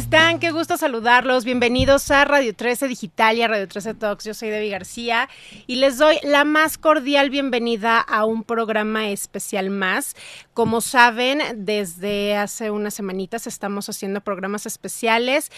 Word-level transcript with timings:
están? 0.00 0.38
Qué 0.38 0.50
gusto 0.50 0.78
saludarlos. 0.78 1.44
Bienvenidos 1.44 2.10
a 2.10 2.24
Radio 2.24 2.56
13 2.56 2.88
Digital 2.88 3.36
y 3.36 3.42
a 3.42 3.48
Radio 3.48 3.68
13 3.68 3.92
Talks. 3.92 4.24
Yo 4.24 4.32
soy 4.32 4.48
Debbie 4.48 4.70
García 4.70 5.28
y 5.66 5.76
les 5.76 5.98
doy 5.98 6.16
la 6.22 6.44
más 6.44 6.78
cordial 6.78 7.28
bienvenida 7.28 8.00
a 8.00 8.24
un 8.24 8.42
programa 8.42 9.10
especial 9.10 9.68
más. 9.68 10.16
Como 10.54 10.80
saben, 10.80 11.42
desde 11.66 12.34
hace 12.34 12.70
unas 12.70 12.94
semanitas 12.94 13.46
estamos 13.46 13.90
haciendo 13.90 14.22
programas 14.22 14.64
especiales 14.64 15.52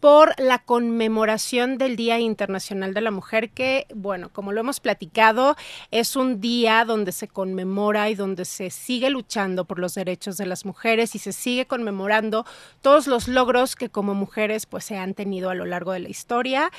por 0.00 0.38
la 0.38 0.58
conmemoración 0.58 1.78
del 1.78 1.96
Día 1.96 2.18
Internacional 2.18 2.94
de 2.94 3.00
la 3.00 3.10
Mujer, 3.10 3.50
que, 3.50 3.86
bueno, 3.94 4.30
como 4.32 4.52
lo 4.52 4.60
hemos 4.60 4.80
platicado, 4.80 5.56
es 5.90 6.16
un 6.16 6.40
día 6.40 6.84
donde 6.84 7.12
se 7.12 7.28
conmemora 7.28 8.08
y 8.10 8.14
donde 8.14 8.44
se 8.44 8.70
sigue 8.70 9.10
luchando 9.10 9.64
por 9.64 9.78
los 9.78 9.94
derechos 9.94 10.36
de 10.36 10.46
las 10.46 10.64
mujeres 10.64 11.14
y 11.14 11.18
se 11.18 11.32
sigue 11.32 11.66
conmemorando 11.66 12.46
todos 12.82 13.06
los 13.06 13.28
logros 13.28 13.76
que 13.76 13.88
como 13.88 14.14
mujeres 14.14 14.66
pues 14.66 14.84
se 14.84 14.96
han 14.96 15.14
tenido 15.14 15.50
a 15.50 15.54
lo 15.54 15.64
largo 15.64 15.92
de 15.92 16.00
la 16.00 16.08
historia. 16.08 16.70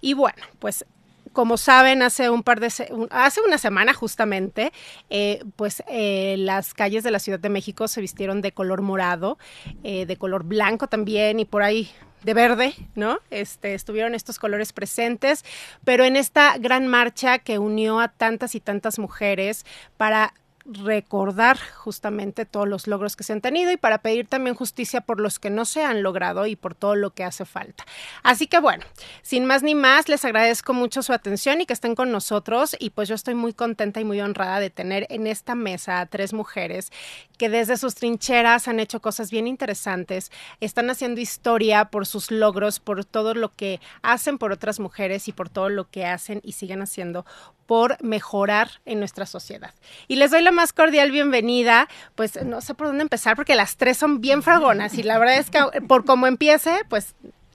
Y 0.00 0.14
bueno, 0.14 0.42
pues 0.58 0.84
como 1.32 1.56
saben, 1.56 2.00
hace 2.02 2.30
un 2.30 2.42
par 2.42 2.60
de 2.60 2.66
hace 3.10 3.40
una 3.46 3.58
semana 3.58 3.92
justamente, 3.92 4.72
eh, 5.10 5.42
pues 5.56 5.82
eh, 5.88 6.36
las 6.38 6.72
calles 6.72 7.02
de 7.04 7.10
la 7.10 7.18
Ciudad 7.18 7.40
de 7.40 7.48
México 7.48 7.88
se 7.88 8.00
vistieron 8.00 8.40
de 8.40 8.52
color 8.52 8.82
morado, 8.82 9.36
eh, 9.82 10.06
de 10.06 10.16
color 10.16 10.44
blanco 10.44 10.86
también 10.86 11.40
y 11.40 11.44
por 11.44 11.62
ahí 11.62 11.90
de 12.24 12.34
verde, 12.34 12.74
¿no? 12.94 13.18
Este, 13.30 13.74
estuvieron 13.74 14.14
estos 14.14 14.38
colores 14.38 14.72
presentes, 14.72 15.44
pero 15.84 16.04
en 16.04 16.16
esta 16.16 16.56
gran 16.58 16.88
marcha 16.88 17.38
que 17.38 17.58
unió 17.58 18.00
a 18.00 18.08
tantas 18.08 18.54
y 18.54 18.60
tantas 18.60 18.98
mujeres 18.98 19.64
para 19.96 20.34
recordar 20.64 21.58
justamente 21.58 22.46
todos 22.46 22.66
los 22.66 22.86
logros 22.86 23.16
que 23.16 23.24
se 23.24 23.34
han 23.34 23.40
tenido 23.40 23.70
y 23.70 23.76
para 23.76 23.98
pedir 23.98 24.26
también 24.26 24.56
justicia 24.56 25.02
por 25.02 25.20
los 25.20 25.38
que 25.38 25.50
no 25.50 25.64
se 25.64 25.84
han 25.84 26.02
logrado 26.02 26.46
y 26.46 26.56
por 26.56 26.74
todo 26.74 26.94
lo 26.94 27.10
que 27.10 27.24
hace 27.24 27.44
falta. 27.44 27.84
Así 28.22 28.46
que 28.46 28.58
bueno, 28.60 28.84
sin 29.22 29.44
más 29.44 29.62
ni 29.62 29.74
más, 29.74 30.08
les 30.08 30.24
agradezco 30.24 30.72
mucho 30.72 31.02
su 31.02 31.12
atención 31.12 31.60
y 31.60 31.66
que 31.66 31.74
estén 31.74 31.94
con 31.94 32.10
nosotros 32.10 32.76
y 32.78 32.90
pues 32.90 33.08
yo 33.08 33.14
estoy 33.14 33.34
muy 33.34 33.52
contenta 33.52 34.00
y 34.00 34.04
muy 34.04 34.20
honrada 34.20 34.58
de 34.58 34.70
tener 34.70 35.06
en 35.10 35.26
esta 35.26 35.54
mesa 35.54 36.00
a 36.00 36.06
tres 36.06 36.32
mujeres 36.32 36.90
que 37.36 37.48
desde 37.48 37.76
sus 37.76 37.94
trincheras 37.94 38.68
han 38.68 38.80
hecho 38.80 39.00
cosas 39.00 39.30
bien 39.30 39.46
interesantes, 39.46 40.30
están 40.60 40.88
haciendo 40.88 41.20
historia 41.20 41.86
por 41.86 42.06
sus 42.06 42.30
logros, 42.30 42.80
por 42.80 43.04
todo 43.04 43.34
lo 43.34 43.52
que 43.52 43.80
hacen 44.02 44.38
por 44.38 44.52
otras 44.52 44.80
mujeres 44.80 45.28
y 45.28 45.32
por 45.32 45.48
todo 45.48 45.68
lo 45.68 45.90
que 45.90 46.06
hacen 46.06 46.40
y 46.42 46.52
siguen 46.52 46.80
haciendo 46.80 47.26
por 47.66 48.02
mejorar 48.02 48.70
en 48.84 48.98
nuestra 48.98 49.26
sociedad. 49.26 49.74
Y 50.08 50.16
les 50.16 50.30
doy 50.30 50.42
la 50.42 50.52
más 50.52 50.72
cordial 50.72 51.10
bienvenida, 51.10 51.88
pues 52.14 52.42
no 52.44 52.60
sé 52.60 52.74
por 52.74 52.88
dónde 52.88 53.02
empezar 53.02 53.36
porque 53.36 53.54
las 53.54 53.76
tres 53.76 53.96
son 53.96 54.20
bien 54.20 54.42
fragonas 54.42 54.94
y 54.94 55.02
la 55.02 55.18
verdad 55.18 55.38
es 55.38 55.50
que 55.50 55.60
por 55.86 56.04
cómo 56.04 56.26
empiece, 56.26 56.80
pues 56.88 57.14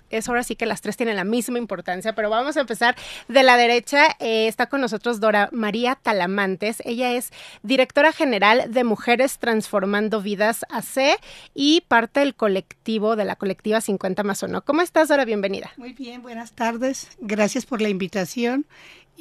es 0.10 0.28
ahora 0.28 0.44
sí 0.44 0.56
que 0.56 0.66
las 0.66 0.82
tres 0.82 0.98
tienen 0.98 1.16
la 1.16 1.24
misma 1.24 1.58
importancia, 1.58 2.14
pero 2.14 2.30
vamos 2.30 2.58
a 2.58 2.62
empezar 2.62 2.96
de 3.28 3.44
la 3.44 3.58
derecha. 3.58 4.08
Eh, 4.20 4.48
está 4.48 4.68
con 4.68 4.82
nosotros 4.82 5.20
Dora 5.20 5.50
María 5.52 5.96
Talamantes. 5.96 6.82
Ella 6.86 7.14
es 7.14 7.32
directora 7.64 8.12
general 8.12 8.72
de 8.74 8.84
Mujeres 8.84 9.40
Transformando 9.40 10.22
Vidas 10.22 10.66
AC 10.70 11.20
y 11.54 11.82
parte 11.88 12.22
del 12.22 12.36
colectivo 12.36 13.16
de 13.16 13.26
la 13.26 13.36
colectiva 13.36 13.82
50 13.82 14.24
más 14.24 14.44
Uno. 14.44 14.64
¿Cómo 14.64 14.82
estás, 14.82 15.08
Dora? 15.08 15.26
Bienvenida. 15.26 15.72
Muy 15.78 15.94
bien, 15.94 16.22
buenas 16.22 16.54
tardes. 16.54 17.10
Gracias 17.20 17.66
por 17.66 17.82
la 17.82 17.90
invitación 17.90 18.66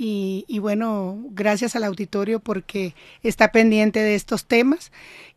y, 0.00 0.58
bueno, 0.60 1.18
gracias 1.30 1.74
al 1.74 1.82
auditorio 1.82 2.38
porque 2.38 2.94
está 3.24 3.50
pendiente 3.50 3.98
de 3.98 4.14
estos 4.14 4.44
temas 4.46 4.92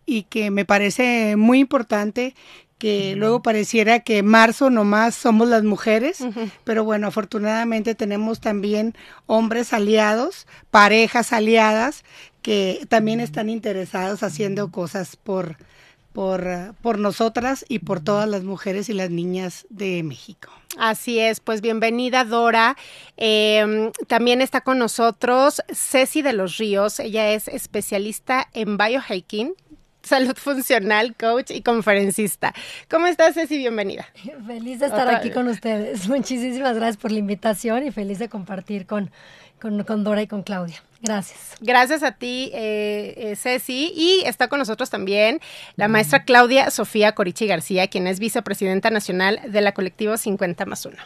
y 0.06 0.24
que 0.24 0.52
me 0.52 0.66
parece 0.66 1.36
muy 1.36 1.58
importante 1.60 2.36
que 2.78 3.16
luego 3.16 3.42
pareciera 3.42 4.02
que 4.02 4.22
marzo 4.22 4.70
nomás 4.70 5.16
somos 5.16 5.48
las 5.48 5.64
mujeres, 5.64 6.20
pero 6.64 6.84
bueno, 6.84 7.08
afortunadamente 7.08 7.96
tenemos 7.96 8.40
también 8.40 8.94
hombres 9.26 9.74
aliados, 9.74 10.46
parejas 10.70 11.34
aliadas 11.34 12.04
que 12.44 12.86
también 12.88 13.20
están 13.20 13.50
interesados 13.50 14.22
haciendo 14.22 14.70
cosas 14.72 15.16
por, 15.16 15.58
por, 16.14 16.76
por 16.82 17.00
nosotras 17.00 17.66
y 17.68 17.80
por 17.80 18.02
todas 18.02 18.28
las 18.28 18.44
mujeres 18.44 18.90
y 18.90 18.94
las 18.94 19.10
niñas 19.10 19.66
de 19.70 20.04
México. 20.04 20.52
Así 20.78 21.20
es, 21.20 21.40
pues 21.40 21.62
bienvenida 21.62 22.24
Dora. 22.24 22.78
Em, 23.18 23.92
también 24.08 24.42
está 24.42 24.62
con 24.62 24.80
nosotros 24.80 25.62
Ceci 25.74 26.22
de 26.22 26.34
los 26.34 26.58
Ríos. 26.58 27.00
Ella 27.00 27.32
es 27.32 27.48
especialista 27.48 28.48
en 28.54 28.78
biohacking, 28.78 29.54
salud 30.02 30.36
funcional, 30.36 31.16
coach 31.16 31.52
y 31.52 31.62
conferencista. 31.62 32.54
¿Cómo 32.90 33.08
estás, 33.08 33.34
Ceci? 33.34 33.58
Bienvenida. 33.58 34.08
Feliz 34.48 34.80
de 34.80 34.86
estar 34.86 35.14
aquí 35.14 35.32
con 35.32 35.48
ustedes. 35.48 36.08
Muchísimas 36.10 36.76
gracias 36.76 36.98
por 36.98 37.12
la 37.12 37.20
invitación 37.20 37.86
y 37.86 37.92
feliz 37.92 38.20
de 38.20 38.30
compartir 38.30 38.86
con, 38.86 39.12
con, 39.60 40.04
Dora 40.04 40.22
y 40.22 40.28
con 40.28 40.44
Claudia. 40.44 40.82
Gracias. 41.02 41.40
Gracias 41.62 42.04
a 42.04 42.12
ti, 42.12 42.52
eh, 42.54 43.14
eh, 43.18 43.36
Ceci. 43.36 43.92
Y 43.96 44.24
está 44.26 44.48
con 44.48 44.60
nosotros 44.60 44.90
también 44.90 45.40
la 45.76 45.88
maestra 45.88 46.26
Claudia 46.26 46.70
Sofía 46.70 47.14
Corichi 47.14 47.48
García, 47.48 47.88
quien 47.88 48.08
es 48.08 48.20
vicepresidenta 48.20 48.90
nacional 48.92 49.40
de 49.48 49.62
la 49.62 49.74
colectivo 49.74 50.16
50 50.16 50.66
más 50.66 50.86
1. 50.86 50.98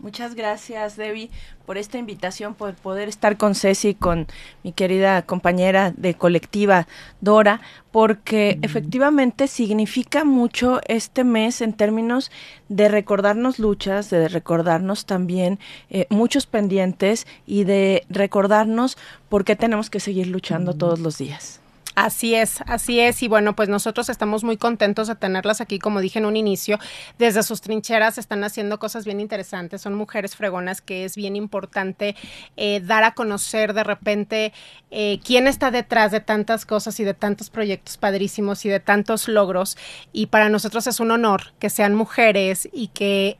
Muchas 0.00 0.34
gracias, 0.34 0.96
Debbie, 0.96 1.30
por 1.66 1.76
esta 1.76 1.98
invitación, 1.98 2.54
por 2.54 2.74
poder 2.74 3.10
estar 3.10 3.36
con 3.36 3.54
Ceci, 3.54 3.94
con 3.94 4.26
mi 4.64 4.72
querida 4.72 5.20
compañera 5.20 5.92
de 5.94 6.14
colectiva, 6.14 6.88
Dora, 7.20 7.60
porque 7.92 8.58
efectivamente 8.62 9.46
significa 9.46 10.24
mucho 10.24 10.80
este 10.88 11.22
mes 11.22 11.60
en 11.60 11.74
términos 11.74 12.30
de 12.70 12.88
recordarnos 12.88 13.58
luchas, 13.58 14.08
de 14.08 14.28
recordarnos 14.28 15.04
también 15.04 15.58
eh, 15.90 16.06
muchos 16.08 16.46
pendientes 16.46 17.26
y 17.46 17.64
de 17.64 18.06
recordarnos 18.08 18.96
por 19.28 19.44
qué 19.44 19.54
tenemos 19.54 19.90
que 19.90 20.00
seguir 20.00 20.28
luchando 20.28 20.72
todos 20.72 20.98
los 20.98 21.18
días. 21.18 21.60
Así 22.02 22.34
es, 22.34 22.62
así 22.66 22.98
es. 22.98 23.22
Y 23.22 23.28
bueno, 23.28 23.54
pues 23.54 23.68
nosotros 23.68 24.08
estamos 24.08 24.42
muy 24.42 24.56
contentos 24.56 25.06
de 25.06 25.16
tenerlas 25.16 25.60
aquí, 25.60 25.78
como 25.78 26.00
dije 26.00 26.18
en 26.18 26.24
un 26.24 26.34
inicio, 26.34 26.78
desde 27.18 27.42
sus 27.42 27.60
trincheras 27.60 28.16
están 28.16 28.42
haciendo 28.42 28.78
cosas 28.78 29.04
bien 29.04 29.20
interesantes. 29.20 29.82
Son 29.82 29.94
mujeres 29.94 30.34
fregonas 30.34 30.80
que 30.80 31.04
es 31.04 31.14
bien 31.14 31.36
importante 31.36 32.16
eh, 32.56 32.80
dar 32.80 33.04
a 33.04 33.12
conocer 33.12 33.74
de 33.74 33.84
repente 33.84 34.54
eh, 34.90 35.20
quién 35.22 35.46
está 35.46 35.70
detrás 35.70 36.10
de 36.10 36.20
tantas 36.20 36.64
cosas 36.64 36.98
y 37.00 37.04
de 37.04 37.12
tantos 37.12 37.50
proyectos 37.50 37.98
padrísimos 37.98 38.64
y 38.64 38.70
de 38.70 38.80
tantos 38.80 39.28
logros. 39.28 39.76
Y 40.10 40.28
para 40.28 40.48
nosotros 40.48 40.86
es 40.86 41.00
un 41.00 41.10
honor 41.10 41.52
que 41.58 41.68
sean 41.68 41.94
mujeres 41.94 42.66
y 42.72 42.88
que 42.88 43.36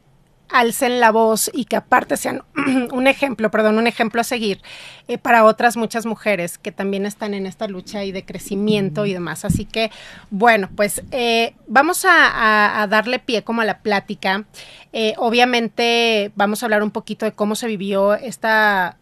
alcen 0.52 1.00
la 1.00 1.10
voz 1.10 1.50
y 1.52 1.64
que 1.64 1.76
aparte 1.76 2.16
sean 2.16 2.42
un 2.92 3.06
ejemplo, 3.06 3.50
perdón, 3.50 3.78
un 3.78 3.86
ejemplo 3.86 4.20
a 4.20 4.24
seguir 4.24 4.60
eh, 5.08 5.18
para 5.18 5.44
otras 5.44 5.76
muchas 5.76 6.06
mujeres 6.06 6.58
que 6.58 6.72
también 6.72 7.06
están 7.06 7.34
en 7.34 7.46
esta 7.46 7.68
lucha 7.68 8.04
y 8.04 8.12
de 8.12 8.24
crecimiento 8.24 9.06
y 9.06 9.12
demás. 9.12 9.44
Así 9.44 9.64
que, 9.64 9.90
bueno, 10.30 10.68
pues 10.74 11.02
eh, 11.10 11.54
vamos 11.66 12.04
a, 12.08 12.86
darle 12.88 13.18
pie 13.18 13.42
como 13.44 13.62
a 13.62 13.64
la 13.64 13.78
plática. 13.78 14.44
Eh, 14.92 15.14
obviamente 15.18 16.32
vamos 16.34 16.62
a 16.62 16.66
hablar 16.66 16.82
un 16.82 16.90
poquito 16.90 17.24
de 17.24 17.32
cómo 17.32 17.54
se 17.54 17.66
vivió 17.66 18.14
esta 18.14 18.96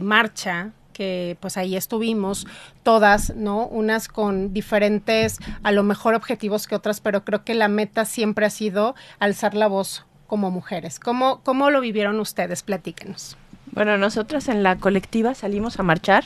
marcha 0.00 0.72
que 0.96 1.36
pues 1.40 1.58
ahí 1.58 1.76
estuvimos 1.76 2.46
todas, 2.82 3.36
¿no? 3.36 3.66
Unas 3.66 4.08
con 4.08 4.54
diferentes, 4.54 5.38
a 5.62 5.70
lo 5.70 5.82
mejor 5.82 6.14
objetivos 6.14 6.66
que 6.66 6.74
otras, 6.74 7.02
pero 7.02 7.22
creo 7.22 7.44
que 7.44 7.52
la 7.52 7.68
meta 7.68 8.06
siempre 8.06 8.46
ha 8.46 8.50
sido 8.50 8.94
alzar 9.18 9.52
la 9.52 9.66
voz 9.66 10.05
como 10.26 10.50
mujeres. 10.50 10.98
¿Cómo, 10.98 11.40
cómo 11.42 11.70
lo 11.70 11.80
vivieron 11.80 12.20
ustedes? 12.20 12.62
Platíquenos. 12.62 13.36
Bueno, 13.72 13.98
nosotras 13.98 14.48
en 14.48 14.62
la 14.62 14.76
colectiva 14.76 15.34
salimos 15.34 15.78
a 15.78 15.82
marchar 15.82 16.24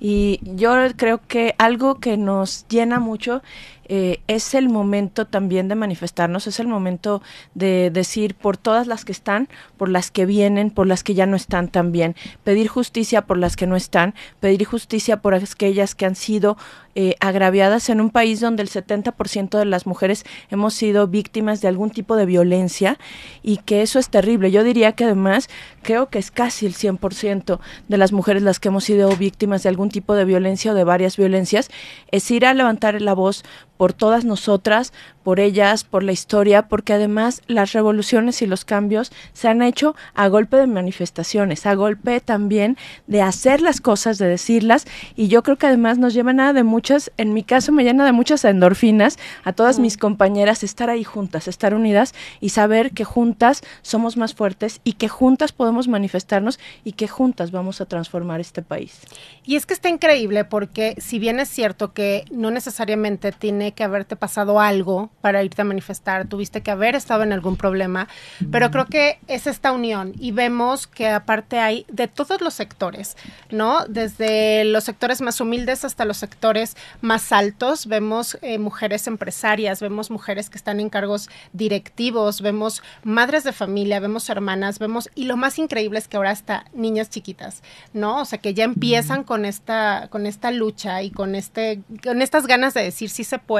y 0.00 0.40
yo 0.42 0.72
creo 0.96 1.20
que 1.26 1.54
algo 1.58 1.96
que 1.96 2.16
nos 2.16 2.66
llena 2.68 3.00
mucho 3.00 3.42
eh, 3.88 4.20
es 4.26 4.54
el 4.54 4.68
momento 4.68 5.26
también 5.26 5.68
de 5.68 5.74
manifestarnos, 5.74 6.46
es 6.46 6.60
el 6.60 6.66
momento 6.66 7.22
de 7.54 7.90
decir 7.90 8.34
por 8.34 8.56
todas 8.56 8.86
las 8.86 9.04
que 9.04 9.12
están, 9.12 9.48
por 9.76 9.88
las 9.88 10.10
que 10.10 10.26
vienen, 10.26 10.70
por 10.70 10.86
las 10.86 11.02
que 11.04 11.14
ya 11.14 11.26
no 11.26 11.36
están 11.36 11.68
también, 11.68 12.16
pedir 12.44 12.68
justicia 12.68 13.22
por 13.22 13.38
las 13.38 13.56
que 13.56 13.66
no 13.66 13.76
están, 13.76 14.14
pedir 14.40 14.64
justicia 14.64 15.18
por 15.18 15.34
aquellas 15.34 15.94
que 15.94 16.06
han 16.06 16.16
sido 16.16 16.56
eh, 16.98 17.14
agraviadas 17.20 17.90
en 17.90 18.00
un 18.00 18.08
país 18.08 18.40
donde 18.40 18.62
el 18.62 18.70
70% 18.70 19.58
de 19.58 19.66
las 19.66 19.86
mujeres 19.86 20.24
hemos 20.50 20.72
sido 20.72 21.06
víctimas 21.08 21.60
de 21.60 21.68
algún 21.68 21.90
tipo 21.90 22.16
de 22.16 22.24
violencia 22.24 22.98
y 23.42 23.58
que 23.58 23.82
eso 23.82 23.98
es 23.98 24.08
terrible. 24.08 24.50
Yo 24.50 24.64
diría 24.64 24.92
que 24.92 25.04
además 25.04 25.50
creo 25.82 26.08
que 26.08 26.18
es 26.18 26.30
casi 26.30 26.64
el 26.64 26.74
100% 26.74 27.60
de 27.88 27.98
las 27.98 28.12
mujeres 28.12 28.42
las 28.42 28.60
que 28.60 28.68
hemos 28.68 28.84
sido 28.84 29.14
víctimas 29.14 29.62
de 29.62 29.68
algún 29.68 29.90
tipo 29.90 30.14
de 30.14 30.24
violencia 30.24 30.72
o 30.72 30.74
de 30.74 30.84
varias 30.84 31.18
violencias, 31.18 31.70
es 32.10 32.30
ir 32.30 32.46
a 32.46 32.54
levantar 32.54 33.02
la 33.02 33.12
voz 33.12 33.44
por 33.76 33.92
todas 33.92 34.24
nosotras, 34.24 34.92
por 35.22 35.40
ellas, 35.40 35.82
por 35.82 36.04
la 36.04 36.12
historia, 36.12 36.68
porque 36.68 36.92
además 36.92 37.42
las 37.48 37.72
revoluciones 37.72 38.42
y 38.42 38.46
los 38.46 38.64
cambios 38.64 39.10
se 39.32 39.48
han 39.48 39.60
hecho 39.60 39.96
a 40.14 40.28
golpe 40.28 40.56
de 40.56 40.68
manifestaciones, 40.68 41.66
a 41.66 41.74
golpe 41.74 42.20
también 42.20 42.76
de 43.08 43.22
hacer 43.22 43.60
las 43.60 43.80
cosas, 43.80 44.18
de 44.18 44.28
decirlas, 44.28 44.86
y 45.16 45.28
yo 45.28 45.42
creo 45.42 45.56
que 45.56 45.66
además 45.66 45.98
nos 45.98 46.14
llevan 46.14 46.38
a 46.38 46.52
de 46.52 46.62
muchas, 46.62 47.10
en 47.16 47.34
mi 47.34 47.42
caso 47.42 47.72
me 47.72 47.82
llena 47.82 48.04
de 48.04 48.12
muchas 48.12 48.44
endorfinas 48.44 49.18
a 49.42 49.52
todas 49.52 49.78
mis 49.78 49.96
compañeras 49.96 50.62
estar 50.62 50.90
ahí 50.90 51.02
juntas, 51.02 51.48
estar 51.48 51.74
unidas 51.74 52.14
y 52.40 52.50
saber 52.50 52.92
que 52.92 53.04
juntas 53.04 53.62
somos 53.82 54.16
más 54.16 54.34
fuertes 54.34 54.80
y 54.84 54.92
que 54.92 55.08
juntas 55.08 55.52
podemos 55.52 55.88
manifestarnos 55.88 56.58
y 56.84 56.92
que 56.92 57.08
juntas 57.08 57.50
vamos 57.50 57.80
a 57.80 57.86
transformar 57.86 58.40
este 58.40 58.62
país. 58.62 59.00
Y 59.44 59.56
es 59.56 59.66
que 59.66 59.74
está 59.74 59.88
increíble 59.88 60.44
porque 60.44 60.94
si 60.98 61.18
bien 61.18 61.40
es 61.40 61.48
cierto 61.48 61.92
que 61.92 62.24
no 62.30 62.50
necesariamente 62.50 63.32
tiene 63.32 63.65
que 63.72 63.84
haberte 63.84 64.16
pasado 64.16 64.60
algo 64.60 65.10
para 65.20 65.42
irte 65.42 65.62
a 65.62 65.64
manifestar, 65.64 66.28
tuviste 66.28 66.62
que 66.62 66.70
haber 66.70 66.94
estado 66.94 67.22
en 67.22 67.32
algún 67.32 67.56
problema, 67.56 68.08
pero 68.50 68.70
creo 68.70 68.86
que 68.86 69.18
es 69.28 69.46
esta 69.46 69.72
unión 69.72 70.12
y 70.18 70.32
vemos 70.32 70.86
que 70.86 71.08
aparte 71.08 71.58
hay 71.58 71.86
de 71.88 72.08
todos 72.08 72.40
los 72.40 72.54
sectores, 72.54 73.16
¿no? 73.50 73.86
Desde 73.86 74.64
los 74.64 74.84
sectores 74.84 75.20
más 75.20 75.40
humildes 75.40 75.84
hasta 75.84 76.04
los 76.04 76.16
sectores 76.16 76.76
más 77.00 77.32
altos, 77.32 77.86
vemos 77.86 78.38
eh, 78.42 78.58
mujeres 78.58 79.06
empresarias, 79.06 79.80
vemos 79.80 80.10
mujeres 80.10 80.50
que 80.50 80.58
están 80.58 80.80
en 80.80 80.90
cargos 80.90 81.28
directivos, 81.52 82.40
vemos 82.40 82.82
madres 83.02 83.44
de 83.44 83.52
familia, 83.52 84.00
vemos 84.00 84.28
hermanas, 84.28 84.78
vemos, 84.78 85.10
y 85.14 85.24
lo 85.24 85.36
más 85.36 85.58
increíble 85.58 85.98
es 85.98 86.08
que 86.08 86.16
ahora 86.16 86.30
hasta 86.30 86.66
niñas 86.72 87.10
chiquitas, 87.10 87.62
¿no? 87.92 88.20
O 88.20 88.24
sea, 88.24 88.38
que 88.38 88.54
ya 88.54 88.64
empiezan 88.64 89.24
con 89.24 89.44
esta, 89.44 90.08
con 90.10 90.26
esta 90.26 90.50
lucha 90.50 91.02
y 91.02 91.10
con 91.10 91.34
este, 91.34 91.80
con 92.02 92.22
estas 92.22 92.46
ganas 92.46 92.74
de 92.74 92.82
decir 92.82 93.10
sí 93.10 93.24
se 93.24 93.38
puede 93.38 93.55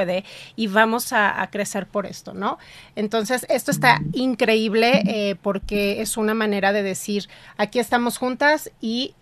y 0.55 0.67
vamos 0.67 1.13
a, 1.13 1.47
crecer 1.51 1.87
por 1.87 2.05
esto, 2.05 2.33
¿no? 2.33 2.57
Entonces, 2.95 3.45
esto 3.49 3.71
está 3.71 4.01
increíble 4.13 5.03
eh, 5.05 5.35
porque 5.41 6.01
es 6.01 6.17
una 6.17 6.33
manera 6.33 6.73
de 6.73 6.83
decir, 6.83 7.27
aquí 7.57 7.79
estamos 7.79 8.17
juntas 8.17 8.71
y 8.81 9.15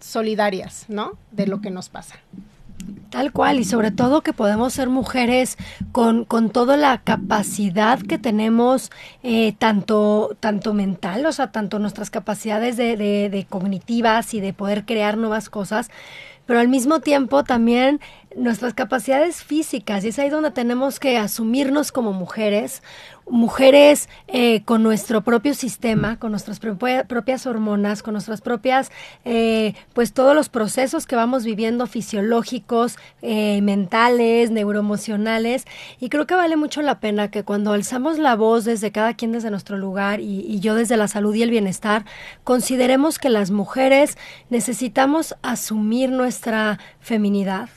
solidarias, 0.00 0.84
¿no? 0.88 1.12
De 1.30 1.46
lo 1.46 1.60
que 1.60 1.70
nos 1.70 1.88
pasa. 1.88 2.16
Tal 3.10 3.30
cual, 3.30 3.60
y 3.60 3.64
sobre 3.64 3.90
todo 3.90 4.22
que 4.22 4.32
podemos 4.32 4.72
ser 4.72 4.88
mujeres 4.88 5.58
con, 5.92 6.24
con 6.24 6.50
toda 6.50 6.76
la 6.76 6.98
capacidad 6.98 8.00
que 8.00 8.18
tenemos, 8.18 8.90
eh, 9.22 9.54
tanto, 9.58 10.36
tanto 10.40 10.72
mental, 10.72 11.26
o 11.26 11.32
sea, 11.32 11.52
tanto 11.52 11.78
nuestras 11.78 12.10
capacidades 12.10 12.76
de, 12.76 12.96
de, 12.96 13.28
de 13.28 13.44
cognitivas 13.44 14.32
y 14.32 14.40
de 14.40 14.54
poder 14.54 14.86
crear 14.86 15.18
nuevas 15.18 15.50
cosas, 15.50 15.90
pero 16.46 16.58
al 16.58 16.68
mismo 16.68 17.00
tiempo 17.00 17.44
también 17.44 18.00
nuestras 18.36 18.74
capacidades 18.74 19.42
físicas 19.42 20.04
y 20.04 20.08
es 20.08 20.18
ahí 20.18 20.28
donde 20.28 20.50
tenemos 20.50 21.00
que 21.00 21.18
asumirnos 21.18 21.92
como 21.92 22.12
mujeres, 22.12 22.82
mujeres 23.28 24.08
eh, 24.28 24.62
con 24.64 24.82
nuestro 24.82 25.22
propio 25.22 25.54
sistema, 25.54 26.18
con 26.18 26.32
nuestras 26.32 26.58
propias 26.60 27.46
hormonas, 27.46 28.02
con 28.02 28.12
nuestras 28.14 28.40
propias, 28.40 28.90
eh, 29.24 29.74
pues 29.92 30.12
todos 30.12 30.34
los 30.34 30.48
procesos 30.48 31.06
que 31.06 31.16
vamos 31.16 31.44
viviendo 31.44 31.86
fisiológicos, 31.86 32.96
eh, 33.22 33.60
mentales, 33.62 34.50
neuroemocionales 34.50 35.64
y 36.00 36.08
creo 36.08 36.26
que 36.26 36.34
vale 36.34 36.56
mucho 36.56 36.82
la 36.82 37.00
pena 37.00 37.30
que 37.30 37.44
cuando 37.44 37.72
alzamos 37.72 38.18
la 38.18 38.34
voz 38.34 38.64
desde 38.64 38.92
cada 38.92 39.14
quien 39.14 39.32
desde 39.32 39.50
nuestro 39.50 39.78
lugar 39.78 40.20
y, 40.20 40.40
y 40.40 40.60
yo 40.60 40.74
desde 40.74 40.96
la 40.96 41.08
salud 41.08 41.34
y 41.34 41.42
el 41.42 41.50
bienestar, 41.50 42.04
consideremos 42.44 43.18
que 43.18 43.30
las 43.30 43.50
mujeres 43.50 44.18
necesitamos 44.50 45.36
asumir 45.42 46.10
nuestra 46.10 46.78
feminidad 47.00 47.68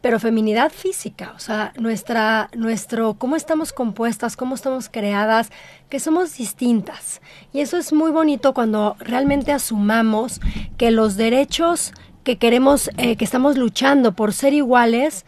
pero 0.00 0.20
feminidad 0.20 0.70
física, 0.70 1.32
o 1.34 1.40
sea, 1.40 1.72
nuestra, 1.78 2.48
nuestro, 2.54 3.14
cómo 3.14 3.34
estamos 3.34 3.72
compuestas, 3.72 4.36
cómo 4.36 4.54
estamos 4.54 4.88
creadas, 4.88 5.50
que 5.88 5.98
somos 5.98 6.36
distintas. 6.36 7.20
Y 7.52 7.58
eso 7.58 7.76
es 7.76 7.92
muy 7.92 8.12
bonito 8.12 8.54
cuando 8.54 8.94
realmente 9.00 9.50
asumamos 9.50 10.40
que 10.78 10.92
los 10.92 11.16
derechos 11.16 11.92
que 12.22 12.38
queremos, 12.38 12.88
eh, 12.98 13.16
que 13.16 13.24
estamos 13.24 13.56
luchando 13.56 14.12
por 14.12 14.32
ser 14.32 14.52
iguales, 14.52 15.26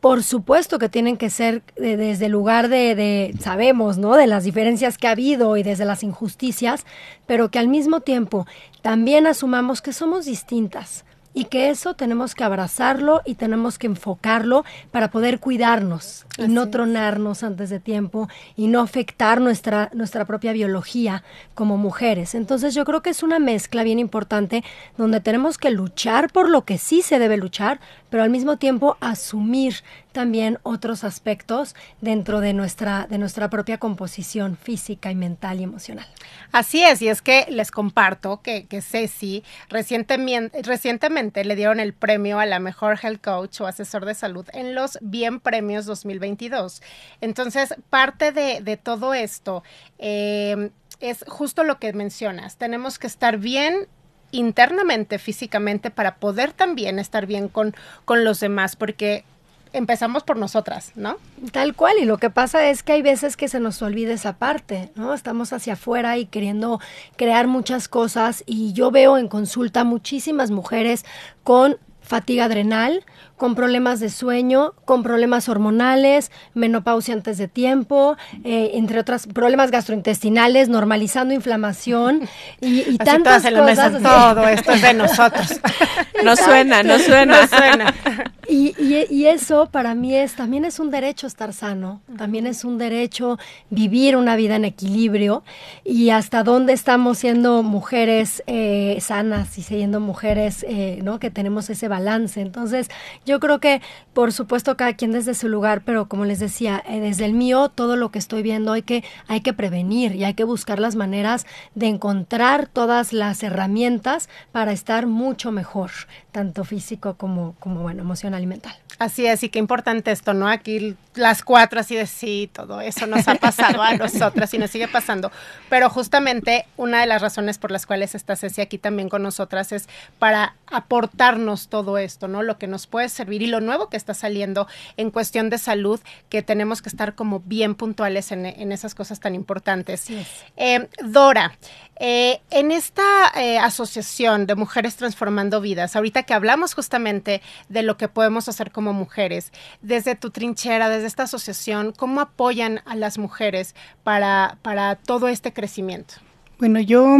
por 0.00 0.22
supuesto 0.22 0.78
que 0.78 0.88
tienen 0.88 1.16
que 1.16 1.28
ser 1.28 1.62
desde 1.76 2.26
el 2.26 2.32
lugar 2.32 2.68
de, 2.68 2.94
de, 2.94 3.34
sabemos, 3.40 3.98
¿no? 3.98 4.14
De 4.14 4.28
las 4.28 4.44
diferencias 4.44 4.96
que 4.96 5.08
ha 5.08 5.10
habido 5.10 5.56
y 5.56 5.62
desde 5.62 5.84
las 5.84 6.02
injusticias, 6.02 6.86
pero 7.26 7.50
que 7.50 7.58
al 7.58 7.66
mismo 7.66 8.00
tiempo 8.00 8.46
también 8.80 9.26
asumamos 9.26 9.82
que 9.82 9.92
somos 9.92 10.24
distintas 10.24 11.04
y 11.32 11.44
que 11.44 11.70
eso 11.70 11.94
tenemos 11.94 12.34
que 12.34 12.44
abrazarlo 12.44 13.22
y 13.24 13.34
tenemos 13.34 13.78
que 13.78 13.86
enfocarlo 13.86 14.64
para 14.90 15.10
poder 15.10 15.38
cuidarnos 15.38 16.26
y 16.38 16.42
Así 16.42 16.52
no 16.52 16.70
tronarnos 16.70 17.42
antes 17.42 17.70
de 17.70 17.80
tiempo 17.80 18.28
y 18.56 18.66
no 18.66 18.80
afectar 18.80 19.40
nuestra, 19.40 19.90
nuestra 19.94 20.24
propia 20.24 20.52
biología 20.52 21.22
como 21.54 21.76
mujeres. 21.76 22.34
Entonces 22.34 22.74
yo 22.74 22.84
creo 22.84 23.02
que 23.02 23.10
es 23.10 23.22
una 23.22 23.38
mezcla 23.38 23.82
bien 23.84 23.98
importante 23.98 24.64
donde 24.96 25.20
tenemos 25.20 25.58
que 25.58 25.70
luchar 25.70 26.32
por 26.32 26.48
lo 26.48 26.64
que 26.64 26.78
sí 26.78 27.02
se 27.02 27.18
debe 27.18 27.36
luchar, 27.36 27.80
pero 28.10 28.22
al 28.22 28.30
mismo 28.30 28.56
tiempo 28.56 28.96
asumir 29.00 29.76
también 30.12 30.58
otros 30.62 31.04
aspectos 31.04 31.74
dentro 32.00 32.40
de 32.40 32.52
nuestra, 32.52 33.06
de 33.08 33.18
nuestra 33.18 33.48
propia 33.48 33.78
composición 33.78 34.56
física 34.56 35.10
y 35.10 35.14
mental 35.14 35.60
y 35.60 35.62
emocional. 35.62 36.06
Así 36.52 36.82
es, 36.82 37.00
y 37.00 37.08
es 37.08 37.22
que 37.22 37.46
les 37.48 37.70
comparto 37.70 38.42
que, 38.42 38.66
que 38.66 38.82
Ceci 38.82 39.44
recientemente, 39.68 41.44
le 41.44 41.56
dieron 41.56 41.80
el 41.80 41.94
premio 41.94 42.40
a 42.40 42.46
la 42.46 42.58
mejor 42.58 42.98
health 43.02 43.22
coach 43.22 43.60
o 43.60 43.66
asesor 43.66 44.04
de 44.04 44.14
salud 44.14 44.46
en 44.52 44.74
los 44.74 44.98
Bien 45.00 45.40
Premios 45.40 45.86
2022. 45.86 46.82
Entonces, 47.20 47.74
parte 47.88 48.32
de, 48.32 48.60
de 48.60 48.76
todo 48.76 49.14
esto 49.14 49.62
eh, 49.98 50.70
es 51.00 51.24
justo 51.28 51.64
lo 51.64 51.78
que 51.78 51.92
mencionas. 51.92 52.56
Tenemos 52.56 52.98
que 52.98 53.06
estar 53.06 53.38
bien 53.38 53.88
internamente, 54.32 55.18
físicamente, 55.18 55.90
para 55.90 56.16
poder 56.16 56.52
también 56.52 56.98
estar 56.98 57.26
bien 57.26 57.48
con, 57.48 57.74
con 58.04 58.24
los 58.24 58.40
demás, 58.40 58.76
porque 58.76 59.24
empezamos 59.72 60.24
por 60.24 60.36
nosotras, 60.36 60.92
¿no? 60.96 61.16
Tal 61.52 61.74
cual, 61.74 61.96
y 62.00 62.04
lo 62.04 62.18
que 62.18 62.30
pasa 62.30 62.68
es 62.68 62.82
que 62.82 62.92
hay 62.92 63.02
veces 63.02 63.36
que 63.36 63.48
se 63.48 63.60
nos 63.60 63.80
olvida 63.82 64.12
esa 64.12 64.36
parte, 64.36 64.90
¿no? 64.94 65.14
Estamos 65.14 65.52
hacia 65.52 65.74
afuera 65.74 66.18
y 66.18 66.26
queriendo 66.26 66.80
crear 67.16 67.46
muchas 67.46 67.88
cosas 67.88 68.42
y 68.46 68.72
yo 68.72 68.90
veo 68.90 69.16
en 69.16 69.28
consulta 69.28 69.84
muchísimas 69.84 70.50
mujeres 70.50 71.04
con 71.44 71.78
fatiga 72.00 72.46
adrenal, 72.46 73.04
con 73.40 73.54
problemas 73.54 74.00
de 74.00 74.10
sueño, 74.10 74.74
con 74.84 75.02
problemas 75.02 75.48
hormonales, 75.48 76.30
menopausia 76.52 77.14
antes 77.14 77.38
de 77.38 77.48
tiempo, 77.48 78.18
eh, 78.44 78.72
entre 78.74 79.00
otros 79.00 79.26
problemas 79.28 79.70
gastrointestinales, 79.70 80.68
normalizando 80.68 81.32
inflamación 81.32 82.28
y, 82.60 82.80
y 82.80 82.98
tantas 82.98 83.42
cosas. 83.42 83.64
Mesa, 83.64 84.34
todo 84.34 84.46
esto 84.46 84.72
es 84.72 84.82
de 84.82 84.92
nosotros. 84.92 85.58
no 86.22 86.36
suena, 86.36 86.82
no 86.82 86.98
suena. 86.98 87.40
No 87.40 87.48
suena. 87.48 87.94
Y, 88.50 88.74
y, 88.82 89.06
y, 89.08 89.26
eso 89.26 89.66
para 89.70 89.94
mí 89.94 90.12
es, 90.12 90.34
también 90.34 90.64
es 90.64 90.80
un 90.80 90.90
derecho 90.90 91.28
estar 91.28 91.52
sano, 91.52 92.00
también 92.18 92.48
es 92.48 92.64
un 92.64 92.78
derecho 92.78 93.38
vivir 93.68 94.16
una 94.16 94.34
vida 94.34 94.56
en 94.56 94.64
equilibrio 94.64 95.44
y 95.84 96.10
hasta 96.10 96.42
dónde 96.42 96.72
estamos 96.72 97.18
siendo 97.18 97.62
mujeres 97.62 98.42
eh, 98.48 98.98
sanas 99.00 99.56
y 99.56 99.62
siendo 99.62 100.00
mujeres, 100.00 100.66
eh, 100.68 100.98
¿no? 101.04 101.20
Que 101.20 101.30
tenemos 101.30 101.70
ese 101.70 101.86
balance. 101.86 102.40
Entonces, 102.40 102.88
yo 103.30 103.38
creo 103.38 103.60
que, 103.60 103.80
por 104.12 104.32
supuesto, 104.32 104.76
cada 104.76 104.94
quien 104.94 105.12
desde 105.12 105.34
su 105.34 105.48
lugar, 105.48 105.82
pero 105.84 106.08
como 106.08 106.24
les 106.24 106.40
decía, 106.40 106.82
eh, 106.88 107.00
desde 107.00 107.24
el 107.24 107.32
mío, 107.32 107.68
todo 107.68 107.94
lo 107.94 108.10
que 108.10 108.18
estoy 108.18 108.42
viendo 108.42 108.72
hay 108.72 108.82
que, 108.82 109.04
hay 109.28 109.40
que 109.40 109.52
prevenir 109.52 110.16
y 110.16 110.24
hay 110.24 110.34
que 110.34 110.44
buscar 110.44 110.80
las 110.80 110.96
maneras 110.96 111.46
de 111.76 111.86
encontrar 111.86 112.66
todas 112.66 113.12
las 113.12 113.42
herramientas 113.42 114.28
para 114.50 114.72
estar 114.72 115.06
mucho 115.06 115.52
mejor, 115.52 115.92
tanto 116.32 116.64
físico 116.64 117.14
como, 117.14 117.54
como 117.60 117.82
bueno, 117.82 118.02
emocional 118.02 118.42
y 118.42 118.46
mental. 118.46 118.74
Así 118.98 119.26
es, 119.26 119.42
y 119.42 119.48
qué 119.48 119.58
importante 119.58 120.10
esto, 120.10 120.34
¿no? 120.34 120.46
Aquí 120.46 120.94
las 121.14 121.42
cuatro 121.42 121.80
así 121.80 121.96
de 121.96 122.06
sí, 122.06 122.50
todo 122.52 122.80
eso 122.80 123.06
nos 123.06 123.26
ha 123.28 123.34
pasado 123.36 123.82
a 123.82 123.94
nosotras 123.94 124.52
y 124.52 124.58
nos 124.58 124.70
sigue 124.70 124.88
pasando. 124.88 125.32
Pero 125.68 125.88
justamente 125.88 126.66
una 126.76 127.00
de 127.00 127.06
las 127.06 127.22
razones 127.22 127.58
por 127.58 127.70
las 127.70 127.86
cuales 127.86 128.14
está 128.14 128.36
Ceci 128.36 128.60
aquí 128.60 128.76
también 128.76 129.08
con 129.08 129.22
nosotras 129.22 129.72
es 129.72 129.88
para 130.18 130.54
aportarnos 130.66 131.68
todo 131.68 131.96
esto, 131.96 132.28
¿no? 132.28 132.42
Lo 132.42 132.58
que 132.58 132.66
nos 132.66 132.86
puede 132.86 133.08
servir 133.20 133.42
y 133.42 133.46
lo 133.46 133.60
nuevo 133.60 133.90
que 133.90 133.98
está 133.98 134.14
saliendo 134.14 134.66
en 134.96 135.10
cuestión 135.10 135.50
de 135.50 135.58
salud, 135.58 136.00
que 136.30 136.42
tenemos 136.42 136.80
que 136.80 136.88
estar 136.88 137.14
como 137.14 137.40
bien 137.40 137.74
puntuales 137.74 138.32
en, 138.32 138.46
en 138.46 138.72
esas 138.72 138.94
cosas 138.94 139.20
tan 139.20 139.34
importantes. 139.34 140.00
Sí. 140.00 140.24
Eh, 140.56 140.88
Dora, 141.04 141.52
eh, 141.96 142.40
en 142.50 142.72
esta 142.72 143.02
eh, 143.36 143.58
asociación 143.58 144.46
de 144.46 144.54
Mujeres 144.54 144.96
Transformando 144.96 145.60
Vidas, 145.60 145.96
ahorita 145.96 146.22
que 146.22 146.32
hablamos 146.32 146.72
justamente 146.72 147.42
de 147.68 147.82
lo 147.82 147.98
que 147.98 148.08
podemos 148.08 148.48
hacer 148.48 148.70
como 148.70 148.94
mujeres, 148.94 149.52
desde 149.82 150.14
tu 150.14 150.30
trinchera, 150.30 150.88
desde 150.88 151.08
esta 151.08 151.24
asociación, 151.24 151.92
¿cómo 151.92 152.22
apoyan 152.22 152.80
a 152.86 152.96
las 152.96 153.18
mujeres 153.18 153.74
para, 154.02 154.56
para 154.62 154.96
todo 154.96 155.28
este 155.28 155.52
crecimiento? 155.52 156.14
Bueno, 156.58 156.78
yo 156.78 157.16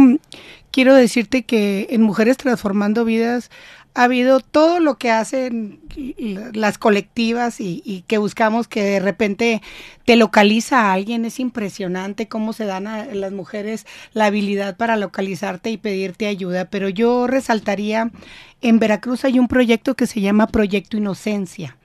quiero 0.71 0.93
decirte 0.93 1.43
que 1.43 1.87
en 1.89 2.03
Mujeres 2.03 2.37
Transformando 2.37 3.05
Vidas 3.05 3.49
ha 3.93 4.03
habido 4.03 4.39
todo 4.39 4.79
lo 4.79 4.97
que 4.97 5.11
hacen 5.11 5.81
las 6.53 6.77
colectivas 6.77 7.59
y, 7.59 8.03
que 8.07 8.17
buscamos 8.17 8.67
que 8.67 8.83
de 8.83 8.99
repente 8.99 9.61
te 10.05 10.15
localiza 10.15 10.81
a 10.81 10.93
alguien. 10.93 11.25
Es 11.25 11.39
impresionante 11.39 12.27
cómo 12.27 12.53
se 12.53 12.65
dan 12.65 12.87
a 12.87 13.05
las 13.05 13.31
mujeres 13.31 13.85
la 14.13 14.25
habilidad 14.25 14.77
para 14.77 14.95
localizarte 14.95 15.71
y 15.71 15.77
pedirte 15.77 16.27
ayuda. 16.27 16.65
Pero 16.65 16.89
yo 16.89 17.27
resaltaría, 17.27 18.11
en 18.61 18.79
Veracruz 18.79 19.25
hay 19.25 19.39
un 19.39 19.47
proyecto 19.47 19.95
que 19.95 20.07
se 20.07 20.21
llama 20.21 20.47
Proyecto 20.47 20.97
Inocencia. 20.97 21.77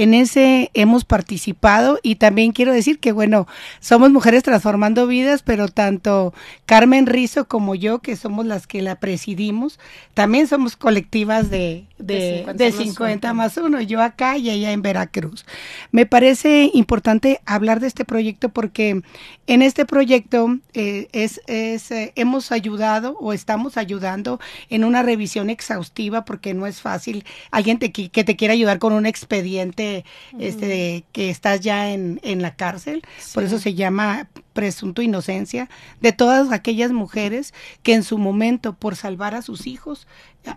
En 0.00 0.14
ese 0.14 0.70
hemos 0.72 1.04
participado 1.04 1.98
y 2.02 2.14
también 2.14 2.52
quiero 2.52 2.72
decir 2.72 3.00
que, 3.00 3.12
bueno, 3.12 3.46
somos 3.80 4.10
mujeres 4.10 4.42
transformando 4.42 5.06
vidas, 5.06 5.42
pero 5.42 5.68
tanto 5.68 6.32
Carmen 6.64 7.04
Rizo 7.04 7.46
como 7.46 7.74
yo, 7.74 7.98
que 7.98 8.16
somos 8.16 8.46
las 8.46 8.66
que 8.66 8.80
la 8.80 8.96
presidimos, 8.96 9.78
también 10.14 10.46
somos 10.46 10.74
colectivas 10.74 11.50
de, 11.50 11.84
de, 12.00 12.46
de 12.54 12.72
50, 12.72 13.32
más, 13.34 13.56
uno. 13.56 13.80
yo 13.80 14.02
acá 14.02 14.36
y 14.36 14.50
ella 14.50 14.72
en 14.72 14.82
Veracruz. 14.82 15.44
Me 15.92 16.06
parece 16.06 16.70
importante 16.74 17.40
hablar 17.46 17.80
de 17.80 17.86
este 17.86 18.04
proyecto 18.04 18.48
porque 18.48 19.02
en 19.46 19.62
este 19.62 19.84
proyecto 19.84 20.58
eh, 20.74 21.08
es, 21.12 21.40
es 21.46 21.90
eh, 21.90 22.12
hemos 22.16 22.52
ayudado 22.52 23.16
o 23.20 23.32
estamos 23.32 23.76
ayudando 23.76 24.40
en 24.68 24.84
una 24.84 25.02
revisión 25.02 25.50
exhaustiva 25.50 26.24
porque 26.24 26.54
no 26.54 26.66
es 26.66 26.80
fácil 26.80 27.24
alguien 27.50 27.78
que 27.78 28.24
te 28.24 28.36
quiera 28.36 28.54
ayudar 28.54 28.78
con 28.78 28.92
un 28.92 29.06
expediente 29.06 30.04
este, 30.38 31.04
que 31.12 31.30
estás 31.30 31.60
ya 31.60 31.90
en, 31.90 32.20
en 32.22 32.42
la 32.42 32.54
cárcel, 32.54 33.02
por 33.34 33.44
eso 33.44 33.58
se 33.58 33.74
llama 33.74 34.28
presunto 34.52 35.02
inocencia, 35.02 35.68
de 36.00 36.12
todas 36.12 36.52
aquellas 36.52 36.92
mujeres 36.92 37.54
que 37.82 37.94
en 37.94 38.02
su 38.02 38.18
momento, 38.18 38.74
por 38.74 38.96
salvar 38.96 39.34
a 39.34 39.42
sus 39.42 39.66
hijos, 39.66 40.06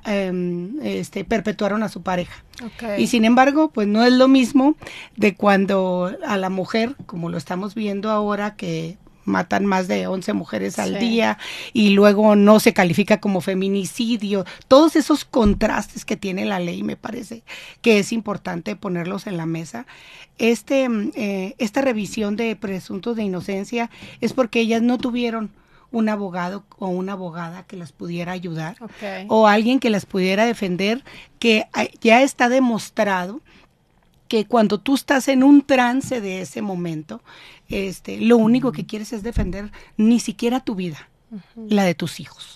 em, 0.05 0.79
este, 0.81 1.23
perpetuaron 1.23 1.83
a 1.83 1.89
su 1.89 2.01
pareja. 2.01 2.43
Y 2.97 3.07
sin 3.07 3.25
embargo, 3.25 3.71
pues 3.71 3.87
no 3.87 4.03
es 4.03 4.13
lo 4.13 4.27
mismo 4.27 4.75
de 5.17 5.35
cuando 5.35 6.15
a 6.25 6.37
la 6.37 6.49
mujer, 6.49 6.95
como 7.05 7.29
lo 7.29 7.37
estamos 7.37 7.75
viendo 7.75 8.09
ahora, 8.09 8.55
que 8.55 8.97
matan 9.25 9.65
más 9.65 9.87
de 9.87 10.07
11 10.07 10.33
mujeres 10.33 10.79
al 10.79 10.99
día 10.99 11.37
y 11.71 11.89
luego 11.89 12.35
no 12.35 12.59
se 12.59 12.73
califica 12.73 13.19
como 13.19 13.41
feminicidio. 13.41 14.45
Todos 14.67 14.95
esos 14.95 15.25
contrastes 15.25 16.05
que 16.05 16.17
tiene 16.17 16.45
la 16.45 16.59
ley 16.59 16.83
me 16.83 16.97
parece 16.97 17.43
que 17.81 17.99
es 17.99 18.11
importante 18.11 18.75
ponerlos 18.75 19.27
en 19.27 19.37
la 19.37 19.45
mesa. 19.45 19.85
Este, 20.37 20.87
eh, 21.15 21.55
esta 21.57 21.81
revisión 21.81 22.35
de 22.35 22.55
presuntos 22.55 23.15
de 23.15 23.23
inocencia 23.23 23.89
es 24.19 24.33
porque 24.33 24.59
ellas 24.59 24.81
no 24.81 24.97
tuvieron 24.97 25.51
un 25.93 26.09
abogado 26.09 26.65
o 26.79 26.87
una 26.87 27.13
abogada 27.13 27.63
que 27.63 27.77
las 27.77 27.93
pudiera 27.93 28.33
ayudar 28.33 28.75
o 29.29 29.47
alguien 29.47 29.79
que 29.79 29.91
las 29.91 30.05
pudiera 30.05 30.45
defender, 30.45 31.03
que 31.39 31.67
ya 32.01 32.23
está 32.23 32.49
demostrado 32.49 33.39
que 34.27 34.45
cuando 34.45 34.79
tú 34.79 34.95
estás 34.95 35.27
en 35.27 35.43
un 35.43 35.61
trance 35.61 36.19
de 36.19 36.41
ese 36.41 36.63
momento, 36.63 37.21
este, 37.69 38.19
lo 38.19 38.37
único 38.37 38.71
que 38.71 38.87
quieres 38.87 39.13
es 39.13 39.21
defender 39.21 39.71
ni 39.95 40.19
siquiera 40.19 40.61
tu 40.61 40.73
vida, 40.73 41.09
la 41.55 41.83
de 41.83 41.95
tus 41.95 42.19
hijos. 42.19 42.53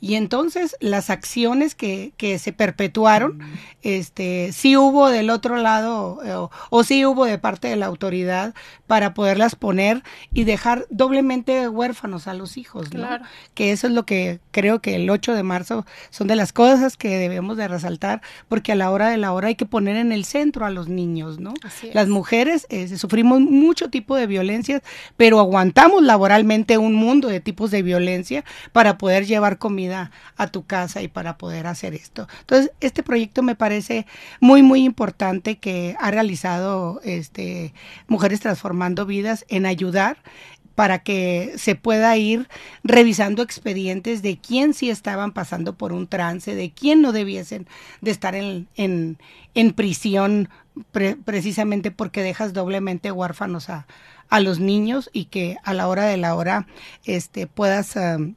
Y 0.00 0.14
entonces 0.14 0.76
las 0.80 1.10
acciones 1.10 1.74
que, 1.74 2.12
que 2.16 2.38
se 2.38 2.52
perpetuaron, 2.52 3.40
este, 3.82 4.52
sí 4.52 4.76
hubo 4.76 5.08
del 5.08 5.30
otro 5.30 5.56
lado 5.56 6.18
o, 6.24 6.50
o, 6.70 6.84
sí 6.84 7.04
hubo 7.04 7.24
de 7.24 7.38
parte 7.38 7.68
de 7.68 7.76
la 7.76 7.86
autoridad 7.86 8.54
para 8.86 9.14
poderlas 9.14 9.54
poner 9.54 10.02
y 10.32 10.44
dejar 10.44 10.86
doblemente 10.90 11.68
huérfanos 11.68 12.26
a 12.26 12.34
los 12.34 12.56
hijos, 12.56 12.92
¿no? 12.92 13.08
Que 13.54 13.72
eso 13.72 13.86
es 13.86 13.92
lo 13.92 14.04
que 14.04 14.40
creo 14.50 14.80
que 14.80 14.96
el 14.96 15.08
8 15.08 15.34
de 15.34 15.42
marzo 15.42 15.86
son 16.10 16.26
de 16.26 16.36
las 16.36 16.52
cosas 16.52 16.96
que 16.96 17.16
debemos 17.16 17.56
de 17.56 17.68
resaltar, 17.68 18.22
porque 18.48 18.72
a 18.72 18.76
la 18.76 18.90
hora 18.90 19.08
de 19.08 19.16
la 19.16 19.32
hora 19.32 19.48
hay 19.48 19.54
que 19.54 19.66
poner 19.66 19.96
en 19.96 20.12
el 20.12 20.24
centro 20.24 20.66
a 20.66 20.70
los 20.70 20.88
niños, 20.88 21.38
¿no? 21.40 21.54
Las 21.92 22.08
mujeres 22.08 22.66
eh, 22.70 22.96
sufrimos 22.96 23.40
mucho 23.40 23.90
tipo 23.90 24.16
de 24.16 24.26
violencias, 24.26 24.82
pero 25.16 25.40
aguantamos 25.40 26.02
laboralmente 26.02 26.78
un 26.78 26.94
mundo 26.94 27.28
de 27.28 27.40
tipos 27.40 27.70
de 27.70 27.82
violencia 27.82 28.15
para 28.72 28.98
poder 28.98 29.26
llevar 29.26 29.58
comida 29.58 30.10
a 30.36 30.46
tu 30.48 30.64
casa 30.64 31.02
y 31.02 31.08
para 31.08 31.38
poder 31.38 31.66
hacer 31.66 31.94
esto. 31.94 32.28
Entonces, 32.40 32.72
este 32.80 33.02
proyecto 33.02 33.42
me 33.42 33.54
parece 33.54 34.06
muy, 34.40 34.62
muy 34.62 34.84
importante 34.84 35.58
que 35.58 35.96
ha 35.98 36.10
realizado 36.10 37.00
este, 37.04 37.74
Mujeres 38.08 38.40
Transformando 38.40 39.06
Vidas 39.06 39.44
en 39.48 39.66
ayudar 39.66 40.18
para 40.76 40.98
que 40.98 41.54
se 41.56 41.74
pueda 41.74 42.16
ir 42.18 42.48
revisando 42.84 43.42
expedientes 43.42 44.22
de 44.22 44.38
quién 44.38 44.74
sí 44.74 44.90
estaban 44.90 45.32
pasando 45.32 45.74
por 45.74 45.92
un 45.92 46.06
trance, 46.06 46.54
de 46.54 46.70
quién 46.70 47.00
no 47.00 47.12
debiesen 47.12 47.66
de 48.02 48.10
estar 48.10 48.34
en, 48.34 48.68
en, 48.76 49.18
en 49.54 49.72
prisión 49.72 50.50
precisamente 51.24 51.90
porque 51.90 52.22
dejas 52.22 52.52
doblemente 52.52 53.10
huérfanos 53.10 53.70
a, 53.70 53.86
a, 54.28 54.40
los 54.40 54.60
niños 54.60 55.10
y 55.12 55.26
que 55.26 55.56
a 55.62 55.74
la 55.74 55.88
hora 55.88 56.04
de 56.04 56.16
la 56.16 56.34
hora 56.34 56.66
este, 57.04 57.46
puedas... 57.46 57.96
Um, 57.96 58.34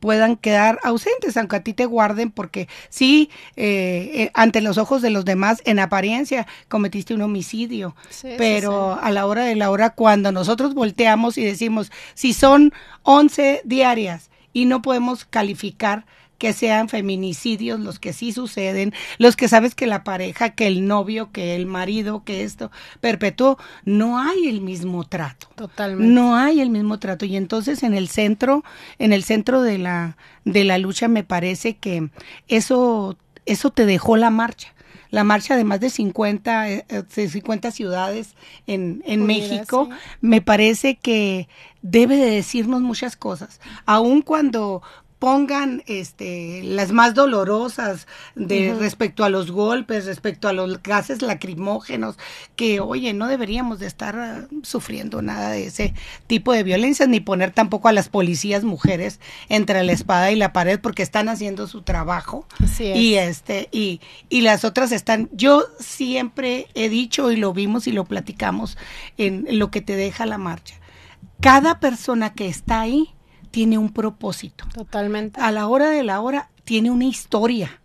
puedan 0.00 0.36
quedar 0.36 0.80
ausentes, 0.82 1.36
aunque 1.36 1.56
a 1.56 1.62
ti 1.62 1.74
te 1.74 1.84
guarden, 1.84 2.30
porque 2.30 2.68
sí, 2.88 3.30
eh, 3.56 4.10
eh, 4.14 4.30
ante 4.34 4.62
los 4.62 4.78
ojos 4.78 5.02
de 5.02 5.10
los 5.10 5.24
demás, 5.24 5.62
en 5.66 5.78
apariencia, 5.78 6.46
cometiste 6.68 7.14
un 7.14 7.22
homicidio. 7.22 7.94
pero 8.38 8.98
a 9.00 9.10
la 9.10 9.26
hora 9.26 9.44
de 9.44 9.54
la 9.54 9.70
hora, 9.70 9.90
cuando 9.90 10.32
nosotros 10.32 10.74
volteamos 10.74 11.38
y 11.38 11.44
decimos, 11.44 11.92
si 12.14 12.32
son 12.32 12.72
11 13.02 13.60
diarias 13.64 14.30
y 14.52 14.64
no 14.64 14.82
podemos 14.82 15.26
calificar 15.26 16.06
que 16.40 16.54
sean 16.54 16.88
feminicidios 16.88 17.78
los 17.78 17.98
que 17.98 18.14
sí 18.14 18.32
suceden, 18.32 18.94
los 19.18 19.36
que 19.36 19.46
sabes 19.46 19.74
que 19.74 19.86
la 19.86 20.04
pareja, 20.04 20.48
que 20.48 20.66
el 20.66 20.86
novio, 20.86 21.30
que 21.32 21.54
el 21.54 21.66
marido, 21.66 22.24
que 22.24 22.44
esto 22.44 22.72
perpetuó, 23.02 23.58
no 23.84 24.18
hay 24.18 24.48
el 24.48 24.62
mismo 24.62 25.04
trato. 25.04 25.48
Totalmente. 25.54 26.10
No 26.10 26.36
hay 26.36 26.62
el 26.62 26.70
mismo 26.70 26.98
trato 26.98 27.26
y 27.26 27.36
entonces 27.36 27.82
en 27.82 27.92
el 27.92 28.08
centro, 28.08 28.64
en 28.98 29.12
el 29.12 29.22
centro 29.22 29.60
de 29.60 29.76
la 29.76 30.16
de 30.46 30.64
la 30.64 30.78
lucha 30.78 31.08
me 31.08 31.24
parece 31.24 31.76
que 31.76 32.08
eso 32.48 33.18
eso 33.44 33.68
te 33.68 33.84
dejó 33.84 34.16
la 34.16 34.30
marcha 34.30 34.72
la 35.10 35.24
marcha 35.24 35.56
de 35.56 35.64
más 35.64 35.80
de 35.80 35.90
50, 35.90 36.84
50 37.08 37.68
eh, 37.68 37.72
ciudades 37.72 38.34
en, 38.68 39.02
en 39.04 39.26
México, 39.26 39.90
me 40.20 40.40
parece 40.40 40.94
que 40.94 41.48
debe 41.82 42.16
de 42.16 42.30
decirnos 42.30 42.80
muchas 42.80 43.16
cosas, 43.16 43.60
aun 43.86 44.22
cuando 44.22 44.82
pongan 45.20 45.82
este 45.86 46.62
las 46.64 46.92
más 46.92 47.14
dolorosas 47.14 48.08
de 48.34 48.74
respecto 48.74 49.22
a 49.22 49.28
los 49.28 49.52
golpes, 49.52 50.06
respecto 50.06 50.48
a 50.48 50.54
los 50.54 50.82
gases 50.82 51.20
lacrimógenos, 51.20 52.16
que 52.56 52.80
oye, 52.80 53.12
no 53.12 53.28
deberíamos 53.28 53.78
de 53.78 53.86
estar 53.86 54.18
ah, 54.18 54.48
sufriendo 54.62 55.20
nada 55.20 55.50
de 55.50 55.66
ese 55.66 55.94
tipo 56.26 56.54
de 56.54 56.62
violencia 56.62 57.06
ni 57.06 57.20
poner 57.20 57.50
tampoco 57.50 57.88
a 57.88 57.92
las 57.92 58.08
policías 58.08 58.64
mujeres 58.64 59.20
entre 59.50 59.84
la 59.84 59.92
espada 59.92 60.32
y 60.32 60.36
la 60.36 60.54
pared 60.54 60.80
porque 60.80 61.02
están 61.02 61.28
haciendo 61.28 61.68
su 61.68 61.82
trabajo. 61.82 62.46
Y 62.78 63.14
este 63.14 63.68
y 63.70 64.00
y 64.30 64.40
las 64.40 64.64
otras 64.64 64.90
están 64.90 65.28
yo 65.32 65.66
siempre 65.78 66.68
he 66.74 66.88
dicho 66.88 67.30
y 67.30 67.36
lo 67.36 67.52
vimos 67.52 67.86
y 67.86 67.92
lo 67.92 68.06
platicamos 68.06 68.78
en 69.18 69.44
lo 69.58 69.70
que 69.70 69.82
te 69.82 69.96
deja 69.96 70.24
la 70.24 70.38
marcha. 70.38 70.76
Cada 71.40 71.78
persona 71.78 72.32
que 72.32 72.48
está 72.48 72.80
ahí 72.80 73.14
tiene 73.50 73.78
un 73.78 73.92
propósito. 73.92 74.64
Totalmente. 74.72 75.40
A 75.40 75.50
la 75.50 75.66
hora 75.66 75.90
de 75.90 76.02
la 76.02 76.20
hora 76.20 76.50
tiene 76.64 76.90
una 76.90 77.04
historia. 77.04 77.80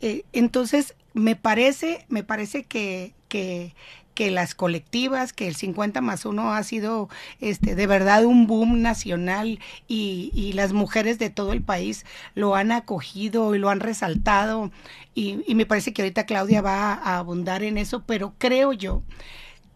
Eh, 0.00 0.24
entonces, 0.32 0.94
me 1.14 1.36
parece, 1.36 2.06
me 2.08 2.22
parece 2.22 2.64
que, 2.64 3.14
que, 3.28 3.74
que 4.14 4.30
las 4.30 4.54
colectivas, 4.54 5.32
que 5.32 5.48
el 5.48 5.56
50 5.56 6.00
más 6.00 6.24
1 6.24 6.52
ha 6.52 6.62
sido 6.62 7.08
este, 7.40 7.74
de 7.74 7.86
verdad 7.86 8.24
un 8.24 8.46
boom 8.46 8.82
nacional 8.82 9.58
y, 9.88 10.30
y, 10.34 10.52
las 10.52 10.72
mujeres 10.72 11.18
de 11.18 11.30
todo 11.30 11.52
el 11.52 11.62
país 11.62 12.06
lo 12.34 12.54
han 12.54 12.70
acogido 12.72 13.54
y 13.54 13.58
lo 13.58 13.70
han 13.70 13.80
resaltado 13.80 14.70
y, 15.14 15.40
y 15.46 15.54
me 15.54 15.66
parece 15.66 15.92
que 15.92 16.02
ahorita 16.02 16.26
Claudia 16.26 16.62
va 16.62 16.94
a 16.94 17.18
abundar 17.18 17.62
en 17.62 17.78
eso, 17.78 18.04
pero 18.06 18.34
creo 18.38 18.72
yo 18.72 19.02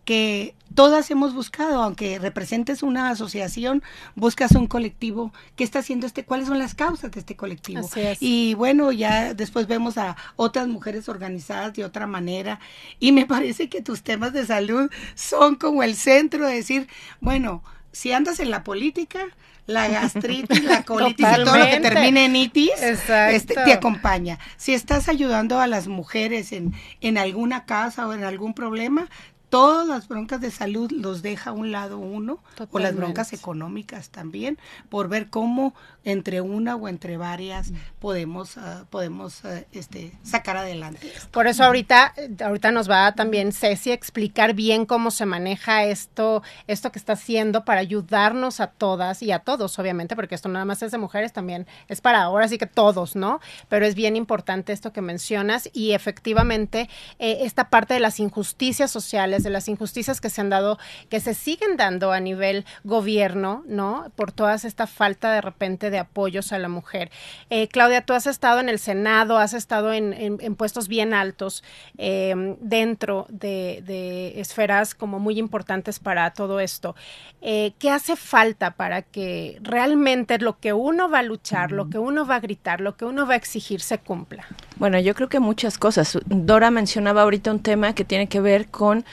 que 0.09 0.55
todas 0.75 1.11
hemos 1.11 1.35
buscado, 1.35 1.83
aunque 1.83 2.19
representes 2.19 2.83
una 2.83 3.11
asociación, 3.11 3.83
buscas 4.15 4.53
un 4.53 4.67
colectivo 4.67 5.35
que 5.55 5.65
está 5.65 5.81
haciendo 5.81 6.07
este, 6.07 6.25
cuáles 6.25 6.47
son 6.47 6.59
las 6.59 6.75
causas 6.75 7.11
de 7.11 7.21
este 7.21 7.37
colectivo. 7.37 7.87
Y 8.19 8.55
bueno, 8.55 8.91
ya 8.91 9.35
después 9.35 9.67
vemos 9.67 9.99
a 9.99 10.17
otras 10.37 10.67
mujeres 10.67 11.11
organizadas 11.11 11.75
de 11.75 11.85
otra 11.85 12.07
manera 12.07 12.59
y 12.99 13.12
me 13.12 13.27
parece 13.27 13.69
que 13.69 13.83
tus 13.83 14.00
temas 14.00 14.33
de 14.33 14.47
salud 14.47 14.91
son 15.15 15.57
como 15.57 15.83
el 15.83 15.95
centro 15.95 16.47
de 16.47 16.55
decir, 16.55 16.88
bueno, 17.21 17.62
si 17.93 18.12
andas 18.12 18.41
en 18.41 18.50
la 18.50 18.65
política, 18.65 19.27
la 19.67 19.88
gastritis, 19.88 20.65
la 20.65 20.85
colitis 20.85 21.27
y 21.31 21.45
todo 21.45 21.59
lo 21.59 21.67
que 21.67 21.81
termine 21.81 22.25
en 22.25 22.35
itis, 22.35 22.81
este, 22.81 23.55
te 23.57 23.73
acompaña. 23.75 24.38
Si 24.57 24.73
estás 24.73 25.11
ayudando 25.11 25.61
a 25.61 25.67
las 25.67 25.87
mujeres 25.87 26.53
en, 26.53 26.73
en 27.03 27.19
alguna 27.19 27.67
casa 27.67 28.09
o 28.09 28.15
en 28.15 28.25
algún 28.25 28.55
problema, 28.55 29.11
todas 29.49 29.87
las 29.87 30.09
broncas 30.09 30.40
de 30.40 30.50
salud 30.50 30.90
los 30.93 31.23
deja 31.23 31.50
a 31.50 31.52
un 31.52 31.73
lado 31.73 31.99
uno, 31.99 32.40
o 32.71 32.78
las 32.78 32.95
broncas 32.95 33.33
económicas 33.33 34.11
también, 34.11 34.59
por 34.88 35.09
ver 35.09 35.28
cómo 35.28 35.75
entre 36.05 36.40
una 36.40 36.76
o 36.76 36.88
entre 36.88 37.17
varias 37.17 37.73
podemos, 37.99 38.57
ah, 38.59 38.85
podemos 38.90 39.45
ah, 39.45 39.61
este, 39.73 40.12
sacar 40.23 40.57
adelante. 40.57 41.12
Por 41.31 41.47
eso 41.47 41.64
ahorita, 41.64 42.14
ahorita 42.45 42.71
nos 42.73 42.90
va 42.90 43.12
también 43.12 43.52
Ceci 43.52 43.90
a 43.90 43.95
explicar 43.95 44.55
bien 44.55 44.87
cómo 44.87 45.11
se 45.11 45.26
maneja 45.26 45.85
esto, 45.85 46.43
esto 46.67 46.93
que 46.93 46.99
está 46.99 47.14
haciendo 47.14 47.64
para 47.64 47.81
ayudarnos 47.81 48.61
a 48.61 48.69
todas 48.69 49.23
y 49.23 49.33
a 49.33 49.40
todos, 49.40 49.78
obviamente, 49.78 50.17
porque 50.17 50.35
esto 50.35 50.49
nada 50.49 50.64
más 50.64 50.83
es 50.83 50.93
de 50.93 50.99
mujeres, 50.99 51.33
también 51.33 51.67
es 51.88 52.00
para 52.00 52.23
ahora, 52.23 52.49
sí 52.49 52.59
que 52.59 52.67
todos, 52.67 53.17
¿no? 53.17 53.40
Pero 53.69 53.87
es 53.87 53.95
bien 53.95 54.17
importante 54.17 54.73
esto 54.73 54.93
que 54.93 55.02
mencionas 55.02 55.69
y 55.73 55.93
efectivamente 55.93 56.88
eh, 57.19 57.38
esta 57.43 57.71
parte 57.71 57.95
de 57.95 58.00
las 58.00 58.21
injusticias 58.21 58.90
sociales, 58.90 59.38
de 59.42 59.50
las 59.50 59.68
injusticias 59.68 60.21
que 60.21 60.30
se 60.30 60.40
han 60.40 60.50
dado, 60.50 60.78
que 61.09 61.21
se 61.21 61.35
siguen 61.35 61.76
dando 61.76 62.12
a 62.12 62.21
nivel 62.21 62.64
gobierno, 62.85 63.64
¿no? 63.66 64.11
Por 64.16 64.33
toda 64.33 64.54
esta 64.54 64.87
falta 64.87 65.33
de 65.33 65.40
repente 65.40 65.90
de 65.90 65.99
apoyos 65.99 66.52
a 66.52 66.59
la 66.59 66.68
mujer. 66.68 67.11
Eh, 67.50 67.68
Claudia, 67.68 68.02
tú 68.02 68.12
has 68.12 68.26
estado 68.26 68.61
en 68.61 68.68
el 68.68 68.78
Senado, 68.78 69.38
has 69.38 69.54
estado 69.54 69.92
en, 69.92 70.38
puestos 70.57 70.88
bien 70.88 71.14
altos 71.14 71.62
em, 71.97 72.57
dentro 72.61 73.26
de, 73.28 74.33
esferas 74.40 74.95
como 74.95 75.18
muy 75.18 75.38
importantes 75.38 75.99
para 75.99 76.30
todo 76.33 76.61
esto. 76.61 76.95
Eh, 77.40 77.73
¿Qué 77.78 77.90
hace 77.90 78.16
falta 78.16 78.73
para 78.73 79.02
que 79.02 79.59
realmente 79.62 80.38
lo 80.38 80.59
que 80.59 80.73
uno 80.73 81.09
va 81.09 81.21
a 81.21 81.23
luchar, 81.23 81.73
lo 81.73 81.88
que 81.88 81.99
uno 81.99 82.26
va 82.26 82.37
a 82.37 82.40
gritar, 82.40 82.80
lo 82.80 82.97
que 82.97 83.04
uno 83.04 83.26
va 83.26 83.35
a 83.35 83.37
exigir 83.37 83.80
se 83.80 83.99
cumpla? 83.99 84.47
Bueno, 84.76 84.99
yo 84.99 85.14
creo 85.14 85.28
que 85.28 85.40
muchas 85.40 85.78
cosas. 85.78 86.18
Dora 86.26 86.71
mencionaba 86.71 87.23
ahorita 87.23 87.50
un 87.50 87.61
tema 87.61 87.95
que 87.95 88.04
tiene 88.04 88.28
que 88.28 88.40
ver 88.40 88.68
con 88.68 89.04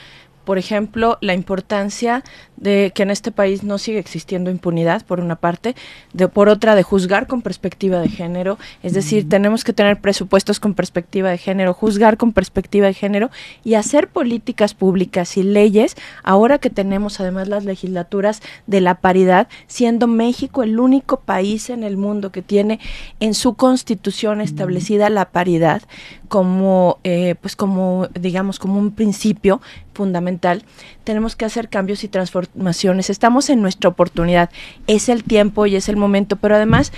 por 0.46 0.58
ejemplo, 0.58 1.18
la 1.22 1.34
importancia 1.34 2.24
de 2.58 2.92
que 2.96 3.04
en 3.04 3.12
este 3.12 3.32
país 3.32 3.64
no 3.64 3.78
sigue 3.78 4.00
existiendo 4.00 4.50
impunidad, 4.50 5.06
por 5.06 5.20
una 5.20 5.36
parte, 5.36 5.75
de, 6.14 6.28
por 6.28 6.48
otra, 6.48 6.75
de 6.75 6.84
juzgar 6.84 7.28
con 7.28 7.42
perspectiva 7.42 8.00
de 8.00 8.08
género, 8.08 8.58
es 8.82 8.94
decir, 8.94 9.28
tenemos 9.28 9.64
que 9.64 9.74
tener 9.74 10.00
presupuestos 10.00 10.60
con 10.60 10.74
perspectiva 10.74 11.30
de 11.30 11.38
género, 11.38 11.74
juzgar 11.74 12.18
con 12.18 12.32
perspectiva 12.32 12.88
de 12.88 12.94
género 12.94 13.30
y 13.64 13.74
hacer 13.74 14.08
políticas 14.08 14.74
públicas 14.74 15.36
y 15.38 15.44
leyes, 15.44 15.96
ahora 16.24 16.60
que 16.60 16.70
tenemos 16.70 17.20
además 17.20 17.48
las 17.48 17.66
legislaturas 17.66 18.42
de 18.68 18.82
la 18.82 18.96
paridad, 18.96 19.48
siendo 19.68 20.08
México 20.08 20.64
el 20.64 20.80
único 20.80 21.20
país 21.20 21.70
en 21.70 21.84
el 21.84 21.98
mundo 21.98 22.32
que 22.32 22.42
tiene 22.42 22.80
en 23.20 23.34
su 23.34 23.56
constitución 23.56 24.42
establecida 24.42 25.10
la 25.10 25.25
paridad 25.25 25.82
como, 26.28 27.00
eh, 27.04 27.36
pues 27.42 27.56
como, 27.56 28.08
digamos, 28.20 28.60
como 28.60 28.80
un 28.80 28.92
principio 28.92 29.62
fundamental, 29.96 30.64
tenemos 31.04 31.36
que 31.36 31.46
hacer 31.46 31.70
cambios 31.70 32.04
y 32.04 32.08
transformaciones. 32.08 33.10
Estamos 33.10 33.50
en 33.50 33.62
nuestra 33.62 33.90
oportunidad. 33.90 34.52
Es 34.86 35.10
el 35.10 35.24
tiempo 35.24 35.66
y 35.66 35.75
es 35.75 35.90
el 35.90 35.98
momento, 35.98 36.36
pero 36.36 36.56
además, 36.56 36.92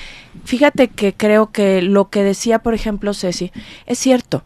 fíjate 0.44 0.89
que 0.89 1.13
creo 1.13 1.51
que 1.51 1.82
lo 1.82 2.10
que 2.10 2.24
decía, 2.24 2.60
por 2.60 2.74
ejemplo, 2.74 3.13
Ceci, 3.13 3.51
es 3.86 4.00
cierto. 4.00 4.44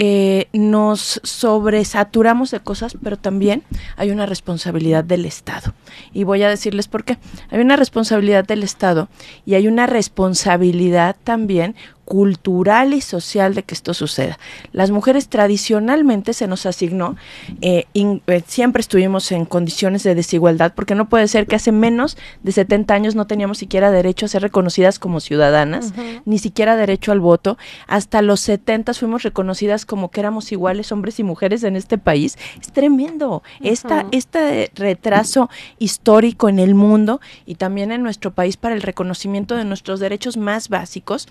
Eh, 0.00 0.48
nos 0.52 1.20
sobresaturamos 1.22 2.50
de 2.50 2.58
cosas, 2.58 2.96
pero 3.00 3.16
también 3.16 3.62
hay 3.96 4.10
una 4.10 4.26
responsabilidad 4.26 5.04
del 5.04 5.24
Estado. 5.24 5.72
Y 6.12 6.24
voy 6.24 6.42
a 6.42 6.48
decirles 6.48 6.88
por 6.88 7.04
qué. 7.04 7.16
Hay 7.50 7.60
una 7.60 7.76
responsabilidad 7.76 8.44
del 8.44 8.64
Estado 8.64 9.08
y 9.46 9.54
hay 9.54 9.68
una 9.68 9.86
responsabilidad 9.86 11.14
también 11.22 11.76
cultural 12.04 12.94
y 12.94 13.00
social 13.00 13.54
de 13.54 13.62
que 13.62 13.74
esto 13.74 13.94
suceda. 13.94 14.38
Las 14.72 14.90
mujeres 14.90 15.28
tradicionalmente 15.28 16.32
se 16.32 16.46
nos 16.46 16.66
asignó, 16.66 17.16
eh, 17.60 17.86
eh, 17.94 18.42
siempre 18.46 18.80
estuvimos 18.80 19.30
en 19.32 19.44
condiciones 19.44 20.02
de 20.02 20.14
desigualdad, 20.14 20.72
porque 20.74 20.94
no 20.94 21.08
puede 21.08 21.28
ser 21.28 21.46
que 21.46 21.56
hace 21.56 21.72
menos 21.72 22.16
de 22.42 22.52
70 22.52 22.94
años 22.94 23.14
no 23.14 23.26
teníamos 23.26 23.58
siquiera 23.58 23.90
derecho 23.90 24.26
a 24.26 24.28
ser 24.28 24.42
reconocidas 24.42 24.98
como 24.98 25.20
ciudadanas, 25.20 25.92
ni 26.24 26.38
siquiera 26.38 26.76
derecho 26.76 27.12
al 27.12 27.20
voto. 27.20 27.58
Hasta 27.86 28.22
los 28.22 28.40
70 28.40 28.94
fuimos 28.94 29.22
reconocidas 29.22 29.86
como 29.86 30.10
que 30.10 30.20
éramos 30.20 30.52
iguales 30.52 30.92
hombres 30.92 31.18
y 31.18 31.22
mujeres 31.22 31.62
en 31.64 31.76
este 31.76 31.98
país. 31.98 32.36
Es 32.60 32.72
tremendo. 32.72 33.42
este 33.60 34.70
retraso 34.74 35.48
histórico 35.78 36.48
en 36.48 36.58
el 36.58 36.74
mundo 36.74 37.20
y 37.46 37.56
también 37.56 37.92
en 37.92 38.02
nuestro 38.02 38.32
país 38.32 38.56
para 38.56 38.74
el 38.74 38.82
reconocimiento 38.82 39.54
de 39.54 39.64
nuestros 39.64 40.00
derechos 40.00 40.36
más 40.36 40.68
básicos, 40.68 41.28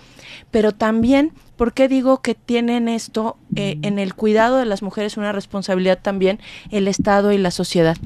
pero 0.52 0.63
también, 0.72 1.34
¿por 1.58 1.74
qué 1.74 1.88
digo 1.88 2.22
que 2.22 2.36
tienen 2.36 2.88
esto 2.88 3.38
eh, 3.56 3.78
en 3.82 4.00
el 4.00 4.14
cuidado 4.14 4.58
de 4.58 4.66
las 4.66 4.82
mujeres 4.82 5.18
una 5.18 5.32
responsabilidad 5.32 6.00
también 6.02 6.40
el 6.72 6.88
Estado 6.88 7.32
y 7.32 7.38
la 7.38 7.52
sociedad? 7.52 7.98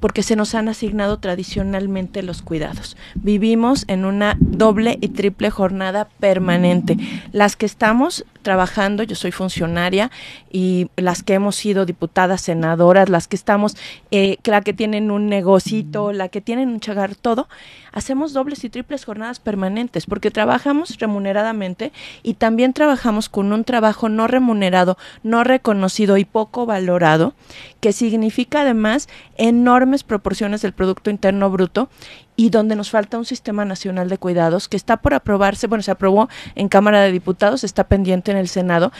porque 0.00 0.22
se 0.22 0.36
nos 0.36 0.54
han 0.54 0.68
asignado 0.68 1.18
tradicionalmente 1.18 2.22
los 2.22 2.42
cuidados. 2.42 2.96
Vivimos 3.14 3.84
en 3.88 4.04
una 4.04 4.36
doble 4.40 4.98
y 5.00 5.08
triple 5.08 5.50
jornada 5.50 6.08
permanente. 6.20 6.96
Las 7.32 7.56
que 7.56 7.66
estamos 7.66 8.24
trabajando, 8.46 9.02
yo 9.02 9.16
soy 9.16 9.32
funcionaria 9.32 10.12
y 10.52 10.88
las 10.94 11.24
que 11.24 11.34
hemos 11.34 11.56
sido 11.56 11.84
diputadas, 11.84 12.42
senadoras, 12.42 13.08
las 13.08 13.26
que 13.26 13.34
estamos, 13.34 13.76
eh, 14.12 14.36
la 14.44 14.60
que 14.60 14.72
tienen 14.72 15.10
un 15.10 15.28
negocito, 15.28 16.12
la 16.12 16.28
que 16.28 16.40
tienen 16.40 16.68
un 16.68 16.78
chagar, 16.78 17.16
todo, 17.16 17.48
hacemos 17.90 18.32
dobles 18.32 18.62
y 18.62 18.70
triples 18.70 19.04
jornadas 19.04 19.40
permanentes 19.40 20.06
porque 20.06 20.30
trabajamos 20.30 20.96
remuneradamente 21.00 21.90
y 22.22 22.34
también 22.34 22.72
trabajamos 22.72 23.28
con 23.28 23.52
un 23.52 23.64
trabajo 23.64 24.08
no 24.08 24.28
remunerado, 24.28 24.96
no 25.24 25.42
reconocido 25.42 26.16
y 26.16 26.24
poco 26.24 26.66
valorado, 26.66 27.34
que 27.80 27.92
significa 27.92 28.60
además 28.60 29.08
enormes 29.38 30.04
proporciones 30.04 30.62
del 30.62 30.72
Producto 30.72 31.10
Interno 31.10 31.50
Bruto 31.50 31.88
y 32.36 32.50
donde 32.50 32.76
nos 32.76 32.90
falta 32.90 33.18
un 33.18 33.24
sistema 33.24 33.64
nacional 33.64 34.08
de 34.08 34.18
cuidados 34.18 34.68
que 34.68 34.76
está 34.76 34.98
por 34.98 35.14
aprobarse, 35.14 35.66
bueno, 35.66 35.82
se 35.82 35.90
aprobó 35.90 36.28
en 36.54 36.68
Cámara 36.68 37.00
de 37.00 37.10
Diputados, 37.10 37.64
está 37.64 37.84
pendiente 37.84 38.30
en 38.30 38.36
el 38.36 38.48
Senado, 38.48 38.92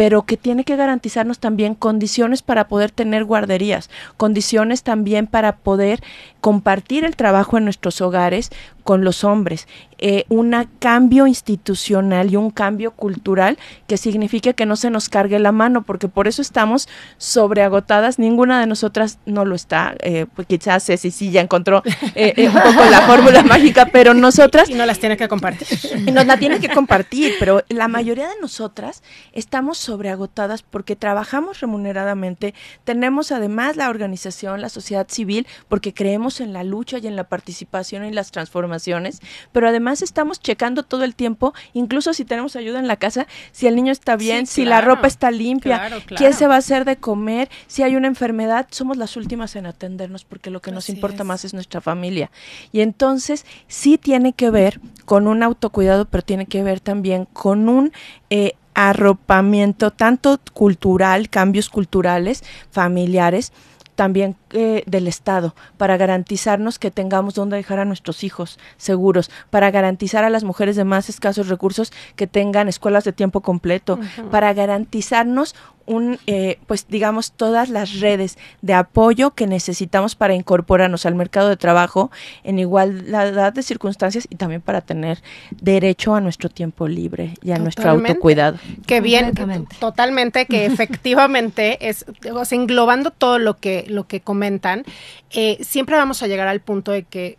pero 0.00 0.22
que 0.22 0.38
tiene 0.38 0.64
que 0.64 0.76
garantizarnos 0.76 1.40
también 1.40 1.74
condiciones 1.74 2.40
para 2.40 2.68
poder 2.68 2.90
tener 2.90 3.26
guarderías, 3.26 3.90
condiciones 4.16 4.82
también 4.82 5.26
para 5.26 5.56
poder 5.56 6.02
compartir 6.40 7.04
el 7.04 7.16
trabajo 7.16 7.58
en 7.58 7.64
nuestros 7.64 8.00
hogares 8.00 8.50
con 8.82 9.04
los 9.04 9.24
hombres, 9.24 9.68
eh, 9.98 10.24
un 10.30 10.56
cambio 10.78 11.26
institucional 11.26 12.32
y 12.32 12.36
un 12.36 12.50
cambio 12.50 12.92
cultural 12.92 13.58
que 13.86 13.98
signifique 13.98 14.54
que 14.54 14.64
no 14.64 14.76
se 14.76 14.88
nos 14.90 15.08
cargue 15.10 15.38
la 15.38 15.52
mano, 15.52 15.82
porque 15.82 16.08
por 16.08 16.26
eso 16.26 16.40
estamos 16.40 16.88
sobreagotadas, 17.18 18.18
ninguna 18.18 18.58
de 18.58 18.66
nosotras 18.66 19.18
no 19.26 19.44
lo 19.44 19.54
está, 19.54 19.94
eh, 20.00 20.26
pues 20.34 20.48
quizás 20.48 20.86
Ceci 20.86 21.10
sí 21.10 21.30
ya 21.30 21.42
encontró 21.42 21.82
eh, 22.14 22.48
un 22.48 22.54
poco 22.54 22.84
la 22.90 23.02
fórmula 23.02 23.42
mágica, 23.42 23.86
pero 23.92 24.14
nosotras... 24.14 24.70
Y 24.70 24.74
no 24.74 24.86
las 24.86 24.98
tiene 24.98 25.16
que 25.16 25.28
compartir. 25.28 25.68
Nos 26.12 26.26
la 26.26 26.38
tiene 26.38 26.58
que 26.58 26.70
compartir, 26.70 27.34
pero 27.38 27.62
la 27.68 27.86
mayoría 27.86 28.28
de 28.28 28.40
nosotras 28.40 29.02
estamos 29.32 29.78
sobreagotadas 29.90 30.62
porque 30.62 30.94
trabajamos 30.94 31.58
remuneradamente, 31.58 32.54
tenemos 32.84 33.32
además 33.32 33.76
la 33.76 33.90
organización, 33.90 34.60
la 34.60 34.68
sociedad 34.68 35.08
civil, 35.08 35.48
porque 35.68 35.92
creemos 35.92 36.40
en 36.40 36.52
la 36.52 36.62
lucha 36.62 36.98
y 36.98 37.08
en 37.08 37.16
la 37.16 37.24
participación 37.24 38.04
y 38.04 38.12
las 38.12 38.30
transformaciones, 38.30 39.20
pero 39.50 39.68
además 39.68 40.00
estamos 40.00 40.38
checando 40.38 40.84
todo 40.84 41.02
el 41.02 41.16
tiempo, 41.16 41.54
incluso 41.72 42.14
si 42.14 42.24
tenemos 42.24 42.54
ayuda 42.54 42.78
en 42.78 42.86
la 42.86 42.96
casa, 42.96 43.26
si 43.50 43.66
el 43.66 43.74
niño 43.74 43.90
está 43.90 44.14
bien, 44.14 44.46
si 44.46 44.64
la 44.64 44.80
ropa 44.80 45.08
está 45.08 45.32
limpia, 45.32 45.90
quién 46.16 46.34
se 46.34 46.46
va 46.46 46.54
a 46.54 46.58
hacer 46.58 46.84
de 46.84 46.96
comer, 46.96 47.50
si 47.66 47.82
hay 47.82 47.96
una 47.96 48.06
enfermedad, 48.06 48.68
somos 48.70 48.96
las 48.96 49.16
últimas 49.16 49.56
en 49.56 49.66
atendernos 49.66 50.24
porque 50.24 50.50
lo 50.50 50.60
que 50.60 50.70
nos 50.70 50.88
importa 50.88 51.24
más 51.24 51.44
es 51.44 51.52
nuestra 51.52 51.80
familia. 51.80 52.30
Y 52.70 52.80
entonces 52.80 53.44
sí 53.66 53.98
tiene 53.98 54.34
que 54.34 54.50
ver 54.50 54.80
con 55.04 55.26
un 55.26 55.42
autocuidado, 55.42 56.04
pero 56.04 56.22
tiene 56.22 56.46
que 56.46 56.62
ver 56.62 56.78
también 56.78 57.24
con 57.24 57.68
un 57.68 57.92
eh, 58.30 58.54
arropamiento 58.74 59.90
tanto 59.90 60.40
cultural, 60.52 61.28
cambios 61.28 61.68
culturales, 61.68 62.42
familiares, 62.70 63.52
también 64.00 64.34
eh, 64.52 64.82
del 64.86 65.08
Estado, 65.08 65.54
para 65.76 65.98
garantizarnos 65.98 66.78
que 66.78 66.90
tengamos 66.90 67.34
donde 67.34 67.58
dejar 67.58 67.80
a 67.80 67.84
nuestros 67.84 68.24
hijos 68.24 68.58
seguros, 68.78 69.30
para 69.50 69.70
garantizar 69.70 70.24
a 70.24 70.30
las 70.30 70.42
mujeres 70.42 70.74
de 70.76 70.84
más 70.84 71.10
escasos 71.10 71.48
recursos 71.48 71.92
que 72.16 72.26
tengan 72.26 72.66
escuelas 72.66 73.04
de 73.04 73.12
tiempo 73.12 73.42
completo, 73.42 73.98
para 74.30 74.54
garantizarnos 74.54 75.54
un, 75.90 76.20
eh, 76.28 76.60
pues 76.68 76.86
digamos, 76.88 77.32
todas 77.32 77.68
las 77.68 77.98
redes 77.98 78.38
de 78.62 78.74
apoyo 78.74 79.32
que 79.32 79.48
necesitamos 79.48 80.14
para 80.14 80.34
incorporarnos 80.34 81.04
al 81.04 81.16
mercado 81.16 81.48
de 81.48 81.56
trabajo 81.56 82.12
en 82.44 82.60
igualdad 82.60 83.52
de 83.52 83.62
circunstancias 83.64 84.28
y 84.30 84.36
también 84.36 84.60
para 84.60 84.82
tener 84.82 85.20
derecho 85.50 86.14
a 86.14 86.20
nuestro 86.20 86.48
tiempo 86.48 86.86
libre 86.86 87.34
y 87.42 87.50
a 87.50 87.58
nuestro 87.58 87.90
autocuidado. 87.90 88.58
Que 88.86 89.00
bien, 89.00 89.34
totalmente, 89.80 90.46
que 90.46 90.64
efectivamente 90.66 91.88
es, 91.88 92.06
o 92.32 92.44
sea, 92.44 92.56
englobando 92.56 93.10
todo 93.10 93.40
lo 93.40 93.56
que, 93.56 93.84
lo 93.88 94.06
que 94.06 94.20
comentan, 94.20 94.84
eh, 95.30 95.58
siempre 95.60 95.96
vamos 95.96 96.22
a 96.22 96.28
llegar 96.28 96.46
al 96.46 96.60
punto 96.60 96.92
de 96.92 97.02
que 97.02 97.36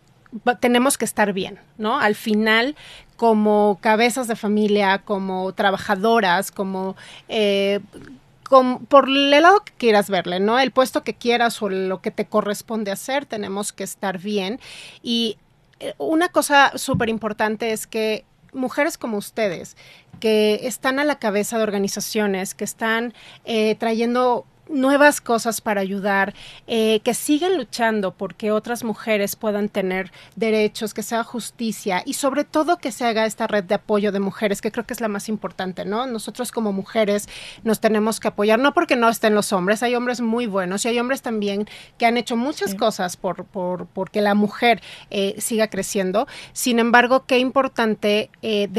tenemos 0.60 0.98
que 0.98 1.06
estar 1.06 1.32
bien, 1.32 1.58
¿no? 1.78 2.00
Al 2.00 2.16
final, 2.16 2.76
como 3.16 3.78
cabezas 3.82 4.28
de 4.28 4.36
familia, 4.36 5.04
como 5.06 5.54
trabajadoras, 5.54 6.52
como 6.52 6.98
eh, 7.30 7.80
por 8.88 9.08
el 9.08 9.32
lado 9.32 9.64
que 9.64 9.74
quieras 9.74 10.10
verle, 10.10 10.40
¿no? 10.40 10.60
El 10.60 10.72
puesto 10.72 11.04
que 11.04 11.14
quieras 11.14 11.62
o 11.62 11.70
lo 11.70 12.02
que 12.02 12.12
te 12.12 12.26
corresponde 12.26 12.92
hacer, 12.92 13.26
tenemos 13.26 13.72
que 13.72 13.84
estar 13.84 14.20
bien. 14.20 14.60
Y 15.02 15.38
eh, 15.80 15.94
una 15.98 16.30
cosa 16.30 16.74
súper 16.78 17.10
importante 17.10 17.72
es 17.72 17.88
que 17.88 18.26
mujeres 18.54 18.98
como 18.98 19.18
ustedes, 19.18 19.78
que 20.20 20.68
están 20.68 21.00
a 21.00 21.06
la 21.06 21.18
cabeza 21.20 21.58
de 21.58 21.64
organizaciones, 21.64 22.54
que 22.54 22.66
están 22.66 23.14
eh, 23.46 23.76
trayendo 23.76 24.46
nuevas 24.72 25.22
cosas 25.22 25.62
para 25.62 25.82
ayudar, 25.82 26.34
eh, 26.68 27.02
que 27.04 27.14
sigan 27.14 27.58
luchando 27.58 28.12
porque 28.12 28.52
otras 28.52 28.84
mujeres 28.84 29.36
puedan 29.36 29.70
tener 29.70 30.12
derechos, 30.36 30.94
que 30.94 31.04
sea 31.04 31.24
justicia 31.24 32.04
y 32.06 32.14
sobre 32.14 32.44
todo 32.44 32.78
que 32.78 32.92
se 32.92 33.06
haga 33.06 33.26
esta 33.26 33.48
red 33.48 33.64
de 33.64 33.76
apoyo 33.76 34.12
de 34.12 34.20
mujeres, 34.20 34.62
que 34.62 34.72
creo 34.72 34.86
que 34.86 34.94
es 34.94 35.02
la 35.02 35.08
más 35.08 35.30
importante, 35.30 35.86
¿no? 35.86 36.08
Nosotros 36.08 36.52
como 36.52 36.74
mujeres 36.74 37.28
nos 37.64 37.80
tenemos 37.80 38.20
que 38.20 38.30
apoyar, 38.30 38.60
no 38.60 38.74
porque 38.74 38.96
no 38.96 39.10
estén 39.10 39.36
los 39.36 39.54
hombres, 39.54 39.84
hay 39.84 39.96
hombres 39.96 40.22
muy 40.22 40.48
buenos 40.48 40.86
y 40.86 40.90
hay 40.90 41.00
hombres 41.00 41.22
también 41.22 41.68
que 41.98 42.06
han 42.06 42.18
hecho 42.18 42.36
muchas 42.36 42.76
cosas 42.76 43.18
por, 43.18 43.46
por 43.46 43.88
porque 43.88 44.22
la 44.22 44.36
mujer 44.36 44.82
eh, 45.10 45.36
siga 45.40 45.68
creciendo. 45.68 46.28
Sin 46.54 46.80
embargo, 46.80 47.26
qué 47.26 47.40
importante 47.40 48.30
eh, 48.42 48.70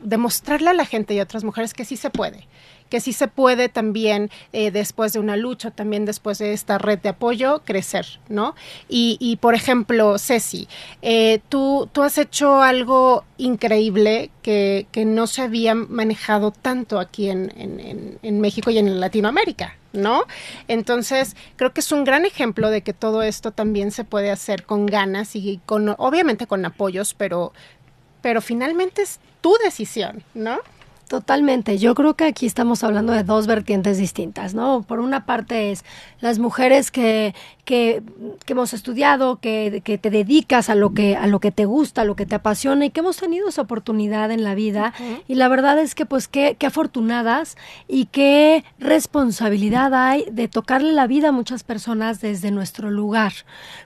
demostrarle 0.00 0.70
a 0.70 0.74
la 0.74 0.84
gente 0.84 1.14
y 1.14 1.20
a 1.20 1.22
otras 1.24 1.44
mujeres 1.44 1.74
que 1.74 1.84
sí 1.84 1.96
se 1.96 2.10
puede 2.10 2.46
que 2.92 3.00
sí 3.00 3.14
se 3.14 3.26
puede 3.26 3.70
también 3.70 4.30
eh, 4.52 4.70
después 4.70 5.14
de 5.14 5.18
una 5.18 5.34
lucha, 5.38 5.70
también 5.70 6.04
después 6.04 6.36
de 6.36 6.52
esta 6.52 6.76
red 6.76 6.98
de 6.98 7.08
apoyo, 7.08 7.62
crecer, 7.64 8.20
¿no? 8.28 8.54
Y, 8.86 9.38
por 9.40 9.54
ejemplo, 9.54 10.18
Ceci, 10.18 10.68
eh, 11.00 11.40
tú, 11.48 11.88
tú 11.90 12.02
has 12.02 12.18
hecho 12.18 12.60
algo 12.60 13.24
increíble 13.38 14.30
que, 14.42 14.86
no 15.06 15.26
se 15.26 15.40
había 15.40 15.74
manejado 15.74 16.50
tanto 16.50 17.00
aquí 17.00 17.30
en, 17.30 18.18
en 18.22 18.40
México 18.42 18.70
y 18.70 18.76
en 18.76 19.00
Latinoamérica, 19.00 19.78
¿no? 19.94 20.24
Entonces, 20.68 21.34
creo 21.56 21.72
que 21.72 21.80
es 21.80 21.92
un 21.92 22.04
gran 22.04 22.26
ejemplo 22.26 22.68
de 22.68 22.82
que 22.82 22.92
todo 22.92 23.22
esto 23.22 23.52
también 23.52 23.90
se 23.90 24.04
puede 24.04 24.30
hacer 24.30 24.64
con 24.64 24.84
ganas 24.84 25.34
y 25.34 25.62
con, 25.64 25.94
obviamente 25.96 26.46
con 26.46 26.62
apoyos, 26.66 27.14
pero, 27.14 27.54
pero 28.20 28.42
finalmente 28.42 29.00
es 29.00 29.18
tu 29.40 29.56
decisión, 29.64 30.22
¿no? 30.34 30.58
Totalmente. 31.12 31.76
Yo 31.76 31.94
creo 31.94 32.14
que 32.14 32.24
aquí 32.24 32.46
estamos 32.46 32.82
hablando 32.82 33.12
de 33.12 33.22
dos 33.22 33.46
vertientes 33.46 33.98
distintas, 33.98 34.54
¿no? 34.54 34.80
Por 34.80 34.98
una 34.98 35.26
parte 35.26 35.70
es 35.70 35.84
las 36.22 36.38
mujeres 36.38 36.90
que, 36.90 37.34
que, 37.66 38.02
hemos 38.46 38.72
estudiado, 38.72 39.36
que, 39.36 39.82
que, 39.84 39.98
te 39.98 40.08
dedicas 40.08 40.70
a 40.70 40.74
lo 40.74 40.94
que, 40.94 41.14
a 41.16 41.26
lo 41.26 41.38
que 41.38 41.50
te 41.50 41.66
gusta, 41.66 42.00
a 42.00 42.04
lo 42.06 42.16
que 42.16 42.24
te 42.24 42.34
apasiona 42.34 42.86
y 42.86 42.90
que 42.90 43.00
hemos 43.00 43.18
tenido 43.18 43.50
esa 43.50 43.60
oportunidad 43.60 44.30
en 44.30 44.42
la 44.42 44.54
vida. 44.54 44.94
Y 45.28 45.34
la 45.34 45.48
verdad 45.48 45.78
es 45.78 45.94
que 45.94 46.06
pues 46.06 46.28
qué, 46.28 46.56
qué 46.58 46.66
afortunadas 46.66 47.58
y 47.88 48.06
qué 48.06 48.64
responsabilidad 48.78 49.92
hay 49.92 50.24
de 50.32 50.48
tocarle 50.48 50.92
la 50.92 51.06
vida 51.06 51.28
a 51.28 51.32
muchas 51.32 51.62
personas 51.62 52.22
desde 52.22 52.50
nuestro 52.50 52.90
lugar. 52.90 53.32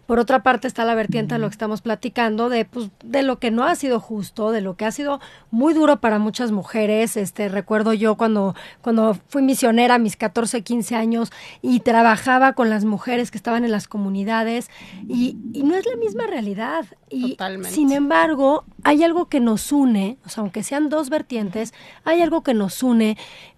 Por 0.07 0.21
otra 0.21 0.45
parte 0.45 0.69
está 0.69 0.85
la 0.85 0.95
vertiente 0.95 1.35
de 1.35 1.41
lo 1.41 1.49
que 1.49 1.55
estamos 1.55 1.83
platicando, 1.83 2.49
de, 2.49 2.67
pues, 2.67 2.91
de 3.03 3.25
lo 3.25 3.41
que 3.41 3.51
no 3.51 3.65
ha 3.65 3.75
sido 3.75 3.99
justo, 3.99 4.53
de 4.53 4.61
lo 4.61 4.77
que 4.77 4.85
ha 4.85 4.93
sido 4.93 5.21
muy 5.51 5.75
duro 5.75 5.97
para 6.01 6.21
muchas 6.21 6.53
mujeres 6.53 7.16
este, 7.17 7.49
recuerdo 7.49 7.93
yo 7.93 8.17
cuando, 8.17 8.55
cuando 8.83 9.17
fui 9.29 9.43
misionera 9.43 9.97
a 9.97 9.99
mis 9.99 10.17
14, 10.17 10.63
15 10.63 10.97
años 10.97 11.33
y 11.63 11.81
trabajaba 11.81 12.53
con 12.53 12.71
las 12.71 12.85
mujeres 12.85 13.31
que 13.31 13.39
estaban 13.39 13.65
en 13.65 13.73
las 13.73 13.89
comunidades 13.89 14.71
y, 15.09 15.37
no 15.55 15.75
es 15.75 15.87
la 15.87 15.97
misma 15.97 16.27
realidad. 16.27 16.87
Y 17.11 17.37
sin 17.69 17.93
embargo, 17.93 18.65
hay 18.85 19.03
algo 19.03 19.27
que 19.27 19.41
nos 19.41 19.73
une, 19.73 20.19
o 20.25 20.29
sea, 20.29 20.43
aunque 20.43 20.63
sean 20.63 20.89
dos 20.89 21.11
vertientes, 21.11 21.75
hay 22.05 22.23
algo 22.23 22.43
que 22.43 22.55
nos 22.55 22.83
une 22.83 23.17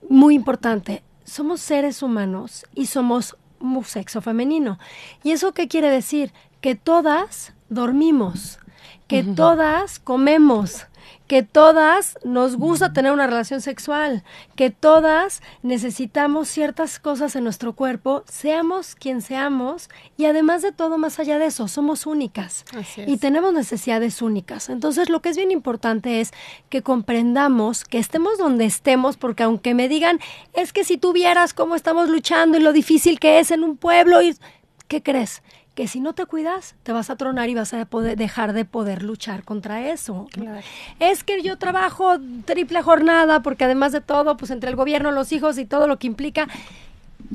muy 0.09 0.35
importante. 0.35 1.03
Somos 1.25 1.61
seres 1.61 2.03
humanos 2.03 2.67
y 2.75 2.87
somos 2.87 3.37
sexo 3.85 4.21
femenino. 4.21 4.79
¿Y 5.23 5.33
eso 5.33 5.53
qué 5.53 5.69
quiere 5.69 5.91
decir? 5.91 6.33
Que 6.61 6.75
todas 6.75 7.55
dormimos, 7.69 8.59
que 9.07 9.23
todas 9.23 9.99
comemos, 9.99 10.87
que 11.29 11.43
todas 11.43 12.19
nos 12.25 12.57
gusta 12.57 12.93
tener 12.93 13.13
una 13.13 13.27
relación 13.27 13.61
sexual, 13.61 14.25
que 14.57 14.71
todas 14.71 15.43
necesitamos 15.63 16.49
ciertas 16.49 16.99
cosas 16.99 17.37
en 17.37 17.45
nuestro 17.45 17.75
cuerpo, 17.75 18.25
seamos 18.27 18.95
quien 18.95 19.21
seamos, 19.21 19.91
y 20.17 20.25
además 20.25 20.63
de 20.63 20.73
todo, 20.73 20.97
más 20.97 21.21
allá 21.21 21.39
de 21.39 21.47
eso, 21.47 21.69
somos 21.69 22.07
únicas 22.07 22.65
y 23.07 23.19
tenemos 23.19 23.53
necesidades 23.53 24.23
únicas. 24.23 24.71
Entonces, 24.71 25.11
lo 25.11 25.21
que 25.21 25.29
es 25.29 25.37
bien 25.37 25.51
importante 25.51 26.21
es 26.21 26.33
que 26.71 26.83
comprendamos 26.83 27.85
que 27.85 27.99
estemos 27.99 28.39
donde 28.39 28.65
estemos, 28.65 29.19
porque 29.19 29.43
aunque 29.43 29.75
me 29.75 29.89
digan, 29.89 30.19
es 30.55 30.73
que 30.73 30.83
si 30.83 30.97
tú 30.97 31.13
vieras 31.13 31.53
cómo 31.53 31.75
estamos 31.75 32.09
luchando 32.09 32.57
y 32.57 32.63
lo 32.63 32.73
difícil 32.73 33.21
que 33.21 33.39
es 33.39 33.51
en 33.51 33.65
un 33.65 33.77
pueblo, 33.77 34.23
y, 34.23 34.35
¿qué 34.89 35.03
crees? 35.03 35.43
Que 35.79 35.87
si 35.87 36.01
no 36.01 36.13
te 36.13 36.27
cuidas, 36.27 36.75
te 36.83 36.91
vas 36.91 37.09
a 37.09 37.15
tronar 37.15 37.49
y 37.51 37.55
vas 37.55 37.73
a 37.73 37.85
poder 37.85 38.19
dejar 38.19 38.53
de 38.53 38.65
poder 38.65 39.05
luchar 39.05 39.45
contra 39.45 39.93
eso. 39.93 40.27
Es 40.99 41.23
que 41.23 41.41
yo 41.41 41.57
trabajo 41.57 42.17
triple 42.47 42.83
jornada 42.83 43.43
porque 43.45 43.63
además 43.63 43.93
de 43.93 44.01
todo, 44.01 44.37
pues 44.37 44.51
entre 44.51 44.71
el 44.71 44.75
gobierno, 44.75 45.13
los 45.13 45.31
hijos 45.31 45.57
y 45.57 45.67
todo 45.67 45.87
lo 45.87 45.97
que 46.01 46.09
implica, 46.09 46.49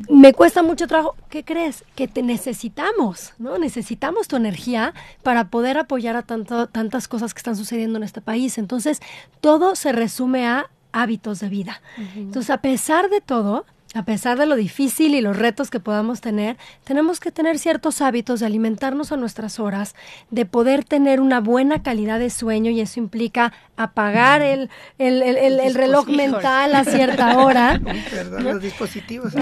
me 0.10 0.34
cuesta 0.34 0.62
mucho 0.62 0.88
trabajo. 0.88 1.16
¿Qué 1.30 1.46
crees? 1.46 1.86
Que 1.96 2.10
te 2.10 2.22
necesitamos, 2.22 3.32
¿no? 3.38 3.58
Necesitamos 3.58 4.28
tu 4.28 4.36
energía 4.36 4.94
para 5.22 5.46
poder 5.46 5.78
apoyar 5.78 6.18
a 6.18 6.24
tanto, 6.24 6.68
tantas 6.68 7.08
cosas 7.08 7.34
que 7.34 7.38
están 7.38 7.56
sucediendo 7.56 7.96
en 7.96 8.04
este 8.04 8.20
país. 8.20 8.58
Entonces, 8.58 9.00
todo 9.40 9.78
se 9.78 9.94
resume 9.94 10.46
a 10.46 10.70
hábitos 10.92 11.40
de 11.40 11.48
vida. 11.48 11.82
Entonces, 12.18 12.50
a 12.50 12.58
pesar 12.58 13.10
de 13.10 13.22
todo, 13.22 13.66
a 13.94 14.06
pesar 14.06 14.38
de 14.38 14.46
lo 14.46 14.56
difícil 14.56 15.16
y 15.16 15.22
los 15.22 15.38
retos 15.38 15.70
que 15.70 15.80
podamos 15.80 16.22
tener, 16.22 16.58
tenemos 16.84 17.20
que 17.20 17.32
tener 17.32 17.60
ciertos 17.60 18.02
hábitos 18.02 18.40
de 18.40 18.48
alimentarnos 18.48 19.12
a 19.12 19.18
nuestras 19.18 19.60
horas, 19.60 19.96
de 20.32 20.46
poder 20.46 20.84
tener 20.84 21.22
una 21.22 21.40
buena 21.40 21.84
calidad 21.84 22.20
de 22.20 22.30
sueño 22.30 22.72
y 22.72 22.82
eso 22.82 23.00
implica 23.00 23.54
apagar 23.78 24.42
el, 24.42 24.70
el, 24.98 25.22
el, 25.22 25.74
reloj 25.74 26.08
mental 26.08 26.76
a 26.76 26.84
cierta 26.84 27.38
hora. 27.38 27.80
Perdón, 28.12 28.44
los 28.44 28.62
dispositivos. 28.62 29.34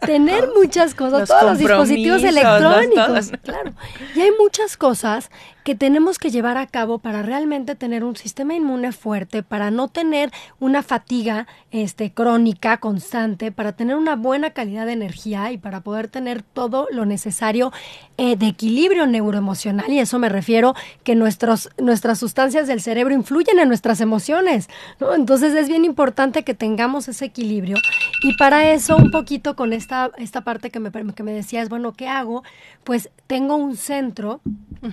tener 0.00 0.48
muchas 0.54 0.94
cosas, 0.94 1.28
todos 1.28 1.42
los 1.42 1.58
dispositivos 1.58 2.22
electrónicos. 2.22 3.32
Claro. 3.42 3.72
Y 4.14 4.20
hay 4.20 4.30
muchas 4.38 4.76
cosas 4.76 5.30
que 5.64 5.74
tenemos 5.74 6.18
que 6.18 6.30
llevar 6.30 6.56
a 6.56 6.66
cabo 6.66 6.98
para 6.98 7.22
realmente 7.22 7.74
tener 7.74 8.04
un 8.04 8.16
sistema 8.16 8.54
inmune 8.54 8.92
fuerte, 8.92 9.42
para 9.42 9.70
no 9.70 9.88
tener 9.88 10.30
una 10.58 10.82
fatiga 10.82 11.46
este, 11.70 12.12
crónica 12.12 12.78
constante, 12.78 13.52
para 13.52 13.72
tener 13.72 13.96
una 13.96 14.16
buena 14.16 14.50
calidad 14.50 14.86
de 14.86 14.92
energía 14.92 15.52
y 15.52 15.58
para 15.58 15.80
poder 15.80 16.08
tener 16.08 16.42
todo 16.42 16.88
lo 16.90 17.06
necesario 17.06 17.72
eh, 18.16 18.36
de 18.36 18.48
equilibrio 18.48 19.06
neuroemocional. 19.06 19.90
Y 19.90 19.98
eso 19.98 20.18
me 20.18 20.28
refiero 20.28 20.74
que 21.04 21.14
nuestros, 21.14 21.70
nuestras 21.78 22.18
sustancias 22.18 22.66
del 22.66 22.80
cerebro 22.80 23.14
influyen 23.14 23.58
en 23.58 23.68
nuestras 23.68 24.00
emociones. 24.00 24.68
¿no? 24.98 25.14
Entonces 25.14 25.54
es 25.54 25.68
bien 25.68 25.84
importante 25.84 26.42
que 26.42 26.54
tengamos 26.54 27.08
ese 27.08 27.26
equilibrio. 27.26 27.76
Y 28.22 28.36
para 28.36 28.72
eso, 28.72 28.96
un 28.96 29.10
poquito 29.10 29.56
con 29.56 29.72
esta, 29.72 30.10
esta 30.18 30.42
parte 30.42 30.70
que 30.70 30.80
me, 30.80 30.90
que 30.90 31.22
me 31.22 31.32
decías, 31.32 31.68
bueno, 31.68 31.92
¿qué 31.92 32.08
hago? 32.08 32.42
Pues 32.84 33.10
tengo 33.26 33.56
un 33.56 33.76
centro 33.76 34.40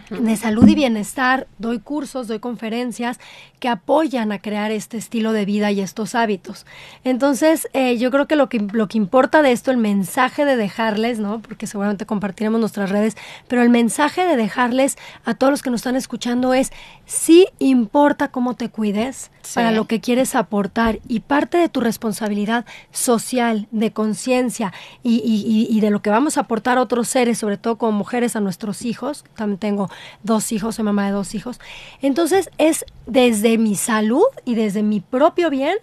de 0.10 0.38
salud 0.38 0.67
y 0.70 0.76
bienestar, 0.76 1.48
doy 1.58 1.80
cursos, 1.80 2.28
doy 2.28 2.40
conferencias 2.40 3.20
que 3.60 3.70
apoyan 3.70 4.32
a 4.32 4.40
crear 4.40 4.72
este 4.72 4.98
estilo 4.98 5.32
de 5.32 5.46
vida 5.46 5.72
y 5.72 5.82
estos 5.82 6.16
hábitos. 6.16 6.66
Entonces, 7.04 7.68
eh, 7.74 7.98
yo 7.98 8.12
creo 8.12 8.28
que 8.28 8.36
lo, 8.36 8.50
que 8.50 8.60
lo 8.60 8.88
que 8.88 8.98
importa 8.98 9.42
de 9.42 9.52
esto, 9.52 9.72
el 9.72 9.78
mensaje 9.78 10.46
de 10.46 10.56
dejarles, 10.56 11.20
¿no? 11.20 11.42
Porque 11.42 11.68
seguramente 11.68 12.06
compartiremos 12.06 12.60
nuestras 12.60 12.90
redes, 12.90 13.16
pero 13.48 13.62
el 13.62 13.70
mensaje 13.70 14.26
de 14.26 14.36
dejarles 14.36 14.98
a 15.26 15.34
todos 15.34 15.52
los 15.52 15.62
que 15.62 15.70
nos 15.70 15.80
están 15.80 15.96
escuchando 15.96 16.54
es, 16.54 16.72
sí 17.06 17.48
importa 17.60 18.30
cómo 18.30 18.56
te 18.56 18.70
cuides 18.70 19.32
para 19.54 19.72
lo 19.72 19.86
que 19.86 20.00
quieres 20.00 20.36
aportar 20.36 21.00
y 21.08 21.22
parte 21.22 21.58
de 21.58 21.70
tu 21.70 21.80
responsabilidad 21.80 22.66
social, 22.92 23.68
de 23.72 23.92
conciencia 23.92 24.74
y, 25.04 25.22
y, 25.24 25.68
y 25.70 25.80
de 25.80 25.90
lo 25.90 26.02
que 26.02 26.10
vamos 26.10 26.38
a 26.38 26.42
aportar 26.42 26.78
a 26.78 26.82
otros 26.82 27.08
seres, 27.08 27.38
sobre 27.38 27.58
todo 27.58 27.78
como 27.78 27.92
mujeres, 27.92 28.36
a 28.36 28.40
nuestros 28.40 28.84
hijos, 28.84 29.26
también 29.36 29.60
tengo 29.60 29.90
dos 30.24 30.52
hijos, 30.52 30.76
soy 30.76 30.86
mamá 30.86 31.06
de 31.06 31.12
dos 31.12 31.36
hijos, 31.36 31.60
entonces 32.02 32.50
es 32.58 32.86
desde 33.06 33.58
mi 33.58 33.76
salud 33.76 34.26
y 34.46 34.56
desde 34.56 34.84
mi 34.84 35.00
propio 35.00 35.50
bien, 35.50 35.78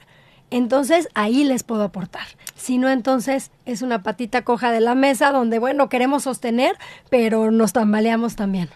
entonces 0.50 1.08
ahí 1.14 1.44
les 1.44 1.62
puedo 1.62 1.82
aportar. 1.82 2.26
Si 2.54 2.78
no, 2.78 2.88
entonces 2.88 3.50
es 3.66 3.82
una 3.82 4.02
patita 4.02 4.42
coja 4.42 4.70
de 4.70 4.80
la 4.80 4.94
mesa 4.94 5.32
donde, 5.32 5.58
bueno, 5.58 5.88
queremos 5.88 6.24
sostener, 6.24 6.76
pero 7.10 7.50
nos 7.50 7.72
tambaleamos 7.72 8.36
también. 8.36 8.68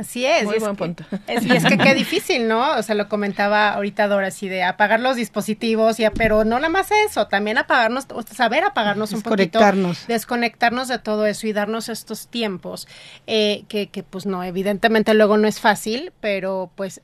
Así 0.00 0.24
es. 0.24 0.44
Muy 0.44 0.58
buen 0.58 0.76
punto. 0.76 1.04
Es, 1.26 1.44
y 1.44 1.52
es 1.52 1.64
que 1.64 1.76
qué 1.76 1.94
difícil, 1.94 2.48
¿no? 2.48 2.76
O 2.76 2.82
sea, 2.82 2.94
lo 2.94 3.08
comentaba 3.08 3.74
ahorita 3.74 4.08
Dora, 4.08 4.28
así 4.28 4.48
de 4.48 4.62
apagar 4.62 4.98
los 4.98 5.16
dispositivos, 5.16 5.98
ya, 5.98 6.10
pero 6.10 6.44
no 6.44 6.56
nada 6.56 6.70
más 6.70 6.88
eso, 7.06 7.26
también 7.28 7.58
apagarnos, 7.58 8.06
saber 8.34 8.64
apagarnos 8.64 9.12
un 9.12 9.22
poquito. 9.22 9.60
Desconectarnos 10.08 10.88
de 10.88 10.98
todo 10.98 11.26
eso 11.26 11.46
y 11.46 11.52
darnos 11.52 11.88
estos 11.88 12.28
tiempos, 12.28 12.88
eh, 13.26 13.64
que, 13.68 13.88
que 13.88 14.02
pues 14.02 14.24
no, 14.24 14.42
evidentemente 14.42 15.12
luego 15.12 15.36
no 15.36 15.46
es 15.46 15.60
fácil, 15.60 16.12
pero 16.20 16.70
pues 16.74 17.02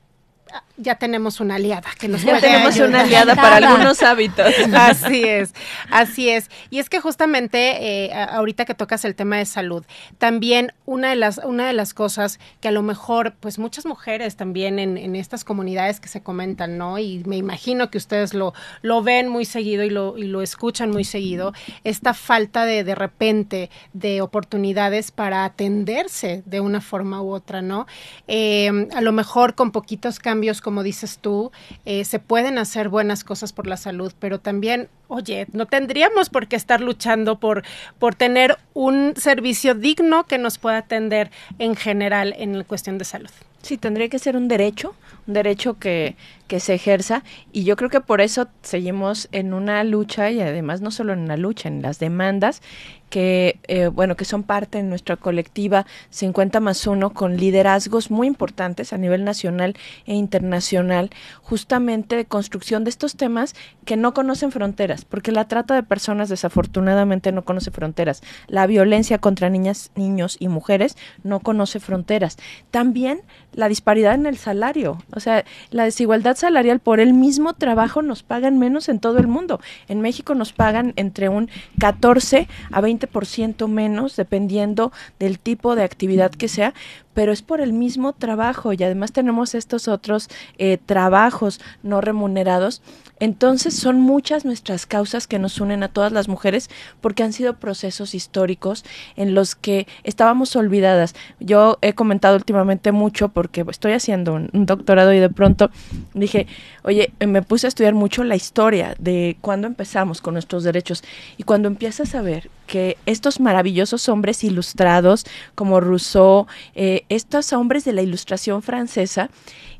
ya 0.77 0.95
tenemos 0.95 1.39
una 1.39 1.55
aliada 1.55 1.89
que 1.99 2.07
nos 2.07 2.21
Ya 2.21 2.29
puede 2.31 2.41
tenemos 2.41 2.73
ayudar. 2.75 2.89
una 2.89 3.01
aliada 3.01 3.35
para 3.35 3.57
algunos 3.57 4.01
hábitos. 4.03 4.53
Así 4.73 5.23
es, 5.23 5.53
así 5.91 6.29
es. 6.29 6.49
Y 6.69 6.79
es 6.79 6.89
que 6.89 6.99
justamente 6.99 8.05
eh, 8.05 8.13
ahorita 8.13 8.65
que 8.65 8.73
tocas 8.73 9.03
el 9.05 9.15
tema 9.15 9.37
de 9.37 9.45
salud, 9.45 9.83
también 10.17 10.73
una 10.85 11.09
de 11.09 11.15
las, 11.15 11.39
una 11.43 11.67
de 11.67 11.73
las 11.73 11.93
cosas 11.93 12.39
que 12.61 12.67
a 12.67 12.71
lo 12.71 12.81
mejor, 12.83 13.33
pues 13.39 13.59
muchas 13.59 13.85
mujeres 13.85 14.35
también 14.35 14.79
en, 14.79 14.97
en 14.97 15.15
estas 15.15 15.43
comunidades 15.43 15.99
que 15.99 16.07
se 16.07 16.21
comentan, 16.21 16.77
¿no? 16.77 16.97
Y 16.99 17.23
me 17.25 17.37
imagino 17.37 17.89
que 17.89 17.97
ustedes 17.97 18.33
lo, 18.33 18.53
lo 18.81 19.01
ven 19.03 19.29
muy 19.29 19.45
seguido 19.45 19.83
y 19.83 19.89
lo, 19.89 20.17
y 20.17 20.23
lo 20.23 20.41
escuchan 20.41 20.91
muy 20.91 21.03
seguido, 21.03 21.53
esta 21.83 22.13
falta 22.13 22.65
de 22.65 22.83
de 22.83 22.95
repente 22.95 23.69
de 23.93 24.21
oportunidades 24.21 25.11
para 25.11 25.43
atenderse 25.45 26.43
de 26.45 26.59
una 26.61 26.81
forma 26.81 27.21
u 27.21 27.31
otra, 27.33 27.61
¿no? 27.61 27.87
Eh, 28.27 28.87
a 28.95 29.01
lo 29.01 29.11
mejor 29.11 29.55
con 29.55 29.71
poquitos 29.71 30.19
cambios, 30.19 30.61
como 30.67 30.83
dices 30.83 31.19
tú, 31.19 31.53
eh, 31.85 32.03
se 32.03 32.19
pueden 32.19 32.57
hacer 32.57 32.89
buenas 32.89 33.23
cosas 33.23 33.53
por 33.53 33.67
la 33.67 33.77
salud, 33.77 34.11
pero 34.19 34.41
también, 34.41 34.89
oye, 35.07 35.47
no 35.53 35.65
tendríamos 35.65 36.29
por 36.29 36.49
qué 36.49 36.57
estar 36.57 36.81
luchando 36.81 37.39
por, 37.39 37.63
por 37.99 38.15
tener 38.15 38.57
un 38.73 39.13
servicio 39.15 39.75
digno 39.75 40.25
que 40.25 40.37
nos 40.37 40.57
pueda 40.57 40.79
atender 40.79 41.31
en 41.57 41.77
general 41.77 42.35
en 42.37 42.57
la 42.57 42.65
cuestión 42.65 42.97
de 42.97 43.05
salud. 43.05 43.29
Sí, 43.67 43.77
tendría 43.77 44.07
que 44.07 44.17
ser 44.17 44.37
un 44.37 44.47
derecho, 44.47 44.95
un 45.27 45.33
derecho 45.33 45.77
que, 45.77 46.15
que 46.47 46.61
se 46.61 46.73
ejerza 46.73 47.23
y 47.51 47.65
yo 47.65 47.75
creo 47.75 47.89
que 47.89 47.99
por 47.99 48.21
eso 48.21 48.47
seguimos 48.61 49.27
en 49.33 49.53
una 49.53 49.83
lucha 49.83 50.31
y 50.31 50.39
además 50.39 50.79
no 50.79 50.89
solo 50.89 51.11
en 51.11 51.19
una 51.19 51.35
lucha, 51.35 51.67
en 51.67 51.81
las 51.81 51.99
demandas 51.99 52.61
que, 53.09 53.59
eh, 53.67 53.87
bueno, 53.87 54.15
que 54.15 54.25
son 54.25 54.43
parte 54.43 54.79
de 54.79 54.83
nuestra 54.83 55.15
colectiva 55.15 55.85
50 56.09 56.59
más 56.59 56.85
1 56.85 57.13
con 57.13 57.37
liderazgos 57.37 58.11
muy 58.11 58.27
importantes 58.27 58.91
a 58.91 58.97
nivel 58.97 59.23
nacional 59.23 59.75
e 60.05 60.13
internacional, 60.13 61.09
justamente 61.41 62.15
de 62.17 62.25
construcción 62.25 62.83
de 62.83 62.89
estos 62.89 63.15
temas 63.15 63.55
que 63.85 63.95
no 63.95 64.13
conocen 64.13 64.51
fronteras, 64.51 65.05
porque 65.05 65.31
la 65.31 65.47
trata 65.47 65.73
de 65.75 65.83
personas 65.83 66.27
desafortunadamente 66.27 67.31
no 67.31 67.45
conoce 67.45 67.71
fronteras, 67.71 68.21
la 68.47 68.67
violencia 68.67 69.19
contra 69.19 69.49
niñas, 69.49 69.91
niños 69.95 70.35
y 70.39 70.49
mujeres 70.49 70.97
no 71.23 71.39
conoce 71.39 71.79
fronteras. 71.79 72.37
También 72.71 73.21
la 73.57 73.67
disparidad 73.67 74.13
en 74.13 74.27
el 74.27 74.37
salario, 74.37 75.03
o 75.15 75.19
sea, 75.19 75.43
la 75.71 75.83
desigualdad 75.83 76.37
salarial 76.37 76.79
por 76.79 76.99
el 76.99 77.13
mismo 77.13 77.55
trabajo 77.55 78.03
nos 78.03 78.21
pagan 78.21 78.59
menos 78.59 78.87
en 78.87 78.99
todo 78.99 79.17
el 79.17 79.27
mundo. 79.27 79.59
En 79.87 79.99
México 79.99 80.35
nos 80.35 80.53
pagan 80.53 80.93
entre 80.95 81.27
un 81.27 81.49
14 81.79 82.47
a 82.71 82.81
20% 82.81 83.67
menos 83.67 84.15
dependiendo 84.15 84.91
del 85.17 85.39
tipo 85.39 85.75
de 85.75 85.83
actividad 85.83 86.29
que 86.29 86.47
sea, 86.47 86.75
pero 87.17 87.31
es 87.31 87.41
por 87.41 87.61
el 87.61 87.73
mismo 87.73 88.13
trabajo 88.13 88.73
y 88.73 88.83
además 88.83 89.11
tenemos 89.11 89.55
estos 89.55 89.87
otros 89.87 90.29
eh, 90.59 90.77
trabajos 90.85 91.59
no 91.81 91.99
remunerados. 91.99 92.83
Entonces 93.19 93.75
son 93.75 93.99
muchas 93.99 94.45
nuestras 94.45 94.85
causas 94.85 95.25
que 95.25 95.39
nos 95.39 95.59
unen 95.59 95.81
a 95.81 95.87
todas 95.87 96.11
las 96.11 96.27
mujeres 96.27 96.69
porque 97.01 97.23
han 97.23 97.33
sido 97.33 97.55
procesos 97.55 98.13
históricos 98.13 98.85
en 99.15 99.33
los 99.33 99.55
que 99.55 99.87
estábamos 100.03 100.55
olvidadas. 100.55 101.15
Yo 101.39 101.79
he 101.81 101.93
comentado 101.93 102.35
últimamente 102.35 102.91
mucho 102.91 103.29
porque 103.29 103.65
estoy 103.67 103.93
haciendo 103.93 104.35
un, 104.35 104.49
doctorado 104.67 105.11
y 105.11 105.17
de 105.17 105.31
pronto 105.31 105.71
dije, 106.13 106.45
oye, 106.83 107.11
me 107.25 107.41
puse 107.41 107.65
a 107.65 107.69
estudiar 107.69 107.95
mucho 107.95 108.23
la 108.23 108.35
historia 108.35 108.95
de 108.99 109.37
cuando 109.41 109.65
empezamos 109.65 110.21
con 110.21 110.35
nuestros 110.35 110.63
derechos 110.63 111.03
y 111.37 111.43
cuando 111.43 111.67
empiezas 111.67 112.13
a 112.13 112.21
ver 112.21 112.51
que 112.67 112.97
estos 113.07 113.39
maravillosos 113.39 114.07
hombres 114.09 114.43
ilustrados 114.43 115.25
como 115.55 115.79
Rousseau, 115.79 116.45
eh, 116.75 117.05
estos 117.09 117.53
hombres 117.53 117.85
de 117.85 117.93
la 117.93 118.01
ilustración 118.01 118.61
francesa, 118.61 119.29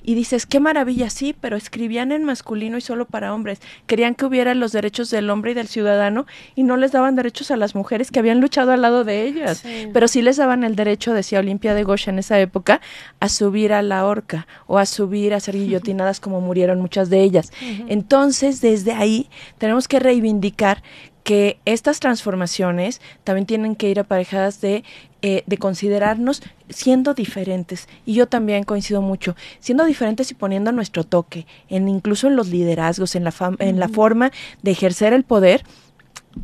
y 0.08 0.16
dices, 0.16 0.46
qué 0.46 0.62
maravilla, 0.62 1.10
sí, 1.10 1.36
pero 1.38 1.58
escribían 1.58 2.14
en 2.14 2.24
masculino 2.24 2.78
y 2.78 2.82
solo 2.82 3.06
para 3.06 3.34
hombres. 3.34 3.60
Querían 3.88 4.16
que 4.16 4.24
hubiera 4.24 4.54
los 4.54 4.72
derechos 4.72 5.10
del 5.10 5.30
hombre 5.30 5.52
y 5.52 5.54
del 5.54 5.68
ciudadano 5.68 6.26
y 6.56 6.64
no 6.64 6.78
les 6.78 6.94
daban 6.94 7.18
derechos 7.18 7.52
a 7.52 7.58
las 7.58 7.76
mujeres 7.76 8.10
que 8.10 8.20
habían 8.20 8.40
luchado 8.40 8.72
al 8.72 8.82
lado 8.82 9.04
de 9.04 9.24
ellas. 9.24 9.58
Sí. 9.58 9.90
Pero 9.92 10.08
sí 10.08 10.22
les 10.22 10.38
daban 10.38 10.64
el 10.64 10.78
derecho, 10.78 11.14
decía 11.14 11.40
Olimpia 11.40 11.74
de 11.74 11.84
Gauche 11.84 12.10
en 12.10 12.20
esa 12.20 12.40
época, 12.40 12.80
a 13.20 13.28
subir 13.28 13.74
a 13.74 13.82
la 13.82 14.06
horca 14.06 14.48
o 14.66 14.78
a 14.78 14.86
subir 14.86 15.34
a 15.34 15.42
ser 15.42 15.56
guillotinadas 15.58 16.22
como 16.22 16.40
murieron 16.40 16.80
muchas 16.80 17.10
de 17.10 17.22
ellas. 17.22 17.52
Entonces, 17.90 18.62
desde 18.62 18.94
ahí 18.94 19.30
tenemos 19.58 19.90
que 19.90 20.00
reivindicar 20.00 20.84
que 21.28 21.60
estas 21.66 22.00
transformaciones 22.00 23.02
también 23.26 23.46
tienen 23.46 23.76
que 23.76 23.90
ir 23.90 24.00
aparejadas 24.00 24.62
de, 24.62 24.86
eh, 25.22 25.44
de 25.46 25.58
considerarnos 25.58 26.42
siendo 26.70 27.14
diferentes. 27.14 27.90
Y 28.06 28.14
yo 28.14 28.28
también 28.28 28.64
coincido 28.64 29.02
mucho, 29.02 29.36
siendo 29.60 29.84
diferentes 29.84 30.32
y 30.32 30.36
poniendo 30.36 30.72
nuestro 30.72 31.04
toque, 31.04 31.46
en 31.68 31.90
incluso 31.90 32.28
en 32.28 32.38
los 32.38 32.48
liderazgos, 32.48 33.14
en 33.18 33.26
la, 33.26 33.34
fam- 33.34 33.58
en 33.60 33.78
la 33.78 33.90
forma 33.90 34.32
de 34.64 34.72
ejercer 34.72 35.12
el 35.12 35.26
poder 35.26 35.66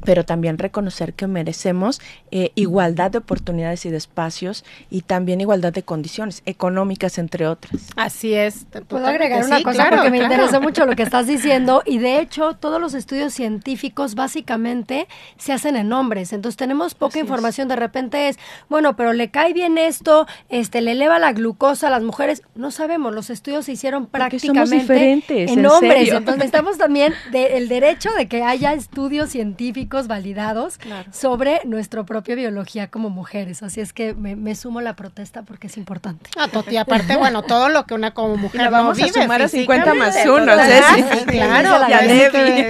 pero 0.06 0.26
también 0.26 0.58
reconocer 0.58 1.14
que 1.14 1.28
merecemos 1.28 2.02
eh, 2.32 2.52
igualdad 2.56 3.12
de 3.12 3.18
oportunidades 3.20 3.86
y 3.86 3.90
de 3.90 3.98
espacios 3.98 4.64
y 4.90 5.02
también 5.02 5.42
igualdad 5.42 5.74
de 5.74 5.84
condiciones 5.84 6.42
económicas, 6.46 7.18
entre 7.18 7.48
otras. 7.48 7.82
Así 7.96 8.34
es. 8.34 8.66
Puedo 8.88 9.06
agregar 9.08 9.46
una 9.46 9.58
Sí, 9.58 9.64
cosa 9.64 9.76
claro, 9.76 9.96
porque 9.98 10.12
me 10.12 10.20
claro. 10.20 10.34
interesó 10.34 10.62
mucho 10.62 10.86
lo 10.86 10.96
que 10.96 11.04
estás 11.04 11.28
diciendo 11.28 11.82
y 11.86 11.98
de 12.00 12.20
hecho 12.20 12.54
todos 12.56 12.80
los 12.82 12.94
estudios 12.94 13.34
científicos 13.34 14.16
básicamente 14.16 15.08
se 15.38 15.54
hacen 15.54 15.76
en 15.76 15.92
hombres, 15.94 16.34
entonces 16.34 16.58
tenemos 16.58 16.94
poca 16.96 17.10
Así 17.14 17.20
es. 17.20 17.24
información, 17.26 17.68
de 17.68 17.76
repente 17.76 18.30
es, 18.30 18.38
bueno, 18.70 18.96
pero 18.96 19.14
le 19.14 19.30
cae 19.30 19.54
bien 19.54 19.78
esto, 19.78 20.28
este 20.50 20.82
le 20.82 20.92
eleva 20.92 21.20
la 21.20 21.34
glucosa 21.34 21.88
a 21.88 21.90
las 21.90 22.04
mujeres, 22.04 22.42
no 22.56 22.72
sabemos, 22.72 23.14
los 23.14 23.30
estudios 23.30 23.66
se 23.66 23.74
hicieron 23.74 24.04
Porque 24.08 24.18
prácticamente 24.18 25.12
en 25.14 25.50
en 25.60 25.66
hombres, 25.66 25.94
serio. 25.94 26.18
entonces 26.18 26.38
necesitamos 26.40 26.78
también 26.78 27.14
de- 27.32 27.58
el 27.58 27.68
derecho 27.70 28.10
de 28.18 28.28
que 28.28 28.44
haya 28.44 28.74
estudios 28.74 29.30
científicos 29.30 29.83
validados 30.08 30.78
Claro. 30.78 31.12
sobre 31.14 31.62
nuestra 31.66 32.04
propia 32.04 32.36
biología 32.36 32.88
como 32.90 33.10
mujeres, 33.10 33.64
así 33.64 33.82
es 33.82 33.94
que 33.94 34.14
me, 34.14 34.36
me 34.36 34.56
sumo 34.56 34.80
a 34.80 34.82
la 34.82 34.96
protesta 34.96 35.44
porque 35.44 35.68
es 35.68 35.78
importante. 35.78 36.30
Ah, 36.38 36.48
to- 36.48 36.64
y 36.70 36.78
aparte, 36.78 37.16
bueno, 37.18 37.44
todo 37.44 37.70
lo 37.70 37.86
que 37.86 37.94
una 37.94 38.12
como 38.14 38.38
mujer 38.38 38.62
no 38.64 38.72
vamos 38.72 39.00
a 39.02 39.08
sumar 39.08 39.42
a 39.42 39.50
físicamente. 39.50 39.90
50 39.90 39.94
más 39.94 40.16
uno. 40.26 40.54
Ceci. 40.64 41.04
Sí, 41.20 41.26
claro, 41.26 41.88
ya 41.90 42.00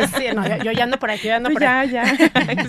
sí, 0.08 0.26
no, 0.36 0.48
yo, 0.48 0.64
yo 0.64 0.72
ya 0.72 0.84
ando 0.84 0.98
por 1.00 1.12
aquí, 1.12 1.28
yo 1.28 1.36
ando 1.36 1.50
Tú 1.50 1.54
por 1.56 1.64
aquí. 1.64 1.92
ya, 1.92 2.04
ya. 2.18 2.64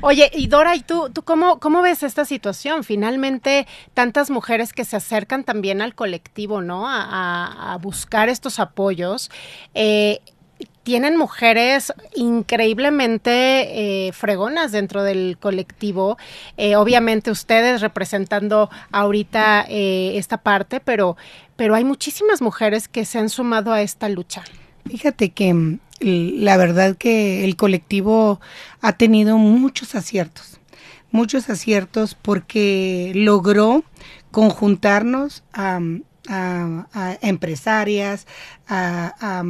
Oye, 0.00 0.30
y 0.34 0.46
Dora, 0.48 0.74
¿y 0.76 0.80
tú, 0.82 1.10
tú 1.12 1.22
cómo, 1.22 1.58
cómo 1.60 1.82
ves 1.82 2.02
esta 2.02 2.24
situación? 2.24 2.84
Finalmente, 2.84 3.66
tantas 3.94 4.30
mujeres 4.30 4.72
que 4.72 4.84
se 4.84 4.96
acercan 4.96 5.44
también 5.44 5.80
al 5.82 5.94
colectivo, 5.94 6.60
¿no? 6.60 6.88
A, 6.88 7.02
a- 7.02 7.72
a 7.74 7.76
buscar 7.78 8.28
estos 8.28 8.58
apoyos. 8.58 9.30
Eh, 9.74 10.20
tienen 10.84 11.16
mujeres 11.16 11.92
increíblemente 12.14 14.06
eh, 14.06 14.12
fregonas 14.12 14.70
dentro 14.70 15.02
del 15.02 15.38
colectivo. 15.40 16.18
Eh, 16.56 16.76
obviamente 16.76 17.30
ustedes 17.30 17.80
representando 17.80 18.70
ahorita 18.92 19.64
eh, 19.68 20.16
esta 20.16 20.38
parte, 20.38 20.80
pero, 20.80 21.16
pero 21.56 21.74
hay 21.74 21.84
muchísimas 21.84 22.42
mujeres 22.42 22.86
que 22.86 23.04
se 23.06 23.18
han 23.18 23.30
sumado 23.30 23.72
a 23.72 23.80
esta 23.80 24.08
lucha. 24.08 24.44
Fíjate 24.86 25.30
que 25.30 25.54
mm, 25.54 25.78
la 26.00 26.56
verdad 26.58 26.96
que 26.96 27.44
el 27.44 27.56
colectivo 27.56 28.40
ha 28.82 28.92
tenido 28.92 29.38
muchos 29.38 29.94
aciertos, 29.94 30.60
muchos 31.10 31.48
aciertos 31.48 32.14
porque 32.14 33.12
logró 33.14 33.84
conjuntarnos 34.30 35.44
a, 35.54 35.80
a- 36.28 36.86
a 36.92 37.18
empresarias, 37.22 38.26
a, 38.68 39.14
a- 39.20 39.44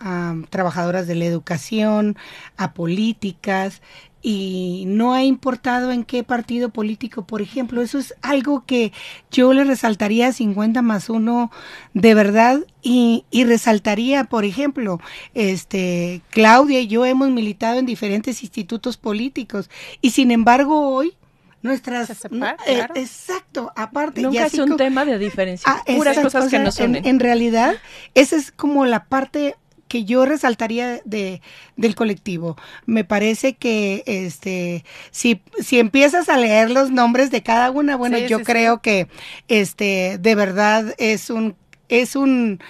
a 0.00 0.34
trabajadoras 0.50 1.06
de 1.06 1.14
la 1.16 1.24
educación, 1.26 2.16
a 2.56 2.72
políticas, 2.74 3.82
y 4.22 4.84
no 4.86 5.14
ha 5.14 5.24
importado 5.24 5.92
en 5.92 6.04
qué 6.04 6.22
partido 6.24 6.68
político, 6.68 7.26
por 7.26 7.40
ejemplo. 7.40 7.80
Eso 7.80 7.98
es 7.98 8.14
algo 8.20 8.64
que 8.66 8.92
yo 9.30 9.54
le 9.54 9.64
resaltaría 9.64 10.28
a 10.28 10.32
50 10.32 10.82
más 10.82 11.08
1 11.08 11.50
de 11.94 12.14
verdad 12.14 12.60
y, 12.82 13.24
y 13.30 13.44
resaltaría, 13.44 14.24
por 14.24 14.44
ejemplo, 14.44 15.00
este 15.34 16.22
Claudia 16.30 16.80
y 16.80 16.86
yo 16.88 17.06
hemos 17.06 17.30
militado 17.30 17.78
en 17.78 17.86
diferentes 17.86 18.42
institutos 18.42 18.96
políticos 18.98 19.70
y 20.02 20.10
sin 20.10 20.30
embargo 20.30 20.94
hoy 20.94 21.14
nuestras 21.62 22.08
separa, 22.08 22.56
eh, 22.66 22.76
claro. 22.76 22.94
exacto 22.96 23.72
aparte 23.76 24.20
y 24.20 24.24
Nunca 24.24 24.46
es 24.46 24.52
así 24.54 24.60
un 24.60 24.76
tema 24.76 25.04
de 25.04 25.18
diferencia, 25.18 25.70
Ah, 25.70 25.82
puras 25.86 26.18
cosas 26.18 26.48
que 26.48 26.58
nos 26.58 26.78
en- 26.80 26.90
unen. 26.90 27.06
En, 27.06 27.20
realidad, 27.20 27.74
esa 28.14 28.36
es 28.36 28.50
como 28.52 28.86
la 28.86 29.04
parte 29.04 29.56
que 29.88 30.04
yo 30.04 30.24
resaltaría 30.24 31.00
de 31.04 31.42
del 31.76 31.96
colectivo. 31.96 32.56
Me 32.86 33.02
parece 33.04 33.54
que 33.56 34.04
este 34.06 34.84
si 35.10 35.42
si 35.58 35.80
empiezas 35.80 36.28
a 36.28 36.36
leer 36.36 36.70
los 36.70 36.90
nombres 36.92 37.30
de 37.32 37.42
cada 37.42 37.70
una, 37.72 37.96
bueno, 37.96 38.16
Sí, 38.18 38.28
yo 38.28 38.38
sí, 38.38 38.44
sí. 38.44 38.52
creo 38.52 38.80
que 38.82 39.08
este 39.48 40.18
de 40.20 40.34
verdad 40.36 40.94
es 40.98 41.28
un 41.28 41.56
es 41.88 42.14
un 42.14 42.60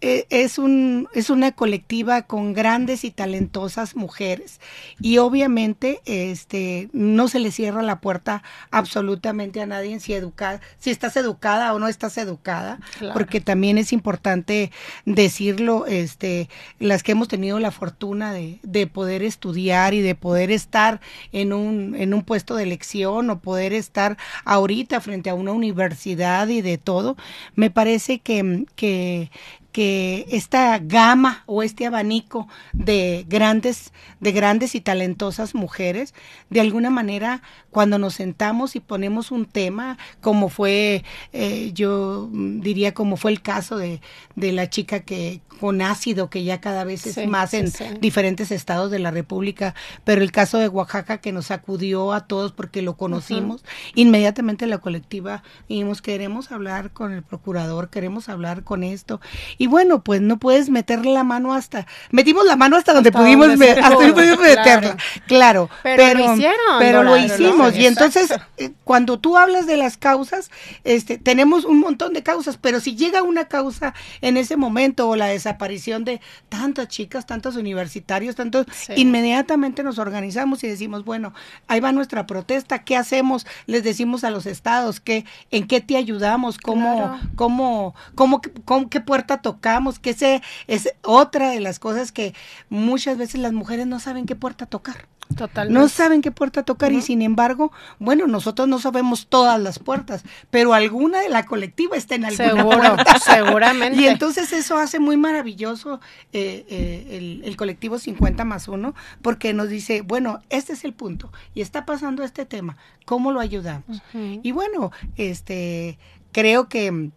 es, 0.00 0.58
un, 0.58 1.08
es 1.12 1.30
una 1.30 1.52
colectiva 1.52 2.22
con 2.22 2.52
grandes 2.52 3.04
y 3.04 3.10
talentosas 3.10 3.96
mujeres. 3.96 4.60
Y 5.00 5.18
obviamente 5.18 6.00
este, 6.04 6.88
no 6.92 7.28
se 7.28 7.38
le 7.38 7.50
cierra 7.50 7.82
la 7.82 8.00
puerta 8.00 8.42
absolutamente 8.70 9.60
a 9.60 9.66
nadie 9.66 10.00
si, 10.00 10.14
educa, 10.14 10.60
si 10.78 10.90
estás 10.90 11.16
educada 11.16 11.74
o 11.74 11.78
no 11.78 11.88
estás 11.88 12.16
educada, 12.18 12.80
porque 13.12 13.40
también 13.40 13.78
es 13.78 13.92
importante 13.92 14.70
decirlo, 15.04 15.86
este, 15.86 16.48
las 16.78 17.02
que 17.02 17.12
hemos 17.12 17.28
tenido 17.28 17.58
la 17.58 17.70
fortuna 17.70 18.32
de, 18.32 18.58
de 18.62 18.86
poder 18.86 19.22
estudiar 19.22 19.94
y 19.94 20.00
de 20.00 20.14
poder 20.14 20.50
estar 20.50 21.00
en 21.32 21.52
un, 21.52 21.94
en 21.94 22.14
un 22.14 22.22
puesto 22.22 22.54
de 22.54 22.62
elección 22.62 23.30
o 23.30 23.40
poder 23.40 23.72
estar 23.72 24.16
ahorita 24.44 25.00
frente 25.00 25.30
a 25.30 25.34
una 25.34 25.52
universidad 25.52 26.48
y 26.48 26.62
de 26.62 26.78
todo, 26.78 27.16
me 27.54 27.70
parece 27.70 28.18
que, 28.20 28.64
que 28.76 29.30
que 29.72 30.26
esta 30.30 30.78
gama 30.78 31.44
o 31.46 31.62
este 31.62 31.86
abanico 31.86 32.48
de 32.72 33.24
grandes, 33.28 33.92
de 34.20 34.32
grandes 34.32 34.74
y 34.74 34.80
talentosas 34.80 35.54
mujeres, 35.54 36.14
de 36.48 36.60
alguna 36.60 36.90
manera, 36.90 37.42
cuando 37.70 37.98
nos 37.98 38.14
sentamos 38.14 38.76
y 38.76 38.80
ponemos 38.80 39.30
un 39.30 39.46
tema, 39.46 39.96
como 40.20 40.48
fue, 40.48 41.04
eh, 41.32 41.70
yo 41.72 42.28
diría, 42.32 42.94
como 42.94 43.16
fue 43.16 43.30
el 43.30 43.42
caso 43.42 43.76
de, 43.76 44.00
de, 44.34 44.52
la 44.52 44.68
chica 44.68 45.00
que 45.00 45.40
con 45.60 45.82
ácido, 45.82 46.30
que 46.30 46.42
ya 46.42 46.60
cada 46.60 46.84
vez 46.84 47.06
es 47.06 47.28
más 47.28 47.52
en 47.52 47.70
diferentes 48.00 48.50
estados 48.50 48.90
de 48.90 48.98
la 48.98 49.10
República, 49.10 49.74
pero 50.04 50.22
el 50.22 50.32
caso 50.32 50.58
de 50.58 50.68
Oaxaca 50.68 51.18
que 51.18 51.32
nos 51.32 51.50
acudió 51.50 52.12
a 52.12 52.26
todos 52.26 52.52
porque 52.52 52.80
lo 52.82 52.96
conocimos, 52.96 53.62
inmediatamente 53.94 54.66
la 54.66 54.78
colectiva 54.78 55.42
dijimos, 55.68 56.02
queremos 56.02 56.50
hablar 56.50 56.92
con 56.92 57.12
el 57.12 57.22
procurador, 57.22 57.90
queremos 57.90 58.28
hablar 58.28 58.64
con 58.64 58.82
esto, 58.82 59.20
y 59.60 59.66
bueno, 59.66 60.02
pues 60.02 60.22
no 60.22 60.38
puedes 60.38 60.70
meterle 60.70 61.12
la 61.12 61.22
mano 61.22 61.52
hasta, 61.52 61.86
metimos 62.10 62.46
la 62.46 62.56
mano 62.56 62.78
hasta 62.78 62.94
donde 62.94 63.12
pudimos, 63.12 63.58
meterla, 63.58 64.96
claro, 65.26 65.68
pero, 65.82 66.14
lo 66.14 66.32
hicieron, 66.32 66.78
pero 66.78 67.02
lo 67.02 67.14
hicimos, 67.18 67.76
y 67.76 67.84
entonces 67.84 68.32
eh, 68.56 68.70
cuando 68.84 69.18
tú 69.18 69.36
hablas 69.36 69.66
de 69.66 69.76
las 69.76 69.98
causas, 69.98 70.50
este, 70.84 71.18
tenemos 71.18 71.66
un 71.66 71.78
montón 71.78 72.14
de 72.14 72.22
causas, 72.22 72.56
pero 72.56 72.80
si 72.80 72.96
llega 72.96 73.22
una 73.22 73.48
causa 73.48 73.92
en 74.22 74.38
ese 74.38 74.56
momento 74.56 75.06
o 75.06 75.14
la 75.14 75.26
desaparición 75.26 76.04
de 76.04 76.22
tantas 76.48 76.88
chicas, 76.88 77.26
tantos 77.26 77.56
universitarios, 77.56 78.36
tantos, 78.36 78.64
inmediatamente 78.96 79.82
nos 79.82 79.98
organizamos 79.98 80.64
y 80.64 80.68
decimos, 80.68 81.04
bueno, 81.04 81.34
ahí 81.68 81.80
va 81.80 81.92
nuestra 81.92 82.26
protesta, 82.26 82.78
¿qué 82.78 82.96
hacemos? 82.96 83.46
Les 83.66 83.84
decimos 83.84 84.24
a 84.24 84.30
los 84.30 84.46
estados, 84.46 85.00
¿qué, 85.00 85.26
¿en 85.50 85.66
qué 85.66 85.82
te 85.82 85.98
ayudamos? 85.98 86.56
¿Cómo, 86.56 87.20
cómo, 87.36 87.94
cómo, 88.14 88.40
cómo, 88.64 88.88
qué 88.88 89.00
puerta 89.00 89.42
tocamos, 89.50 89.98
que 89.98 90.10
ese 90.10 90.42
es 90.66 90.92
otra 91.02 91.50
de 91.50 91.60
las 91.60 91.78
cosas 91.78 92.12
que 92.12 92.34
muchas 92.68 93.18
veces 93.18 93.40
las 93.40 93.52
mujeres 93.52 93.86
no 93.86 93.98
saben 93.98 94.26
qué 94.26 94.36
puerta 94.36 94.66
tocar. 94.66 95.08
Totalmente. 95.36 95.80
No 95.80 95.88
saben 95.88 96.22
qué 96.22 96.32
puerta 96.32 96.64
tocar 96.64 96.92
y 96.92 97.02
sin 97.02 97.22
embargo, 97.22 97.70
bueno, 98.00 98.26
nosotros 98.26 98.66
no 98.66 98.80
sabemos 98.80 99.28
todas 99.28 99.60
las 99.60 99.78
puertas, 99.78 100.24
pero 100.50 100.74
alguna 100.74 101.20
de 101.20 101.28
la 101.28 101.46
colectiva 101.46 101.96
está 101.96 102.16
en 102.16 102.24
alguna 102.24 102.64
puerta. 102.64 103.18
Seguramente. 103.24 104.00
Y 104.00 104.08
entonces 104.08 104.52
eso 104.52 104.76
hace 104.76 104.98
muy 104.98 105.16
maravilloso 105.16 106.00
eh, 106.32 106.66
eh, 106.68 107.40
el, 107.44 107.56
colectivo 107.56 107.98
50 107.98 108.44
más 108.44 108.66
1 108.66 108.92
porque 109.22 109.54
nos 109.54 109.68
dice, 109.68 110.02
bueno, 110.02 110.40
este 110.50 110.72
es 110.72 110.84
el 110.84 110.94
punto 110.94 111.30
y 111.54 111.60
está 111.60 111.86
pasando 111.86 112.24
este 112.24 112.44
tema, 112.44 112.76
¿cómo 113.04 113.30
lo 113.30 113.38
ayudamos? 113.38 114.02
Y 114.12 114.50
bueno, 114.50 114.90
este, 115.16 115.96
creo 116.32 116.68
que 116.68 117.10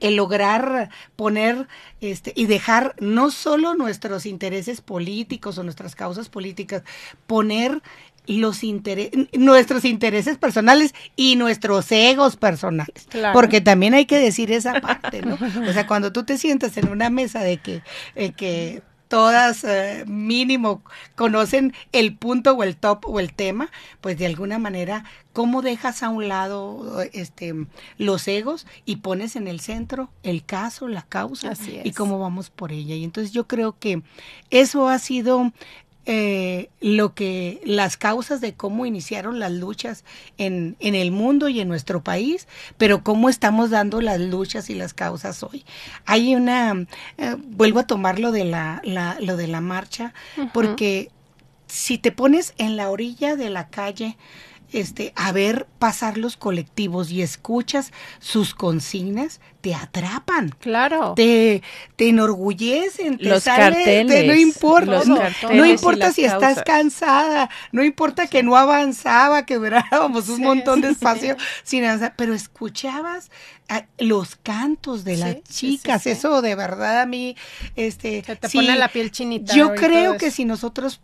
el 0.00 0.16
lograr 0.16 0.90
poner 1.16 1.68
este 2.00 2.32
y 2.36 2.46
dejar 2.46 2.94
no 3.00 3.30
solo 3.30 3.74
nuestros 3.74 4.26
intereses 4.26 4.80
políticos 4.80 5.58
o 5.58 5.62
nuestras 5.62 5.94
causas 5.94 6.28
políticas, 6.28 6.82
poner 7.26 7.82
los 8.28 8.60
nuestros 9.32 9.84
intereses 9.84 10.36
personales 10.36 10.94
y 11.16 11.36
nuestros 11.36 11.90
egos 11.90 12.36
personales. 12.36 13.08
Porque 13.32 13.60
también 13.60 13.94
hay 13.94 14.06
que 14.06 14.18
decir 14.18 14.52
esa 14.52 14.80
parte, 14.80 15.22
¿no? 15.22 15.38
O 15.68 15.72
sea, 15.72 15.86
cuando 15.86 16.12
tú 16.12 16.24
te 16.24 16.38
sientas 16.38 16.76
en 16.76 16.88
una 16.88 17.10
mesa 17.10 17.40
de 17.40 17.56
que, 17.56 17.82
eh, 18.14 18.32
que 18.32 18.82
todas 19.08 19.64
eh, 19.64 20.04
mínimo 20.06 20.82
conocen 21.14 21.72
el 21.92 22.16
punto 22.16 22.52
o 22.52 22.62
el 22.62 22.76
top 22.76 23.06
o 23.06 23.20
el 23.20 23.32
tema, 23.32 23.70
pues 24.00 24.18
de 24.18 24.26
alguna 24.26 24.58
manera, 24.58 25.04
¿cómo 25.32 25.62
dejas 25.62 26.02
a 26.02 26.10
un 26.10 26.28
lado 26.28 27.02
este 27.12 27.54
los 27.96 28.28
egos 28.28 28.66
y 28.84 28.96
pones 28.96 29.36
en 29.36 29.48
el 29.48 29.60
centro 29.60 30.10
el 30.22 30.44
caso, 30.44 30.88
la 30.88 31.02
causa 31.02 31.52
y 31.84 31.92
cómo 31.92 32.18
vamos 32.18 32.50
por 32.50 32.72
ella? 32.72 32.94
Y 32.94 33.04
entonces 33.04 33.32
yo 33.32 33.46
creo 33.46 33.76
que 33.78 34.02
eso 34.50 34.88
ha 34.88 34.98
sido 34.98 35.52
eh, 36.06 36.70
lo 36.80 37.14
que 37.14 37.60
las 37.64 37.96
causas 37.96 38.40
de 38.40 38.54
cómo 38.54 38.86
iniciaron 38.86 39.38
las 39.38 39.52
luchas 39.52 40.04
en, 40.38 40.76
en 40.80 40.94
el 40.94 41.10
mundo 41.10 41.48
y 41.48 41.60
en 41.60 41.68
nuestro 41.68 42.02
país, 42.02 42.48
pero 42.78 43.02
cómo 43.02 43.28
estamos 43.28 43.70
dando 43.70 44.00
las 44.00 44.18
luchas 44.18 44.70
y 44.70 44.74
las 44.74 44.94
causas 44.94 45.42
hoy. 45.42 45.64
Hay 46.06 46.34
una, 46.34 46.86
eh, 47.18 47.36
vuelvo 47.38 47.80
a 47.80 47.86
tomar 47.86 48.18
lo 48.18 48.32
de 48.32 48.44
la, 48.44 48.80
la, 48.84 49.18
lo 49.20 49.36
de 49.36 49.48
la 49.48 49.60
marcha, 49.60 50.14
porque 50.54 51.10
si 51.66 51.98
te 51.98 52.12
pones 52.12 52.54
en 52.56 52.76
la 52.76 52.90
orilla 52.90 53.36
de 53.36 53.50
la 53.50 53.68
calle, 53.68 54.16
este, 54.72 55.12
a 55.16 55.32
ver 55.32 55.66
pasar 55.78 56.18
los 56.18 56.36
colectivos 56.36 57.10
y 57.10 57.22
escuchas 57.22 57.92
sus 58.18 58.54
consignas, 58.54 59.40
te 59.60 59.74
atrapan. 59.74 60.50
Claro. 60.60 61.14
Te, 61.14 61.62
te 61.96 62.08
enorgullecen, 62.08 63.18
te 63.18 63.24
los 63.24 63.44
carteles, 63.44 64.26
no 64.26 64.34
importa, 64.34 65.02
no, 65.52 65.64
importa 65.64 66.12
si 66.12 66.24
estás 66.24 66.62
cansada, 66.62 67.50
no 67.72 67.82
importa 67.82 68.26
que 68.26 68.42
no 68.42 68.56
avanzaba, 68.56 69.46
que 69.46 69.56
durábamos 69.56 70.28
un 70.28 70.42
montón 70.42 70.80
de 70.80 70.90
espacio 70.90 71.36
sin 71.64 71.84
avanzar, 71.84 72.14
pero 72.16 72.34
escuchabas 72.34 73.30
ah, 73.68 73.86
los 73.98 74.36
cantos 74.36 75.04
de 75.04 75.16
las 75.16 75.42
chicas, 75.44 76.06
eso 76.06 76.42
de 76.42 76.54
verdad 76.54 77.00
a 77.00 77.06
mí, 77.06 77.36
este, 77.74 78.22
te 78.22 78.48
pone 78.48 78.76
la 78.76 78.88
piel 78.88 79.10
chinita. 79.10 79.54
Yo 79.54 79.74
creo 79.74 80.18
que 80.18 80.30
si 80.30 80.44
nosotros 80.44 81.00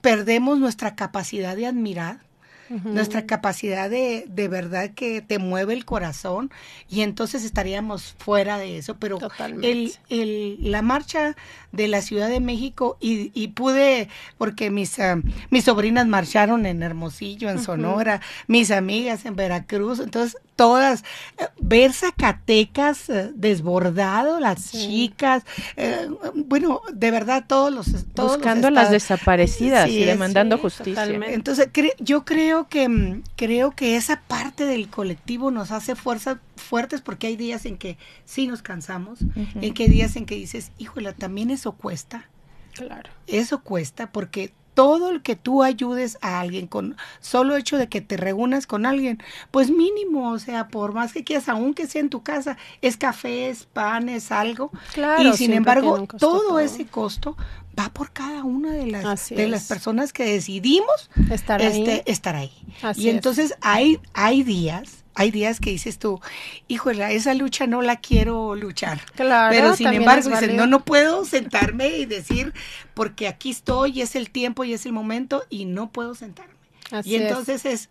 perdemos 0.00 0.58
nuestra 0.58 0.94
capacidad 0.94 1.56
de 1.56 1.66
admirar, 1.66 2.25
nuestra 2.68 3.26
capacidad 3.26 3.88
de, 3.88 4.24
de 4.28 4.48
verdad 4.48 4.90
que 4.90 5.20
te 5.20 5.38
mueve 5.38 5.74
el 5.74 5.84
corazón 5.84 6.50
y 6.88 7.02
entonces 7.02 7.44
estaríamos 7.44 8.14
fuera 8.18 8.58
de 8.58 8.78
eso. 8.78 8.96
Pero 8.96 9.18
el, 9.62 9.92
el, 10.08 10.58
la 10.60 10.82
marcha 10.82 11.36
de 11.72 11.88
la 11.88 12.00
Ciudad 12.00 12.28
de 12.28 12.40
México 12.40 12.96
y, 13.00 13.30
y 13.34 13.48
pude, 13.48 14.08
porque 14.38 14.70
mis, 14.70 14.98
ah, 14.98 15.20
mis 15.50 15.64
sobrinas 15.64 16.06
marcharon 16.06 16.66
en 16.66 16.82
Hermosillo, 16.82 17.50
en 17.50 17.62
Sonora, 17.62 18.20
mis 18.46 18.70
amigas 18.70 19.26
en 19.26 19.36
Veracruz, 19.36 20.00
entonces 20.00 20.38
todas, 20.56 21.04
eh, 21.38 21.44
ver 21.60 21.92
Zacatecas 21.92 23.10
eh, 23.10 23.30
desbordado, 23.34 24.40
las 24.40 24.72
chicas, 24.72 25.44
eh, 25.76 26.08
bueno, 26.34 26.80
de 26.92 27.10
verdad 27.10 27.44
todos 27.46 27.72
los... 27.72 27.86
Todos 28.14 28.36
Buscando 28.36 28.70
las 28.70 28.90
desaparecidas 28.90 29.90
y 29.90 30.04
demandando 30.04 30.56
justicia. 30.56 31.04
Entonces, 31.04 31.68
yo 31.98 32.24
creo 32.24 32.55
que, 32.64 32.88
mm, 32.88 33.22
creo 33.36 33.70
que 33.70 33.96
esa 33.96 34.20
parte 34.22 34.64
del 34.64 34.88
colectivo 34.88 35.50
nos 35.50 35.70
hace 35.70 35.94
fuerza, 35.94 36.40
fuertes 36.56 37.00
porque 37.00 37.28
hay 37.28 37.36
días 37.36 37.66
en 37.66 37.76
que 37.76 37.98
sí 38.24 38.46
nos 38.46 38.62
cansamos, 38.62 39.20
en 39.36 39.74
que 39.74 39.84
hay 39.84 39.88
días 39.88 40.16
en 40.16 40.26
que 40.26 40.34
dices, 40.34 40.72
híjole, 40.78 41.12
también 41.12 41.50
eso 41.50 41.72
cuesta. 41.72 42.28
Claro. 42.74 43.10
Eso 43.26 43.62
cuesta 43.62 44.12
porque 44.12 44.52
todo 44.76 45.08
el 45.08 45.22
que 45.22 45.36
tú 45.36 45.62
ayudes 45.62 46.18
a 46.20 46.38
alguien 46.38 46.66
con 46.66 46.96
solo 47.20 47.56
hecho 47.56 47.78
de 47.78 47.88
que 47.88 48.02
te 48.02 48.18
reúnas 48.18 48.66
con 48.66 48.84
alguien, 48.84 49.22
pues 49.50 49.70
mínimo, 49.70 50.30
o 50.30 50.38
sea, 50.38 50.68
por 50.68 50.92
más 50.92 51.14
que 51.14 51.24
quieras, 51.24 51.48
aunque 51.48 51.86
sea 51.86 52.02
en 52.02 52.10
tu 52.10 52.22
casa, 52.22 52.58
es 52.82 52.98
café, 52.98 53.48
es 53.48 53.64
pan, 53.64 54.10
es 54.10 54.30
algo. 54.30 54.70
Claro, 54.92 55.30
y 55.30 55.32
sin 55.32 55.54
embargo, 55.54 56.06
todo, 56.18 56.60
ese 56.60 56.84
costo 56.84 57.38
va 57.78 57.88
por 57.88 58.12
cada 58.12 58.44
una 58.44 58.72
de 58.72 58.86
las 58.86 59.30
de 59.30 59.48
las 59.48 59.64
personas 59.64 60.12
que 60.12 60.26
decidimos 60.26 61.10
estar 61.30 61.62
ahí. 61.62 61.80
Este, 61.80 62.10
estar 62.10 62.36
ahí. 62.36 62.52
y 62.96 63.08
entonces 63.08 63.54
hay 63.62 63.98
hay 64.12 64.42
días 64.42 65.05
hay 65.16 65.30
días 65.30 65.60
que 65.60 65.70
dices 65.70 65.98
tú, 65.98 66.20
híjole, 66.68 67.14
esa 67.14 67.32
lucha 67.34 67.66
no 67.66 67.80
la 67.80 67.96
quiero 67.96 68.54
luchar. 68.54 69.00
Claro, 69.14 69.50
Pero 69.50 69.74
sin 69.74 69.88
embargo, 69.88 70.28
dices, 70.28 70.52
no, 70.54 70.66
no 70.66 70.84
puedo 70.84 71.24
sentarme 71.24 71.88
y 71.88 72.04
decir, 72.04 72.52
porque 72.92 73.26
aquí 73.26 73.50
estoy, 73.50 74.02
es 74.02 74.14
el 74.14 74.30
tiempo 74.30 74.62
y 74.64 74.74
es 74.74 74.84
el 74.84 74.92
momento, 74.92 75.44
y 75.48 75.64
no 75.64 75.90
puedo 75.90 76.14
sentarme. 76.14 76.54
y 77.02 77.16
entonces 77.16 77.64
es. 77.64 77.88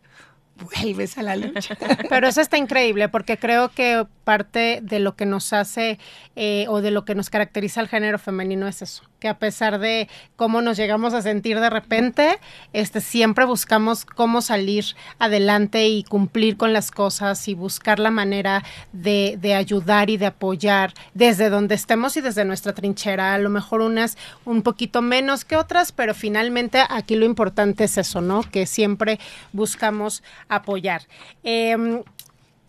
Vuelves 0.56 1.18
a 1.18 1.24
la 1.24 1.36
lucha. 1.36 1.78
Pero 2.10 2.28
eso 2.28 2.41
está 2.41 2.58
increíble, 2.58 3.10
porque 3.10 3.38
creo 3.38 3.70
que 3.70 4.06
parte 4.24 4.80
de 4.82 5.00
lo 5.00 5.15
que 5.15 5.26
nos 5.26 5.54
hace 5.54 6.00
eh, 6.36 6.65
o 6.68 6.82
de 6.82 6.91
lo 6.91 7.06
que 7.06 7.13
nos 7.13 7.30
caracteriza 7.30 7.80
al 7.80 7.88
género 7.88 8.18
femenino 8.18 8.68
es 8.68 8.82
eso, 8.82 9.04
que 9.20 9.28
a 9.28 9.38
pesar 9.38 9.80
de 9.80 10.10
cómo 10.36 10.62
nos 10.62 10.78
llegamos 10.78 11.13
a 11.13 11.22
sentir 11.22 11.60
de 11.60 11.70
repente, 11.70 12.39
este, 12.74 13.02
siempre 13.02 13.46
buscamos 13.46 14.06
cómo 14.06 14.41
salir 14.41 14.86
adelante 15.20 15.88
y 15.88 16.04
cumplir 16.04 16.58
con 16.58 16.74
las 16.74 16.89
cosas 16.89 17.48
y 17.48 17.54
buscar 17.54 18.00
la 18.00 18.10
manera 18.10 18.63
de, 18.94 19.38
de 19.39 19.54
ayudar 19.54 20.10
y 20.10 20.18
de 20.18 20.26
apoyar 20.26 20.94
desde 21.13 21.50
donde 21.50 21.76
estemos 21.76 22.18
y 22.18 22.22
desde 22.22 22.46
nuestra 22.46 22.74
trinchera, 22.74 23.36
a 23.36 23.39
lo 23.39 23.50
mejor 23.50 23.82
unas 23.82 24.18
un 24.44 24.63
poquito 24.63 25.02
menos 25.02 25.46
que 25.46 25.56
otras, 25.56 25.91
pero 25.91 26.15
finalmente 26.15 26.82
aquí 26.89 27.16
lo 27.16 27.26
importante 27.26 27.84
es 27.84 27.97
eso, 27.97 28.22
¿no? 28.22 28.41
Que 28.41 28.66
siempre 28.66 29.20
buscamos 29.53 30.24
apoyar. 30.50 31.02
Eh, 31.43 32.04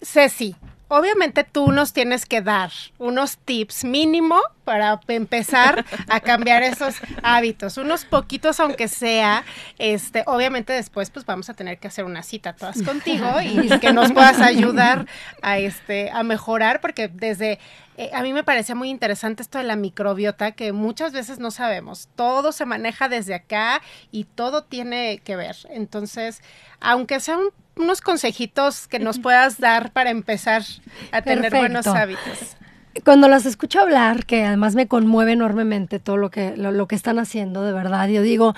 Ceci, 0.03 0.55
obviamente 0.89 1.45
tú 1.45 1.72
nos 1.72 1.93
tienes 1.93 2.27
que 2.27 2.43
dar 2.43 2.70
unos 2.99 3.39
tips 3.39 3.85
mínimo 3.85 4.41
para 4.64 5.01
empezar 5.09 5.85
a 6.09 6.20
cambiar 6.20 6.62
esos 6.62 6.97
hábitos, 7.22 7.77
unos 7.77 8.05
poquitos 8.05 8.61
aunque 8.61 8.89
sea, 8.89 9.45
este, 9.79 10.22
obviamente 10.27 10.72
después 10.72 11.11
pues 11.11 11.24
vamos 11.27 11.49
a 11.49 11.55
tener 11.55 11.79
que 11.79 11.89
hacer 11.89 12.05
una 12.05 12.22
cita 12.22 12.53
todas 12.53 12.83
contigo 12.83 13.27
y 13.43 13.68
que 13.81 13.93
nos 13.93 14.12
puedas 14.12 14.41
ayudar 14.41 15.07
a 15.43 15.59
este 15.59 16.11
a 16.11 16.22
mejorar 16.22 16.81
porque 16.81 17.09
desde 17.09 17.59
eh, 17.97 18.11
a 18.12 18.22
mí 18.22 18.33
me 18.33 18.45
parecía 18.45 18.74
muy 18.74 18.91
interesante 18.91 19.43
esto 19.43 19.59
de 19.59 19.64
la 19.64 19.77
microbiota 19.77 20.53
que 20.53 20.72
muchas 20.72 21.12
veces 21.12 21.39
no 21.39 21.51
sabemos. 21.51 22.11
Todo 22.14 22.53
se 22.53 22.66
maneja 22.66 23.09
desde 23.09 23.35
acá 23.35 23.81
y 24.12 24.24
todo 24.24 24.64
tiene 24.64 25.22
que 25.24 25.35
ver. 25.35 25.57
Entonces, 25.70 26.43
aunque 26.79 27.20
sean 27.20 27.41
unos 27.77 28.01
consejitos 28.01 28.89
que 28.89 28.99
nos 28.99 29.18
puedas 29.18 29.59
dar 29.59 29.93
para 29.93 30.11
empezar 30.11 30.62
a 31.12 31.22
tener 31.22 31.55
buenos 31.55 31.87
hábitos. 31.87 32.57
Cuando 33.05 33.29
las 33.29 33.45
escucho 33.45 33.81
hablar, 33.81 34.24
que 34.24 34.45
además 34.45 34.74
me 34.74 34.89
conmueve 34.89 35.33
enormemente 35.33 35.99
todo 35.99 36.16
lo 36.16 36.31
que, 36.31 36.57
lo, 36.57 36.72
lo, 36.72 36.89
que 36.89 36.95
están 36.95 37.18
haciendo, 37.18 37.62
de 37.62 37.72
verdad, 37.72 38.09
yo 38.09 38.22
digo, 38.22 38.55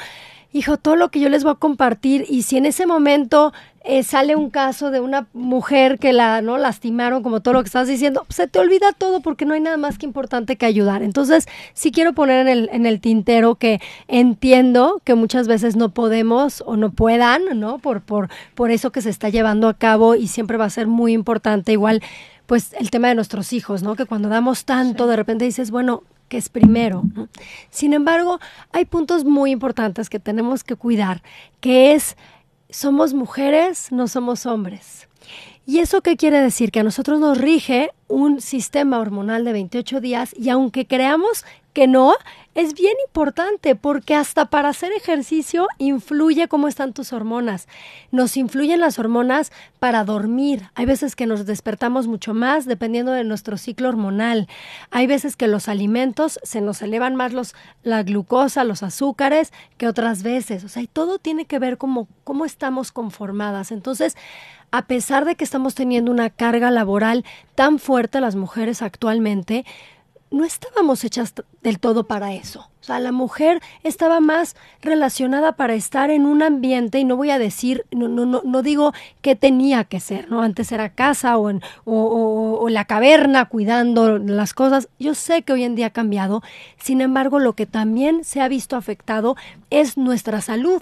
hijo, 0.52 0.76
todo 0.76 0.96
lo 0.96 1.10
que 1.10 1.20
yo 1.20 1.28
les 1.28 1.44
voy 1.44 1.52
a 1.52 1.56
compartir 1.56 2.24
y 2.28 2.42
si 2.42 2.56
en 2.56 2.66
ese 2.66 2.86
momento 2.86 3.52
eh, 3.84 4.02
sale 4.02 4.36
un 4.36 4.50
caso 4.50 4.90
de 4.90 5.00
una 5.00 5.28
mujer 5.32 5.98
que 5.98 6.12
la 6.12 6.42
no 6.42 6.58
lastimaron, 6.58 7.22
como 7.22 7.40
todo 7.40 7.54
lo 7.54 7.62
que 7.62 7.68
estás 7.68 7.88
diciendo, 7.88 8.26
se 8.28 8.46
te 8.46 8.58
olvida 8.58 8.92
todo 8.92 9.20
porque 9.20 9.44
no 9.44 9.54
hay 9.54 9.60
nada 9.60 9.76
más 9.76 9.98
que 9.98 10.06
importante 10.06 10.56
que 10.56 10.66
ayudar. 10.66 11.02
Entonces, 11.02 11.46
sí 11.74 11.90
quiero 11.90 12.12
poner 12.12 12.46
en 12.46 12.48
el, 12.48 12.70
en 12.72 12.86
el 12.86 13.00
tintero 13.00 13.54
que 13.54 13.80
entiendo 14.06 15.00
que 15.04 15.14
muchas 15.14 15.48
veces 15.48 15.76
no 15.76 15.90
podemos 15.90 16.62
o 16.66 16.76
no 16.76 16.90
puedan, 16.90 17.58
¿no? 17.58 17.78
Por, 17.78 18.02
por, 18.02 18.28
por 18.54 18.70
eso 18.70 18.90
que 18.90 19.00
se 19.00 19.10
está 19.10 19.28
llevando 19.30 19.68
a 19.68 19.74
cabo 19.74 20.14
y 20.14 20.28
siempre 20.28 20.56
va 20.56 20.66
a 20.66 20.70
ser 20.70 20.86
muy 20.86 21.12
importante. 21.12 21.72
Igual, 21.72 22.02
pues 22.46 22.74
el 22.78 22.90
tema 22.90 23.08
de 23.08 23.14
nuestros 23.14 23.52
hijos, 23.52 23.82
¿no? 23.82 23.94
Que 23.96 24.06
cuando 24.06 24.28
damos 24.28 24.64
tanto, 24.64 25.06
de 25.06 25.16
repente 25.16 25.44
dices, 25.44 25.70
bueno, 25.70 26.02
que 26.28 26.36
es 26.36 26.48
primero. 26.48 27.02
Sin 27.70 27.92
embargo, 27.92 28.38
hay 28.72 28.84
puntos 28.84 29.24
muy 29.24 29.50
importantes 29.50 30.08
que 30.08 30.20
tenemos 30.20 30.64
que 30.64 30.76
cuidar, 30.76 31.22
que 31.60 31.92
es, 31.92 32.16
somos 32.70 33.14
mujeres, 33.14 33.90
no 33.90 34.08
somos 34.08 34.46
hombres. 34.46 35.08
¿Y 35.66 35.80
eso 35.80 36.00
qué 36.00 36.16
quiere 36.16 36.40
decir? 36.40 36.70
Que 36.70 36.80
a 36.80 36.82
nosotros 36.82 37.20
nos 37.20 37.36
rige 37.36 37.90
un 38.06 38.40
sistema 38.40 38.98
hormonal 38.98 39.44
de 39.44 39.52
28 39.52 40.00
días 40.00 40.34
y 40.38 40.48
aunque 40.48 40.86
creamos 40.86 41.44
que 41.78 41.86
no, 41.86 42.14
es 42.56 42.74
bien 42.74 42.94
importante 43.06 43.76
porque 43.76 44.16
hasta 44.16 44.46
para 44.46 44.70
hacer 44.70 44.90
ejercicio 44.90 45.68
influye 45.78 46.48
cómo 46.48 46.66
están 46.66 46.92
tus 46.92 47.12
hormonas. 47.12 47.68
Nos 48.10 48.36
influyen 48.36 48.80
las 48.80 48.98
hormonas 48.98 49.52
para 49.78 50.02
dormir. 50.02 50.68
Hay 50.74 50.86
veces 50.86 51.14
que 51.14 51.26
nos 51.26 51.46
despertamos 51.46 52.08
mucho 52.08 52.34
más 52.34 52.66
dependiendo 52.66 53.12
de 53.12 53.22
nuestro 53.22 53.58
ciclo 53.58 53.88
hormonal. 53.88 54.48
Hay 54.90 55.06
veces 55.06 55.36
que 55.36 55.46
los 55.46 55.68
alimentos 55.68 56.40
se 56.42 56.60
nos 56.60 56.82
elevan 56.82 57.14
más 57.14 57.32
los, 57.32 57.54
la 57.84 58.02
glucosa, 58.02 58.64
los 58.64 58.82
azúcares 58.82 59.52
que 59.76 59.86
otras 59.86 60.24
veces. 60.24 60.64
O 60.64 60.68
sea, 60.68 60.82
y 60.82 60.88
todo 60.88 61.20
tiene 61.20 61.44
que 61.44 61.60
ver 61.60 61.78
como 61.78 62.08
cómo 62.24 62.44
estamos 62.44 62.90
conformadas. 62.90 63.70
Entonces, 63.70 64.16
a 64.72 64.86
pesar 64.88 65.24
de 65.24 65.36
que 65.36 65.44
estamos 65.44 65.76
teniendo 65.76 66.10
una 66.10 66.28
carga 66.28 66.72
laboral 66.72 67.24
tan 67.54 67.78
fuerte 67.78 68.20
las 68.20 68.34
mujeres 68.34 68.82
actualmente, 68.82 69.64
no 70.30 70.44
estábamos 70.44 71.04
hechas 71.04 71.34
del 71.62 71.78
todo 71.78 72.04
para 72.04 72.32
eso. 72.34 72.68
O 72.80 72.84
sea, 72.84 73.00
la 73.00 73.12
mujer 73.12 73.60
estaba 73.82 74.20
más 74.20 74.56
relacionada 74.80 75.52
para 75.52 75.74
estar 75.74 76.10
en 76.10 76.24
un 76.24 76.42
ambiente, 76.42 76.98
y 76.98 77.04
no 77.04 77.16
voy 77.16 77.30
a 77.30 77.38
decir, 77.38 77.84
no, 77.90 78.08
no, 78.08 78.24
no, 78.24 78.40
no 78.44 78.62
digo 78.62 78.92
qué 79.20 79.36
tenía 79.36 79.84
que 79.84 80.00
ser, 80.00 80.30
¿no? 80.30 80.42
Antes 80.42 80.72
era 80.72 80.88
casa 80.90 81.36
o, 81.36 81.50
en, 81.50 81.60
o, 81.84 82.66
la 82.70 82.84
caverna 82.84 83.46
cuidando 83.46 84.18
las 84.18 84.54
cosas. 84.54 84.88
Yo 84.98 85.14
sé 85.14 85.42
que 85.42 85.52
hoy 85.52 85.64
en 85.64 85.74
día 85.74 85.86
ha 85.86 85.90
cambiado, 85.90 86.42
sin 86.78 87.00
embargo, 87.00 87.38
lo 87.40 87.54
que 87.54 87.66
también 87.66 88.24
se 88.24 88.40
ha 88.40 88.48
visto 88.48 88.76
afectado 88.76 89.36
es 89.70 89.98
nuestra 89.98 90.40
salud. 90.40 90.80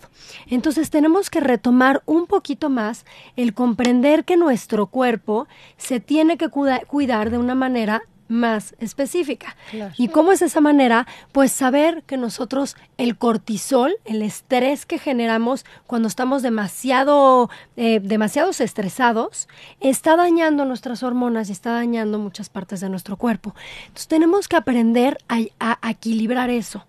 Entonces 0.49 0.91
tenemos 0.91 1.31
que 1.31 1.41
retomar 1.41 2.03
un 2.07 2.27
poquito 2.27 2.69
más 2.69 3.05
el 3.37 3.55
comprender 3.55 4.25
que 4.25 4.37
nuestro 4.37 4.87
cuerpo 4.87 5.49
se 5.77 5.99
tiene 5.99 6.37
que 6.37 6.49
cuidar 6.49 7.31
de 7.31 7.39
una 7.39 7.55
manera 7.55 8.03
más 8.29 8.75
específica. 8.79 9.57
¿Y 9.97 10.09
cómo 10.09 10.33
es 10.33 10.43
esa 10.43 10.61
manera? 10.61 11.07
Pues 11.33 11.53
saber 11.53 12.03
que 12.05 12.17
nosotros 12.17 12.77
el 12.99 13.17
cortisol, 13.17 13.95
el 14.05 14.23
estrés 14.23 14.87
que 14.87 14.99
generamos 14.99 15.65
cuando 15.87 16.09
estamos 16.09 16.43
demasiado, 16.43 17.51
eh, 17.77 18.01
demasiados 18.01 18.61
estresados, 18.61 19.49
está 19.81 20.17
dañando 20.17 20.65
nuestras 20.65 21.03
hormonas 21.03 21.49
y 21.49 21.53
está 21.53 21.73
dañando 21.73 22.19
muchas 22.19 22.49
partes 22.49 22.81
de 22.81 22.89
nuestro 22.89 23.17
cuerpo. 23.17 23.55
Entonces 23.83 24.09
tenemos 24.09 24.49
que 24.49 24.57
aprender 24.57 25.19
a, 25.29 25.79
a 25.81 25.91
equilibrar 25.91 26.51
eso 26.51 26.87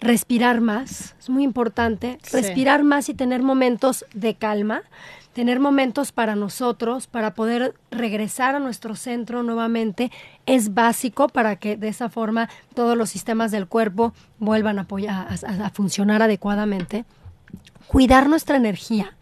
respirar 0.00 0.60
más, 0.60 1.14
es 1.18 1.28
muy 1.28 1.42
importante, 1.42 2.18
sí. 2.22 2.36
respirar 2.36 2.84
más 2.84 3.08
y 3.08 3.14
tener 3.14 3.42
momentos 3.42 4.04
de 4.14 4.34
calma, 4.34 4.82
tener 5.38 5.60
momentos 5.60 6.10
para 6.10 6.34
nosotros, 6.34 7.06
para 7.06 7.32
poder 7.32 7.72
regresar 7.92 8.56
a 8.56 8.58
nuestro 8.58 8.96
centro 8.96 9.44
nuevamente, 9.44 10.10
es 10.46 10.74
básico 10.74 11.28
para 11.28 11.54
que 11.54 11.76
de 11.76 11.86
esa 11.86 12.08
forma 12.08 12.48
todos 12.74 12.96
los 12.96 13.08
sistemas 13.08 13.52
del 13.52 13.68
cuerpo 13.68 14.12
vuelvan 14.40 14.80
a, 14.80 15.70
funcionar 15.72 16.22
adecuadamente. 16.22 17.04
Cuidar 17.86 18.28
nuestra 18.28 18.56
energía 18.56 19.14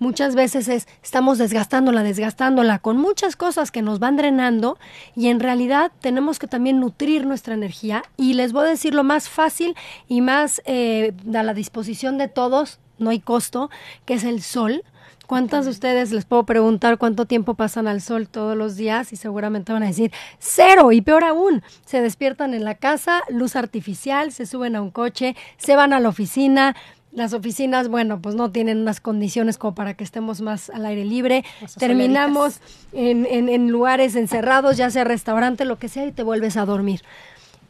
muchas 0.00 0.34
veces 0.34 0.66
es 0.66 0.88
estamos 1.04 1.38
desgastándola, 1.38 2.02
desgastándola 2.02 2.80
con 2.80 2.96
muchas 2.96 3.36
cosas 3.36 3.70
que 3.70 3.80
nos 3.80 4.00
van 4.00 4.16
drenando 4.16 4.76
y 5.14 5.28
en 5.28 5.38
realidad 5.38 5.92
tenemos 6.00 6.40
que 6.40 6.48
también 6.48 6.80
nutrir 6.80 7.26
nuestra 7.26 7.54
energía 7.54 8.02
y 8.16 8.34
les 8.34 8.52
voy 8.52 8.64
a 8.66 8.70
decir 8.70 8.92
lo 8.92 9.04
más 9.04 9.28
fácil 9.28 9.76
y 10.08 10.20
más 10.20 10.62
eh, 10.64 11.12
a 11.32 11.44
la 11.44 11.54
disposición 11.54 12.18
de 12.18 12.26
todos, 12.26 12.80
no 12.98 13.10
hay 13.10 13.20
costo, 13.20 13.70
que 14.04 14.14
es 14.14 14.24
el 14.24 14.42
sol. 14.42 14.82
¿Cuántas 15.26 15.64
de 15.64 15.70
ustedes 15.70 16.12
les 16.12 16.24
puedo 16.24 16.44
preguntar 16.44 16.98
cuánto 16.98 17.24
tiempo 17.24 17.54
pasan 17.54 17.88
al 17.88 18.00
sol 18.00 18.28
todos 18.28 18.56
los 18.56 18.76
días? 18.76 19.12
Y 19.12 19.16
seguramente 19.16 19.72
van 19.72 19.82
a 19.82 19.86
decir 19.86 20.12
cero. 20.38 20.92
Y 20.92 21.00
peor 21.00 21.24
aún, 21.24 21.62
se 21.86 22.02
despiertan 22.02 22.54
en 22.54 22.64
la 22.64 22.74
casa, 22.74 23.22
luz 23.30 23.56
artificial, 23.56 24.32
se 24.32 24.46
suben 24.46 24.76
a 24.76 24.82
un 24.82 24.90
coche, 24.90 25.34
se 25.56 25.76
van 25.76 25.92
a 25.92 26.00
la 26.00 26.10
oficina, 26.10 26.76
las 27.12 27.32
oficinas, 27.32 27.88
bueno, 27.88 28.20
pues 28.20 28.34
no 28.34 28.50
tienen 28.50 28.78
unas 28.78 29.00
condiciones 29.00 29.56
como 29.56 29.74
para 29.74 29.94
que 29.94 30.04
estemos 30.04 30.40
más 30.40 30.68
al 30.68 30.84
aire 30.84 31.04
libre. 31.04 31.44
Terminamos 31.78 32.60
en, 32.92 33.24
en, 33.26 33.48
en, 33.48 33.68
lugares 33.68 34.16
encerrados, 34.16 34.76
ya 34.76 34.90
sea 34.90 35.04
restaurante, 35.04 35.64
lo 35.64 35.78
que 35.78 35.88
sea, 35.88 36.06
y 36.06 36.12
te 36.12 36.22
vuelves 36.22 36.56
a 36.56 36.66
dormir 36.66 37.02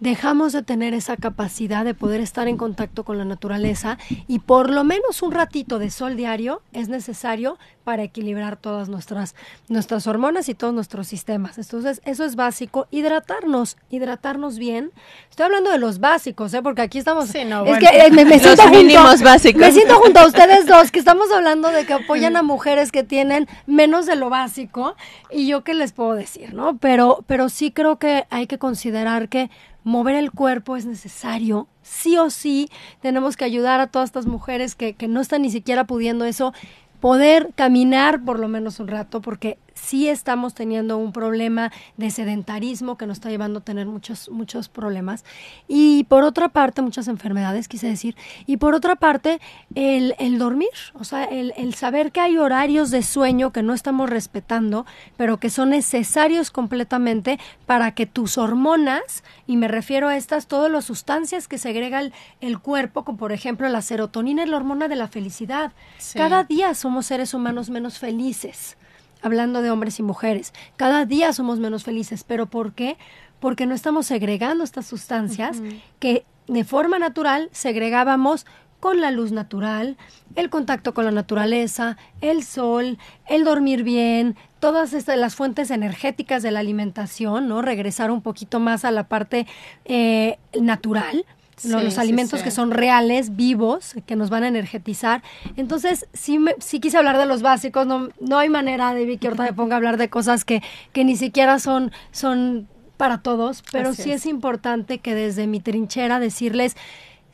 dejamos 0.01 0.53
de 0.53 0.63
tener 0.63 0.95
esa 0.95 1.17
capacidad 1.17 1.85
de 1.85 1.95
poder 1.95 2.21
estar 2.21 2.49
en 2.49 2.57
contacto 2.57 3.05
con 3.05 3.19
la 3.19 3.25
naturaleza 3.25 3.99
y 4.29 4.41
por 4.41 4.71
lo 4.71 4.85
menos 4.85 5.23
un 5.23 5.33
ratito 5.33 5.79
de 5.79 5.91
sol 5.91 6.17
diario 6.17 6.63
es 6.73 6.89
necesario 6.89 7.59
para 7.85 8.03
equilibrar 8.03 8.57
todas 8.57 8.89
nuestras, 8.89 9.35
nuestras 9.69 10.07
hormonas 10.07 10.49
y 10.49 10.55
todos 10.55 10.73
nuestros 10.75 11.07
sistemas. 11.07 11.59
Entonces, 11.59 12.01
eso 12.05 12.25
es 12.25 12.35
básico. 12.35 12.89
Hidratarnos, 12.91 13.77
hidratarnos 13.91 14.59
bien. 14.59 14.91
Estoy 15.29 15.45
hablando 15.45 15.71
de 15.71 15.79
los 15.79 16.01
básicos, 16.01 16.53
¿eh? 16.55 16.63
porque 16.63 16.83
aquí 16.83 16.99
estamos... 16.99 17.29
Sí, 17.29 17.45
no, 17.45 17.65
es 17.65 17.69
bueno. 17.69 17.79
que 17.81 17.99
eh, 17.99 18.11
me, 18.11 18.25
me, 18.25 18.39
siento 18.39 18.63
junto, 18.63 19.25
básicos. 19.25 19.61
me 19.61 19.73
siento 19.73 19.97
junto 19.97 20.21
a 20.21 20.27
ustedes 20.27 20.67
dos, 20.67 20.91
que 20.91 20.99
estamos 20.99 21.31
hablando 21.31 21.71
de 21.71 21.85
que 21.85 21.93
apoyan 22.05 22.37
a 22.37 22.43
mujeres 22.43 22.91
que 22.91 23.05
tienen 23.05 23.47
menos 23.67 24.07
de 24.07 24.17
lo 24.17 24.31
básico. 24.31 24.97
Y 25.31 25.47
yo 25.47 25.63
qué 25.63 25.75
les 25.75 25.93
puedo 25.93 26.15
decir, 26.15 26.55
¿no? 26.55 26.79
Pero, 26.79 27.23
pero 27.27 27.51
sí 27.51 27.71
creo 27.71 27.99
que 27.99 28.25
hay 28.31 28.47
que 28.47 28.59
considerar 28.59 29.29
que 29.29 29.51
mover 29.85 30.17
el 30.17 30.33
cuerpo 30.33 30.77
es 30.77 30.87
necesario. 30.87 31.69
Sí 31.83 32.19
o 32.19 32.31
sí, 32.31 32.69
tenemos 33.01 33.37
que 33.37 33.45
ayudar 33.45 33.81
a 33.81 33.87
todas 33.87 34.09
estas 34.09 34.27
mujeres 34.27 34.75
que, 34.75 34.95
que 34.95 35.07
no 35.07 35.21
están 35.21 35.43
ni 35.43 35.51
siquiera 35.51 35.85
pudiendo 35.85 36.25
eso, 36.25 36.53
poder 37.01 37.51
caminar 37.55 38.25
por 38.25 38.41
lo 38.41 38.49
menos 38.49 38.81
un 38.81 38.89
rato, 38.89 39.21
porque 39.21 39.59
sí 39.75 40.09
estamos 40.09 40.55
teniendo 40.55 40.97
un 40.97 41.13
problema 41.13 41.73
de 41.97 42.11
sedentarismo 42.11 42.97
que 42.97 43.07
nos 43.07 43.19
está 43.19 43.31
llevando 43.31 43.59
a 43.59 43.63
tener 43.63 43.87
muchos, 43.87 44.31
muchos 44.31 44.69
problemas. 44.69 45.25
Y 45.69 46.05
por 46.05 46.25
otra 46.25 46.49
parte, 46.49 46.83
muchas 46.83 47.09
enfermedades, 47.09 47.69
quise 47.69 47.89
decir. 47.89 48.17
Y 48.47 48.57
por 48.57 48.75
otra 48.75 48.97
parte, 48.97 49.41
el, 49.75 50.15
el 50.19 50.39
dormir, 50.39 50.69
o 50.95 51.05
sea, 51.05 51.25
el, 51.25 51.53
el 51.57 51.75
saber 51.75 52.13
que 52.13 52.21
hay 52.21 52.39
horarios 52.39 52.91
de 52.91 53.03
sueño 53.03 53.53
que 53.53 53.63
no 53.63 53.75
estamos 53.75 54.09
respetando, 54.09 54.87
pero 55.17 55.39
que 55.39 55.51
son 55.51 55.71
necesarios 55.71 56.51
completamente 56.51 57.39
para 57.67 57.93
que 57.93 58.07
tus 58.07 58.39
hormonas, 58.39 59.25
y 59.47 59.57
me 59.57 59.69
refiero 59.69 60.09
a 60.09 60.17
estas, 60.17 60.47
todas 60.47 60.71
las 60.71 60.85
sustancias 60.85 61.49
que 61.49 61.59
segrega 61.59 62.01
el, 62.01 62.13
el 62.41 62.59
cuerpo, 62.59 63.05
como 63.05 63.19
por 63.19 63.33
ejemplo 63.33 63.69
la 63.69 63.83
serotonina 63.83 64.43
es 64.45 64.49
la 64.49 64.57
hormona 64.57 64.89
de 64.89 64.97
la 64.97 65.09
felicidad. 65.09 65.73
Cada 66.15 66.45
día 66.45 66.75
somos 66.75 67.07
seres 67.07 67.35
humanos 67.35 67.71
menos 67.71 67.99
felices 67.99 68.77
hablando 69.25 69.63
de 69.63 69.71
hombres 69.71 69.99
y 69.99 70.03
mujeres. 70.03 70.53
Cada 70.77 71.07
día 71.07 71.33
somos 71.33 71.59
menos 71.59 71.83
felices, 71.83 72.25
pero 72.25 72.47
¿por 72.47 72.75
qué? 72.75 72.99
Porque 73.41 73.67
no 73.67 73.75
estamos 73.75 74.07
segregando 74.07 74.63
estas 74.63 74.87
sustancias 74.87 75.61
que 75.99 76.25
de 76.47 76.65
forma 76.65 76.99
natural 76.99 77.49
segregábamos 77.53 78.47
con 78.81 79.01
la 79.01 79.11
luz 79.11 79.33
natural, 79.33 79.97
el 80.35 80.51
contacto 80.51 80.93
con 80.93 81.07
la 81.07 81.11
naturaleza, 81.11 81.97
el 82.21 82.45
sol, 82.45 82.99
el 83.27 83.45
dormir 83.45 83.83
bien, 83.83 84.37
todas 84.61 84.93
estas, 84.93 85.17
las 85.17 85.35
fuentes 85.35 85.71
energéticas 85.71 86.43
de 86.43 86.51
la 86.51 86.61
alimentación, 86.61 87.49
¿no? 87.49 87.63
Regresar 87.63 88.11
un 88.11 88.21
poquito 88.21 88.61
más 88.61 88.85
a 88.85 88.91
la 88.91 89.09
parte 89.09 89.47
eh, 89.87 90.39
natural 90.61 91.25
los 91.63 91.99
alimentos 91.99 92.43
que 92.43 92.51
son 92.51 92.71
reales, 92.71 93.37
vivos, 93.37 93.95
que 94.07 94.17
nos 94.17 94.31
van 94.31 94.45
a 94.45 94.49
energetizar. 94.49 95.23
Entonces, 95.57 96.07
sí, 96.13 96.39
me, 96.39 96.55
sí 96.59 96.81
quise 96.81 96.99
hablar 96.99 97.19
de 97.19 97.27
los 97.27 97.43
básicos, 97.43 97.87
no, 97.87 98.09
no 98.21 98.39
hay 98.39 98.49
manera 98.49 98.95
de 98.95 99.17
que 99.19 99.29
ahorita 99.29 99.45
me 99.45 99.53
ponga 99.55 99.75
a 99.75 99.79
hablar 99.79 99.97
de 99.97 100.09
cosas 100.09 100.45
que, 100.45 100.63
que 100.93 101.05
ni 101.05 101.17
siquiera 101.17 101.59
son, 101.59 101.93
son 102.11 102.69
para 102.97 103.19
todos, 103.19 103.63
pero 103.73 103.95
sí 103.95 104.11
es. 104.11 104.23
es 104.23 104.27
importante 104.27 104.99
que 104.99 105.15
desde 105.15 105.47
mi 105.47 105.61
trinchera 105.61 106.21
decirles, 106.21 106.77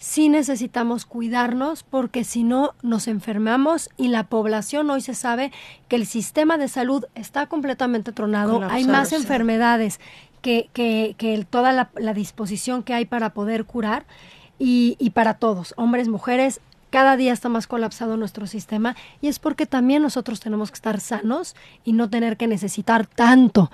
sí 0.00 0.30
necesitamos 0.30 1.04
cuidarnos 1.04 1.82
porque 1.82 2.24
si 2.24 2.42
no 2.42 2.74
nos 2.82 3.06
enfermamos 3.06 3.90
y 3.98 4.08
la 4.08 4.24
población 4.24 4.88
hoy 4.88 5.02
se 5.02 5.14
sabe 5.14 5.52
que 5.88 5.96
el 5.96 6.06
sistema 6.06 6.56
de 6.56 6.68
salud 6.68 7.04
está 7.14 7.46
completamente 7.46 8.10
tronado, 8.10 8.62
hay 8.68 8.84
más 8.84 9.12
enfermedades 9.12 10.00
que, 10.41 10.68
que, 10.72 11.14
que 11.18 11.45
toda 11.49 11.72
la, 11.72 12.14
disposición 12.14 12.82
que 12.82 12.95
hay 12.95 13.05
para 13.05 13.30
poder 13.30 13.64
curar 13.64 14.05
y, 14.59 14.97
y 14.99 15.11
para 15.11 15.34
todos, 15.34 15.74
hombres, 15.76 16.09
mujeres, 16.09 16.61
cada 16.91 17.16
día 17.16 17.32
está 17.32 17.49
más 17.49 17.66
colapsado 17.66 18.16
nuestro 18.16 18.47
sistema 18.47 18.97
y 19.20 19.28
es 19.28 19.38
porque 19.38 19.66
también 19.66 20.03
nosotros 20.03 20.41
tenemos 20.41 20.70
que 20.70 20.76
estar 20.76 21.01
sanos 21.01 21.55
y 21.84 21.93
no 21.93 22.11
tener 22.11 22.36
que 22.36 22.49
necesitar 22.49 23.07
tanto 23.07 23.70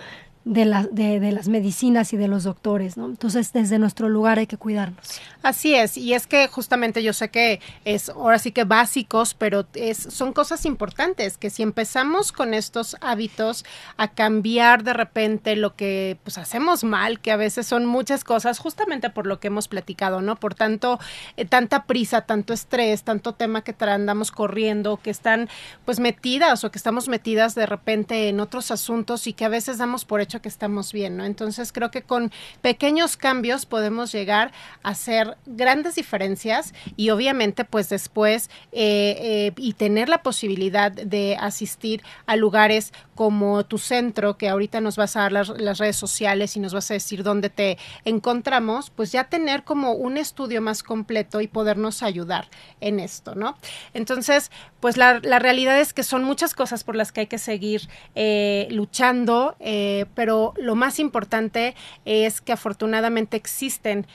de, 0.47 0.64
la, 0.64 0.84
de, 0.84 1.32
las 1.32 1.49
medicinas 1.49 2.12
y 2.12 2.16
de 2.16 2.28
los 2.28 2.44
doctores, 2.44 2.97
¿no? 2.97 3.07
Entonces, 3.07 3.53
desde 3.53 3.80
nuestro 3.80 4.09
lugar 4.09 4.38
hay 4.38 4.47
que 4.47 4.57
cuidarnos. 4.57 5.20
Así 5.42 5.74
es, 5.74 5.97
y 5.97 6.14
es 6.14 6.28
que 6.28 6.47
justamente 6.47 7.03
yo 7.03 7.12
sé 7.12 7.30
que 7.30 7.61
es 7.84 8.09
ahora 8.11 8.38
sí 8.38 8.53
que 8.53 8.62
básicos, 8.62 9.34
pero 9.34 9.66
es, 9.74 9.99
son 9.99 10.32
cosas 10.32 10.64
importantes, 10.64 11.36
que 11.36 11.51
si 11.51 11.64
empezamos 11.64 12.30
con 12.30 12.55
estos 12.55 12.97
hábitos 13.01 13.64
a 13.97 14.09
cambiar 14.12 14.84
de 14.84 14.92
repente 14.92 15.57
lo 15.57 15.74
que 15.74 16.16
pues 16.22 16.38
hacemos 16.38 16.84
mal, 16.84 17.18
que 17.18 17.32
a 17.32 17.36
veces 17.36 17.66
son 17.66 17.84
muchas 17.84 18.22
cosas, 18.22 18.61
justamente 18.61 19.11
por 19.11 19.26
lo 19.26 19.40
que 19.40 19.49
hemos 19.49 19.66
platicado, 19.66 20.20
¿no? 20.20 20.36
Por 20.36 20.55
tanto, 20.55 21.01
eh, 21.36 21.44
tanta 21.44 21.86
prisa, 21.86 22.20
tanto 22.20 22.53
estrés, 22.53 23.03
tanto 23.03 23.32
tema 23.34 23.62
que 23.62 23.74
andamos 23.80 24.30
corriendo, 24.30 24.97
que 24.99 25.11
están 25.11 25.49
pues 25.84 25.99
metidas 25.99 26.62
o 26.62 26.70
que 26.70 26.78
estamos 26.78 27.09
metidas 27.09 27.57
de 27.57 27.66
repente 27.66 28.28
en 28.28 28.38
otros 28.38 28.70
asuntos 28.70 29.26
y 29.26 29.32
que 29.32 29.44
a 29.44 29.49
veces 29.49 29.78
damos 29.78 30.05
por 30.05 30.20
hecho 30.20 30.36
que 30.41 30.49
estamos 30.49 30.93
bien, 30.93 31.16
¿no? 31.16 31.24
Entonces 31.24 31.72
creo 31.72 31.91
que 31.91 32.03
con 32.03 32.32
pequeños 32.62 33.16
cambios 33.16 33.66
podemos 33.66 34.12
llegar 34.12 34.53
a 34.82 34.91
hacer 34.91 35.37
grandes 35.47 35.97
diferencias 35.97 36.74
y 36.97 37.11
obviamente 37.11 37.64
pues 37.64 37.89
después 37.89 38.51
eh, 38.72 39.16
eh, 39.20 39.53
y 39.57 39.74
tener 39.74 40.09
la 40.09 40.22
posibilidad 40.22 40.91
de 40.91 41.37
asistir 41.41 42.03
a 42.26 42.37
lugares 42.37 42.93
como 43.17 43.64
tu 43.64 43.79
centro, 43.79 44.39
que 44.39 44.49
ahorita 44.49 44.81
nos 44.81 44.97
vas 44.97 45.17
a 45.17 45.23
dar 45.23 45.33
las, 45.33 45.49
redes 45.79 45.97
sociales 45.97 46.57
y 46.57 46.61
nos 46.61 46.73
vas 46.73 46.89
a 46.93 46.95
decir 46.95 47.25
dónde 47.25 47.51
te 47.51 47.79
encontramos, 48.05 48.91
pues 48.91 49.11
ya 49.11 49.25
tener 49.25 49.64
como 49.64 49.93
un 49.93 50.17
estudio 50.17 50.62
más 50.62 50.85
completo 50.85 51.41
y 51.41 51.49
podernos 51.49 52.05
ayudar 52.05 52.49
en 52.81 53.01
esto, 53.01 53.35
¿no? 53.35 53.57
Entonces, 53.95 54.53
pues 54.79 54.97
la, 54.97 55.19
la 55.25 55.41
realidad 55.41 55.81
es 55.81 55.93
que 55.93 56.05
son 56.05 56.23
muchas 56.23 56.55
cosas 56.55 56.85
por 56.85 56.95
las 56.95 57.11
que 57.11 57.23
hay 57.23 57.27
que 57.27 57.39
seguir 57.39 57.89
eh, 58.14 58.69
luchando, 58.71 59.57
eh, 59.61 60.07
pero 60.14 60.53
lo 60.57 60.75
más 60.75 60.99
importante 60.99 61.75
es 62.05 62.41
que 62.41 62.53
afortunadamente 62.53 63.37
existen 63.37 64.07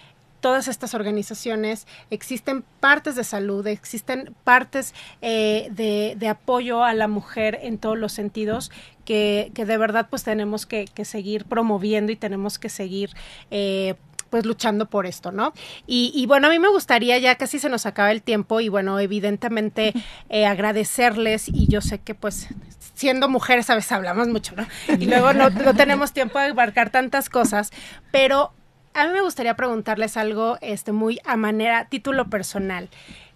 todas 0.41 0.67
estas 0.67 0.93
organizaciones, 0.93 1.87
existen 2.09 2.63
partes 2.79 3.15
de 3.15 3.23
salud, 3.23 3.65
existen 3.67 4.35
partes 4.43 4.93
eh, 5.21 5.69
de, 5.71 6.15
de, 6.17 6.27
apoyo 6.27 6.83
a 6.83 6.93
la 6.93 7.07
mujer 7.07 7.59
en 7.61 7.77
todos 7.77 7.97
los 7.97 8.11
sentidos 8.11 8.71
que, 9.05 9.51
que 9.53 9.65
de 9.65 9.77
verdad 9.77 10.07
pues 10.09 10.23
tenemos 10.23 10.65
que, 10.65 10.85
que, 10.85 11.05
seguir 11.05 11.45
promoviendo 11.45 12.11
y 12.11 12.15
tenemos 12.15 12.59
que 12.59 12.69
seguir 12.69 13.11
eh, 13.51 13.95
pues 14.31 14.45
luchando 14.45 14.87
por 14.87 15.05
esto, 15.05 15.31
¿no? 15.31 15.53
Y, 15.85 16.11
y, 16.15 16.25
bueno, 16.25 16.47
a 16.47 16.49
mí 16.49 16.57
me 16.57 16.69
gustaría, 16.69 17.17
ya 17.19 17.35
casi 17.35 17.59
se 17.59 17.69
nos 17.69 17.85
acaba 17.85 18.11
el 18.11 18.23
tiempo 18.23 18.61
y 18.61 18.69
bueno, 18.69 18.99
evidentemente 18.99 19.93
eh, 20.29 20.45
agradecerles 20.45 21.49
y 21.49 21.67
yo 21.67 21.81
sé 21.81 21.99
que 21.99 22.15
pues 22.15 22.47
siendo 22.95 23.29
mujeres 23.29 23.69
a 23.69 23.75
veces 23.75 23.91
hablamos 23.91 24.27
mucho, 24.27 24.55
¿no? 24.55 24.65
Y 24.97 25.05
luego 25.05 25.33
no, 25.33 25.49
no 25.49 25.73
tenemos 25.75 26.13
tiempo 26.13 26.39
de 26.39 26.45
abarcar 26.45 26.89
tantas 26.89 27.29
cosas, 27.29 27.71
pero 28.11 28.53
a 28.93 29.07
mí 29.07 29.13
me 29.13 29.21
gustaría 29.21 29.55
preguntarles 29.55 30.17
algo 30.17 30.57
este, 30.61 30.91
muy 30.91 31.19
a 31.25 31.37
manera, 31.37 31.85
título 31.89 32.29
personal. 32.29 32.89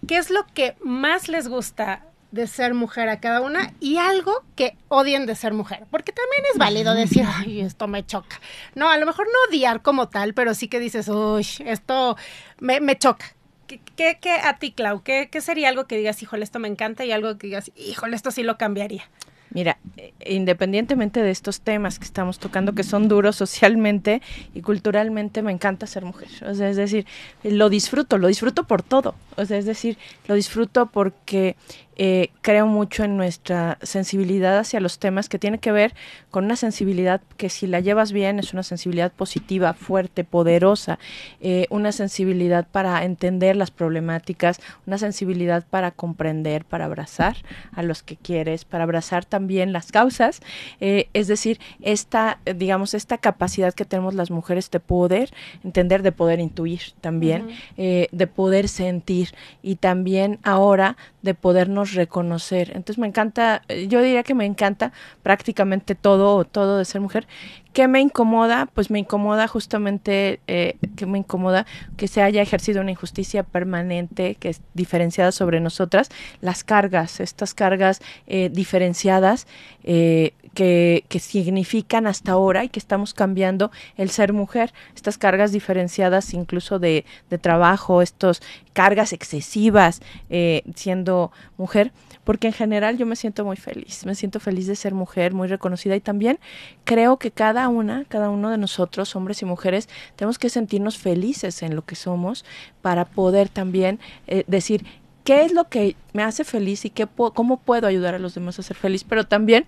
¿Qué 0.07 0.17
es 0.17 0.29
lo 0.29 0.45
que 0.47 0.75
más 0.81 1.29
les 1.29 1.47
gusta 1.47 2.03
de 2.31 2.47
ser 2.47 2.73
mujer 2.73 3.07
a 3.07 3.19
cada 3.21 3.41
una 3.41 3.73
y 3.79 3.97
algo 3.97 4.43
que 4.55 4.77
odien 4.89 5.25
de 5.25 5.35
ser 5.35 5.53
mujer? 5.53 5.85
Porque 5.89 6.11
también 6.11 6.43
es 6.51 6.59
válido 6.59 6.93
decir, 6.93 7.25
ay, 7.25 7.61
esto 7.61 7.87
me 7.87 8.05
choca. 8.05 8.39
No, 8.75 8.89
a 8.89 8.97
lo 8.97 9.05
mejor 9.05 9.27
no 9.27 9.49
odiar 9.49 9.81
como 9.81 10.09
tal, 10.09 10.33
pero 10.33 10.53
sí 10.53 10.67
que 10.67 10.79
dices, 10.79 11.07
uy, 11.07 11.47
esto 11.65 12.17
me, 12.59 12.81
me 12.81 12.97
choca. 12.97 13.25
¿Qué, 13.67 13.79
¿Qué, 13.95 14.19
qué, 14.21 14.31
a 14.33 14.59
ti, 14.59 14.71
Clau? 14.71 15.01
¿Qué, 15.01 15.29
¿Qué 15.31 15.41
sería 15.41 15.69
algo 15.69 15.87
que 15.87 15.97
digas, 15.97 16.21
híjole, 16.21 16.43
esto 16.43 16.59
me 16.59 16.67
encanta 16.67 17.03
y 17.03 17.11
algo 17.11 17.37
que 17.37 17.47
digas, 17.47 17.71
híjole, 17.75 18.15
esto 18.15 18.29
sí 18.29 18.43
lo 18.43 18.57
cambiaría? 18.57 19.09
Mira, 19.55 19.77
independientemente 20.25 21.21
de 21.21 21.31
estos 21.31 21.61
temas 21.61 21.97
que 21.97 22.03
estamos 22.03 22.39
tocando, 22.39 22.75
que 22.75 22.83
son 22.83 23.07
duros 23.07 23.37
socialmente 23.37 24.21
y 24.53 24.59
culturalmente, 24.59 25.41
me 25.41 25.53
encanta 25.53 25.87
ser 25.87 26.03
mujer. 26.03 26.27
O 26.45 26.53
sea, 26.53 26.69
es 26.69 26.75
decir, 26.75 27.05
lo 27.41 27.69
disfruto, 27.69 28.17
lo 28.17 28.27
disfruto 28.27 28.65
por 28.65 28.83
todo. 28.83 29.15
O 29.37 29.45
sea, 29.45 29.57
es 29.57 29.63
decir, 29.63 29.97
lo 30.27 30.35
disfruto 30.35 30.87
porque 30.87 31.55
eh, 31.97 32.29
creo 32.41 32.67
mucho 32.67 33.03
en 33.03 33.15
nuestra 33.15 33.77
sensibilidad 33.81 34.57
hacia 34.57 34.79
los 34.79 34.99
temas 34.99 35.29
que 35.29 35.39
tiene 35.39 35.59
que 35.59 35.71
ver 35.71 35.93
con 36.29 36.45
una 36.45 36.57
sensibilidad 36.57 37.21
que 37.37 37.49
si 37.49 37.67
la 37.67 37.79
llevas 37.79 38.11
bien 38.11 38.37
es 38.39 38.53
una 38.53 38.63
sensibilidad 38.63 39.13
positiva, 39.13 39.73
fuerte, 39.73 40.25
poderosa, 40.25 40.99
eh, 41.39 41.67
una 41.69 41.93
sensibilidad 41.93 42.67
para 42.69 43.03
entender 43.05 43.55
las 43.55 43.71
problemáticas, 43.71 44.59
una 44.85 44.97
sensibilidad 44.97 45.65
para 45.69 45.91
comprender, 45.91 46.65
para 46.65 46.85
abrazar 46.85 47.37
a 47.71 47.81
los 47.81 48.03
que 48.03 48.17
quieres, 48.17 48.65
para 48.65 48.83
abrazar 48.83 49.23
también 49.23 49.71
las 49.71 49.91
causas, 49.91 50.41
eh, 50.81 51.07
es 51.13 51.27
decir, 51.27 51.59
esta, 51.81 52.39
digamos, 52.55 52.93
esta 52.93 53.17
capacidad 53.17 53.73
que 53.73 53.85
tenemos 53.85 54.15
las 54.15 54.31
mujeres 54.31 54.69
de 54.69 54.81
poder 54.81 55.31
entender, 55.63 56.01
de 56.01 56.11
poder 56.11 56.39
intuir 56.39 56.81
también, 56.99 57.45
uh 57.45 57.49
-huh. 57.77 58.09
de 58.11 58.27
poder 58.27 58.67
sentir 58.67 59.33
y 59.61 59.75
también 59.75 60.39
ahora 60.43 60.97
de 61.21 61.33
podernos 61.33 61.84
reconocer. 61.93 62.69
Entonces 62.69 62.97
me 62.97 63.07
encanta, 63.07 63.61
yo 63.67 64.01
diría 64.01 64.23
que 64.23 64.33
me 64.33 64.45
encanta 64.45 64.91
prácticamente 65.23 65.95
todo, 65.95 66.43
todo 66.45 66.77
de 66.77 66.86
ser 66.86 67.01
mujer. 67.01 67.27
¿Qué 67.76 67.89
me 67.89 67.99
incomoda? 67.99 68.69
Pues 68.73 68.89
me 68.89 68.99
incomoda 68.99 69.49
justamente, 69.49 70.39
eh, 70.47 70.78
que 70.95 71.05
me 71.05 71.17
incomoda 71.17 71.65
que 71.97 72.07
se 72.07 72.21
haya 72.21 72.41
ejercido 72.41 72.80
una 72.80 72.91
injusticia 72.91 73.43
permanente, 73.43 74.36
que 74.36 74.47
es 74.47 74.61
diferenciada 74.73 75.34
sobre 75.34 75.59
nosotras, 75.59 76.07
las 76.39 76.63
cargas, 76.63 77.19
estas 77.19 77.53
cargas 77.53 78.01
eh, 78.28 78.49
diferenciadas 78.49 79.45
eh, 79.84 80.32
que, 80.53 81.03
que 81.09 81.19
significan 81.19 82.07
hasta 82.07 82.32
ahora 82.32 82.63
y 82.63 82.69
que 82.69 82.80
estamos 82.80 83.13
cambiando 83.13 83.71
el 83.97 84.09
ser 84.09 84.32
mujer, 84.32 84.73
estas 84.95 85.17
cargas 85.17 85.51
diferenciadas 85.51 86.34
incluso 86.34 86.80
de, 86.80 87.03
de 87.30 87.38
trabajo, 87.38 88.01
estos 88.01 88.41
cargas 88.76 89.13
excesivas 89.13 90.01
eh, 90.30 90.63
siendo 90.76 91.32
mujer, 91.57 91.93
porque 92.23 92.47
en 92.47 92.53
general 92.53 92.97
yo 92.97 93.05
me 93.05 93.15
siento 93.15 93.45
muy 93.45 93.55
feliz, 93.55 94.05
me 94.05 94.15
siento 94.15 94.39
feliz 94.39 94.67
de 94.67 94.76
ser 94.76 94.93
mujer, 94.93 95.34
muy 95.34 95.47
reconocida 95.47 95.95
y 95.95 96.01
también 96.01 96.39
creo 96.84 97.17
que 97.17 97.32
cada 97.32 97.64
una, 97.70 98.05
cada 98.05 98.30
uno 98.30 98.49
de 98.49 98.57
nosotros, 98.57 99.16
hombres 99.16 99.41
y 99.41 99.45
mujeres, 99.45 99.89
tenemos 100.16 100.39
que 100.39 100.49
sentirnos 100.49 100.97
felices 100.97 101.61
en 101.63 101.76
lo 101.76 101.84
que 101.84 101.95
somos 101.95 102.45
para 102.82 103.05
poder 103.05 103.49
también 103.49 103.99
eh, 104.28 104.43
decir, 104.47 104.86
qué 105.24 105.43
es 105.43 105.53
lo 105.53 105.70
que 105.70 105.95
me 106.13 106.24
hace 106.24 106.43
feliz 106.43 106.86
y 106.86 106.89
qué 106.89 107.07
cómo 107.07 107.57
puedo 107.57 107.88
ayudar 107.88 108.16
a 108.16 108.20
los 108.20 108.36
demás 108.36 108.59
a 108.59 108.63
ser 108.63 108.78
feliz, 108.78 109.03
pero 109.03 109.26
también 109.26 109.66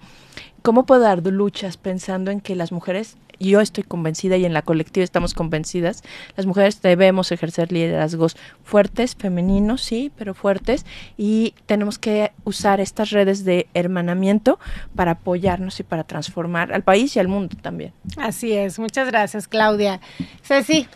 cómo 0.62 0.86
puedo 0.86 1.02
dar 1.02 1.26
luchas 1.26 1.78
pensando 1.78 2.32
en 2.32 2.42
que 2.42 2.56
las 2.56 2.72
mujeres 2.72 3.18
yo 3.40 3.62
estoy 3.62 3.84
convencida 3.84 4.38
y 4.38 4.46
en 4.46 4.54
la 4.54 4.62
colectiva 4.62 5.04
estamos 5.04 5.34
convencidas, 5.34 6.04
las 6.36 6.46
mujeres 6.46 6.82
debemos 6.82 7.32
ejercer 7.32 7.72
liderazgos 7.72 8.38
fuertes, 8.64 9.16
femeninos, 9.16 9.82
sí, 9.82 10.12
pero 10.18 10.34
fuertes, 10.34 10.86
y 11.18 11.54
tenemos 11.66 12.00
que 12.00 12.32
usar 12.44 12.80
estas 12.80 13.12
redes 13.12 13.46
de 13.46 13.68
hermanamiento 13.74 14.60
para 14.96 15.12
apoyarnos 15.12 15.80
y 15.80 15.84
para 15.84 16.04
transformar 16.04 16.74
al 16.74 16.84
país 16.84 17.16
y 17.16 17.20
al 17.20 17.28
mundo 17.28 17.56
también. 17.62 17.94
Así 18.18 18.54
es, 18.54 18.80
muchas 18.80 19.08
gracias 19.08 19.48
Claudia. 19.48 20.00
Ceci. 20.44 20.88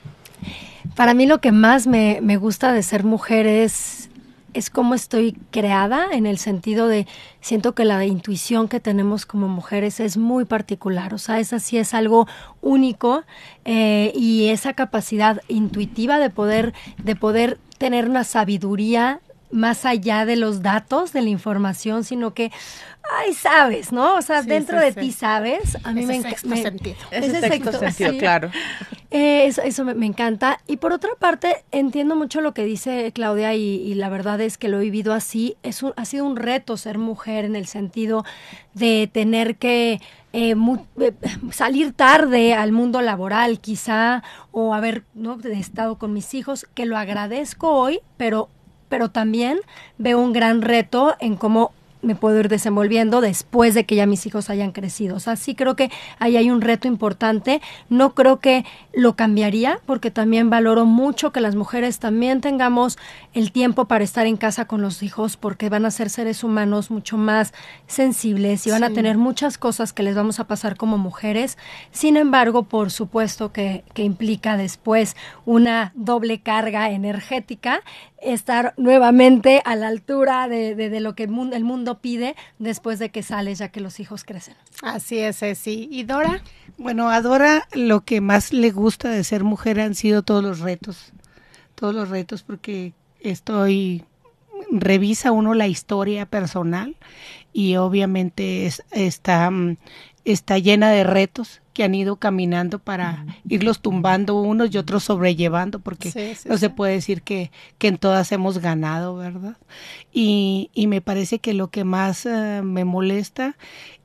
Para 0.95 1.13
mí 1.13 1.25
lo 1.25 1.39
que 1.39 1.51
más 1.51 1.87
me, 1.87 2.19
me 2.21 2.37
gusta 2.37 2.73
de 2.73 2.83
ser 2.83 3.03
mujer 3.03 3.45
es 3.45 4.10
es 4.53 4.69
como 4.69 4.93
estoy 4.93 5.37
creada 5.51 6.07
en 6.11 6.25
el 6.25 6.37
sentido 6.37 6.87
de 6.87 7.07
siento 7.39 7.73
que 7.73 7.85
la 7.85 8.05
intuición 8.05 8.67
que 8.67 8.79
tenemos 8.79 9.25
como 9.25 9.47
mujeres 9.47 9.99
es 9.99 10.17
muy 10.17 10.45
particular, 10.45 11.13
o 11.13 11.17
sea, 11.17 11.39
esa 11.39 11.59
sí 11.59 11.77
es 11.77 11.93
algo 11.93 12.27
único 12.61 13.23
eh, 13.65 14.11
y 14.15 14.47
esa 14.49 14.73
capacidad 14.73 15.41
intuitiva 15.47 16.19
de 16.19 16.29
poder 16.29 16.73
de 16.97 17.15
poder 17.15 17.59
tener 17.77 18.07
una 18.07 18.23
sabiduría 18.23 19.21
más 19.51 19.85
allá 19.85 20.25
de 20.25 20.35
los 20.35 20.61
datos, 20.61 21.13
de 21.13 21.21
la 21.21 21.29
información, 21.29 22.03
sino 22.03 22.33
que, 22.33 22.51
ay, 23.19 23.33
sabes, 23.33 23.91
¿no? 23.91 24.15
O 24.15 24.21
sea, 24.21 24.41
dentro 24.41 24.79
de 24.79 24.91
ti 24.93 25.11
sabes. 25.11 25.77
A 25.83 25.91
mí 25.91 26.05
me 26.05 26.15
encanta. 26.15 26.55
sentido. 26.55 26.95
Ese 27.11 27.39
sexto, 27.39 27.71
sentido, 27.73 28.17
claro. 28.17 28.51
Eh, 29.09 29.45
eso, 29.45 29.83
me, 29.83 30.05
encanta. 30.05 30.59
Y 30.67 30.77
por 30.77 30.93
otra 30.93 31.11
parte, 31.19 31.63
entiendo 31.71 32.15
mucho 32.15 32.39
lo 32.39 32.53
que 32.53 32.63
dice 32.63 33.11
Claudia 33.13 33.53
y, 33.53 33.93
la 33.95 34.09
verdad 34.09 34.39
es 34.39 34.57
que 34.57 34.69
lo 34.69 34.79
he 34.79 34.83
vivido 34.83 35.13
así. 35.13 35.57
Es 35.63 35.83
ha 35.95 36.05
sido 36.05 36.25
un 36.25 36.37
reto 36.37 36.77
ser 36.77 36.97
mujer 36.97 37.45
en 37.45 37.55
el 37.55 37.67
sentido 37.67 38.23
de 38.73 39.09
tener 39.11 39.57
que 39.57 39.99
eh, 40.33 40.55
eh, 40.99 41.13
salir 41.51 41.91
tarde 41.91 42.53
al 42.53 42.71
mundo 42.71 43.01
laboral 43.01 43.59
quizá 43.59 44.23
o 44.51 44.73
haber 44.73 45.03
¿no? 45.13 45.37
estado 45.43 45.97
con 45.97 46.13
mis 46.13 46.33
hijos, 46.33 46.65
que 46.73 46.85
lo 46.85 46.97
agradezco 46.97 47.69
hoy, 47.71 47.99
pero 48.15 48.49
pero 48.91 49.09
también 49.09 49.61
veo 49.97 50.19
un 50.19 50.33
gran 50.33 50.61
reto 50.61 51.15
en 51.21 51.37
cómo 51.37 51.71
me 52.01 52.15
puedo 52.15 52.39
ir 52.39 52.49
desenvolviendo 52.49 53.21
después 53.21 53.73
de 53.73 53.85
que 53.85 53.95
ya 53.95 54.05
mis 54.05 54.25
hijos 54.25 54.49
hayan 54.49 54.71
crecido. 54.71 55.15
O 55.15 55.19
sea, 55.19 55.35
sí 55.35 55.55
creo 55.55 55.75
que 55.75 55.91
ahí 56.19 56.37
hay 56.37 56.49
un 56.49 56.61
reto 56.61 56.87
importante. 56.87 57.61
No 57.89 58.15
creo 58.15 58.39
que 58.39 58.65
lo 58.93 59.15
cambiaría 59.15 59.79
porque 59.85 60.11
también 60.11 60.49
valoro 60.49 60.85
mucho 60.85 61.31
que 61.31 61.41
las 61.41 61.55
mujeres 61.55 61.99
también 61.99 62.41
tengamos 62.41 62.97
el 63.33 63.51
tiempo 63.51 63.85
para 63.85 64.03
estar 64.03 64.25
en 64.25 64.37
casa 64.37 64.65
con 64.65 64.81
los 64.81 65.03
hijos 65.03 65.37
porque 65.37 65.69
van 65.69 65.85
a 65.85 65.91
ser 65.91 66.09
seres 66.09 66.43
humanos 66.43 66.91
mucho 66.91 67.17
más 67.17 67.53
sensibles 67.87 68.65
y 68.67 68.71
van 68.71 68.83
a 68.83 68.89
tener 68.89 69.17
muchas 69.17 69.57
cosas 69.57 69.93
que 69.93 70.03
les 70.03 70.15
vamos 70.15 70.39
a 70.39 70.47
pasar 70.47 70.77
como 70.77 70.97
mujeres. 70.97 71.57
Sin 71.91 72.17
embargo, 72.17 72.63
por 72.63 72.91
supuesto 72.91 73.51
que, 73.51 73.83
que 73.93 74.03
implica 74.03 74.57
después 74.57 75.15
una 75.45 75.91
doble 75.95 76.41
carga 76.41 76.89
energética 76.89 77.81
estar 78.21 78.73
nuevamente 78.77 79.61
a 79.65 79.75
la 79.75 79.87
altura 79.87 80.47
de, 80.47 80.75
de, 80.75 80.99
lo 80.99 81.15
que 81.15 81.23
el 81.23 81.29
mundo, 81.29 81.55
el 81.55 81.63
mundo, 81.63 81.99
pide 81.99 82.35
después 82.59 82.99
de 82.99 83.09
que 83.09 83.23
sales, 83.23 83.59
ya 83.59 83.69
que 83.69 83.81
los 83.81 83.99
hijos 83.99 84.23
crecen. 84.23 84.55
Así 84.81 85.19
es, 85.19 85.43
sí. 85.57 85.87
¿Y 85.91 86.03
Dora? 86.03 86.43
Bueno, 86.77 87.09
a 87.09 87.21
Dora 87.21 87.67
lo 87.73 88.01
que 88.01 88.21
más 88.21 88.53
le 88.53 88.71
gusta 88.71 89.09
de 89.09 89.23
ser 89.23 89.43
mujer 89.43 89.79
han 89.79 89.95
sido 89.95 90.23
todos 90.23 90.43
los 90.43 90.59
retos, 90.59 91.11
todos 91.75 91.93
los 91.93 92.09
retos, 92.09 92.43
porque 92.43 92.93
estoy, 93.19 94.03
revisa 94.69 95.31
uno 95.31 95.53
la 95.53 95.67
historia 95.67 96.25
personal 96.25 96.95
y 97.53 97.75
obviamente 97.75 98.65
es, 98.65 98.83
está, 98.91 99.49
mm, 99.49 99.77
está 100.25 100.57
llena 100.57 100.91
de 100.91 101.03
retos 101.03 101.60
que 101.73 101.83
han 101.83 101.95
ido 101.95 102.17
caminando 102.17 102.79
para 102.79 103.25
irlos 103.47 103.79
tumbando 103.81 104.41
unos 104.41 104.73
y 104.73 104.77
otros 104.77 105.03
sobrellevando, 105.03 105.79
porque 105.79 106.37
no 106.45 106.57
se 106.57 106.69
puede 106.69 106.93
decir 106.93 107.21
que, 107.21 107.51
que 107.77 107.87
en 107.87 107.97
todas 107.97 108.31
hemos 108.31 108.59
ganado, 108.59 109.15
¿verdad? 109.15 109.57
Y, 110.11 110.69
y 110.73 110.87
me 110.87 111.01
parece 111.01 111.39
que 111.39 111.53
lo 111.53 111.69
que 111.69 111.83
más 111.83 112.25
eh, 112.25 112.61
me 112.63 112.83
molesta 112.83 113.55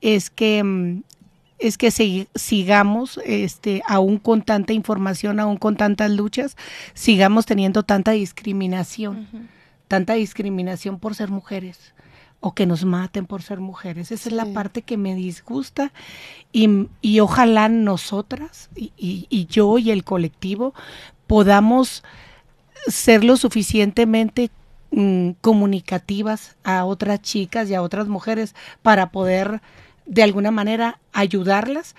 es 0.01 0.31
que 0.31 0.62
mm, 0.62 1.03
es 1.59 1.79
que 1.79 1.91
sigamos, 2.35 3.19
este, 3.25 3.83
aún 3.89 4.19
con 4.19 4.43
tanta 4.43 4.75
información, 4.75 5.41
aún 5.41 5.57
con 5.57 5.77
tantas 5.77 6.11
luchas, 6.11 6.55
sigamos 6.93 7.47
teniendo 7.47 7.83
tanta 7.83 8.11
discriminación, 8.11 9.49
tanta 9.89 10.14
discriminación 10.14 10.99
por 10.99 11.14
ser 11.14 11.31
mujeres 11.31 11.95
o 12.47 12.55
que 12.55 12.65
nos 12.65 12.85
maten 12.85 13.27
por 13.27 13.43
ser 13.43 13.59
mujeres. 13.59 14.13
Esa 14.13 14.29
es 14.29 14.33
la 14.33 14.47
parte 14.47 14.83
que 14.83 14.97
me 14.97 15.17
disgusta 15.17 15.93
y, 16.53 16.87
y 17.01 17.19
ojalá 17.19 17.69
nosotras 17.69 18.71
y, 18.77 18.93
y, 18.97 19.47
yo 19.47 19.79
y 19.79 19.91
el 19.91 20.05
colectivo 20.05 20.73
podamos 21.27 22.05
ser 22.87 23.25
lo 23.25 23.37
suficientemente 23.37 24.51
mm, 24.93 25.31
comunicativas 25.41 26.55
a 26.63 26.85
otras 26.85 27.21
chicas 27.21 27.69
y 27.69 27.75
a 27.75 27.83
otras 27.83 28.07
mujeres 28.07 28.55
para 28.81 29.11
poder 29.11 29.61
de 30.07 30.23
alguna 30.23 30.53
manera 30.53 31.01
ayudarlas 31.13 31.97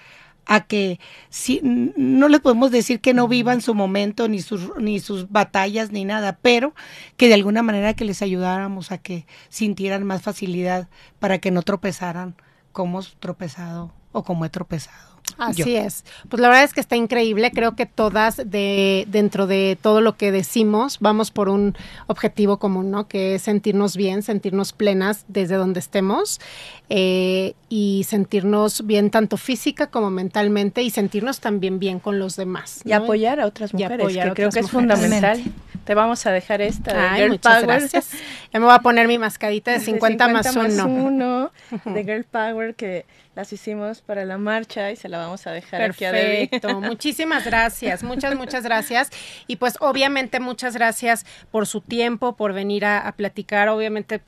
a 0.47 0.61
que 0.61 0.99
si, 1.29 1.59
no 1.63 2.29
les 2.29 2.39
podemos 2.39 2.71
decir 2.71 3.01
que 3.01 3.13
no 3.13 3.27
vivan 3.27 3.61
su 3.61 3.75
momento, 3.75 4.27
ni 4.27 4.41
sus, 4.41 4.75
ni 4.77 4.99
sus 4.99 5.29
batallas, 5.29 5.91
ni 5.91 6.05
nada, 6.05 6.39
pero 6.41 6.73
que 7.17 7.27
de 7.27 7.33
alguna 7.33 7.63
manera 7.63 7.93
que 7.93 8.05
les 8.05 8.21
ayudáramos 8.21 8.91
a 8.91 8.97
que 8.97 9.27
sintieran 9.49 10.05
más 10.05 10.21
facilidad 10.21 10.87
para 11.19 11.39
que 11.39 11.51
no 11.51 11.61
tropezaran 11.61 12.35
como 12.71 13.01
tropezado 13.19 13.93
o 14.13 14.23
como 14.23 14.45
he 14.45 14.49
tropezado. 14.49 15.06
Así 15.37 15.75
es. 15.75 16.03
Pues 16.29 16.41
la 16.41 16.47
verdad 16.47 16.63
es 16.63 16.73
que 16.73 16.79
está 16.79 16.95
increíble. 16.95 17.51
Creo 17.51 17.75
que 17.75 17.85
todas 17.85 18.37
de 18.37 19.05
dentro 19.07 19.47
de 19.47 19.77
todo 19.81 20.01
lo 20.01 20.17
que 20.17 20.31
decimos 20.31 20.97
vamos 20.99 21.31
por 21.31 21.49
un 21.49 21.75
objetivo 22.07 22.57
común, 22.57 22.91
¿no? 22.91 23.07
Que 23.07 23.35
es 23.35 23.43
sentirnos 23.43 23.95
bien, 23.97 24.23
sentirnos 24.23 24.73
plenas 24.73 25.25
desde 25.27 25.55
donde 25.55 25.79
estemos 25.79 26.39
eh, 26.89 27.53
y 27.69 28.05
sentirnos 28.07 28.85
bien 28.85 29.11
tanto 29.11 29.37
física 29.37 29.87
como 29.87 30.09
mentalmente 30.09 30.81
y 30.81 30.89
sentirnos 30.89 31.39
también 31.39 31.79
bien 31.79 31.99
con 31.99 32.19
los 32.19 32.35
demás. 32.35 32.81
Y 32.85 32.93
apoyar 32.93 33.39
a 33.39 33.45
otras 33.45 33.73
mujeres, 33.73 34.07
que 34.07 34.31
creo 34.33 34.49
que 34.49 34.59
es 34.59 34.71
fundamental. 34.71 35.43
Te 35.87 35.95
vamos 35.95 36.25
a 36.25 36.31
dejar 36.31 36.61
esta 36.61 37.13
de 37.13 37.17
Girl 37.17 37.39
Power. 37.39 37.65
Gracias. 37.65 38.11
Ya 38.53 38.59
me 38.59 38.65
voy 38.65 38.75
a 38.75 38.79
poner 38.79 39.07
mi 39.07 39.17
mascadita 39.17 39.71
de 39.71 39.79
50, 39.79 40.27
más, 40.29 40.55
uno. 40.55 41.51
de 41.85 42.03
Girl 42.03 42.23
Power 42.23 42.75
que 42.75 43.05
las 43.37 43.53
hicimos 43.53 44.01
para 44.01 44.25
la 44.25 44.39
marcha 44.39 44.89
y 44.89 44.95
se 44.95 45.09
la 45.09 45.19
vamos 45.19 45.45
a 45.45 45.51
dejar 45.51 45.79
Perfecto. 45.79 46.67
aquí 46.67 46.75
a 46.75 46.79
Muchísimas 46.79 47.45
gracias, 47.45 48.01
muchas, 48.01 48.35
muchas 48.35 48.63
gracias. 48.63 49.11
Y 49.45 49.57
pues 49.57 49.75
obviamente 49.79 50.39
muchas 50.39 50.73
gracias 50.73 51.23
por 51.51 51.67
su 51.67 51.81
tiempo, 51.81 52.35
por 52.35 52.53
venir 52.53 52.83
a, 52.83 53.13
platicar. 53.15 53.69
Obviamente 53.69 54.21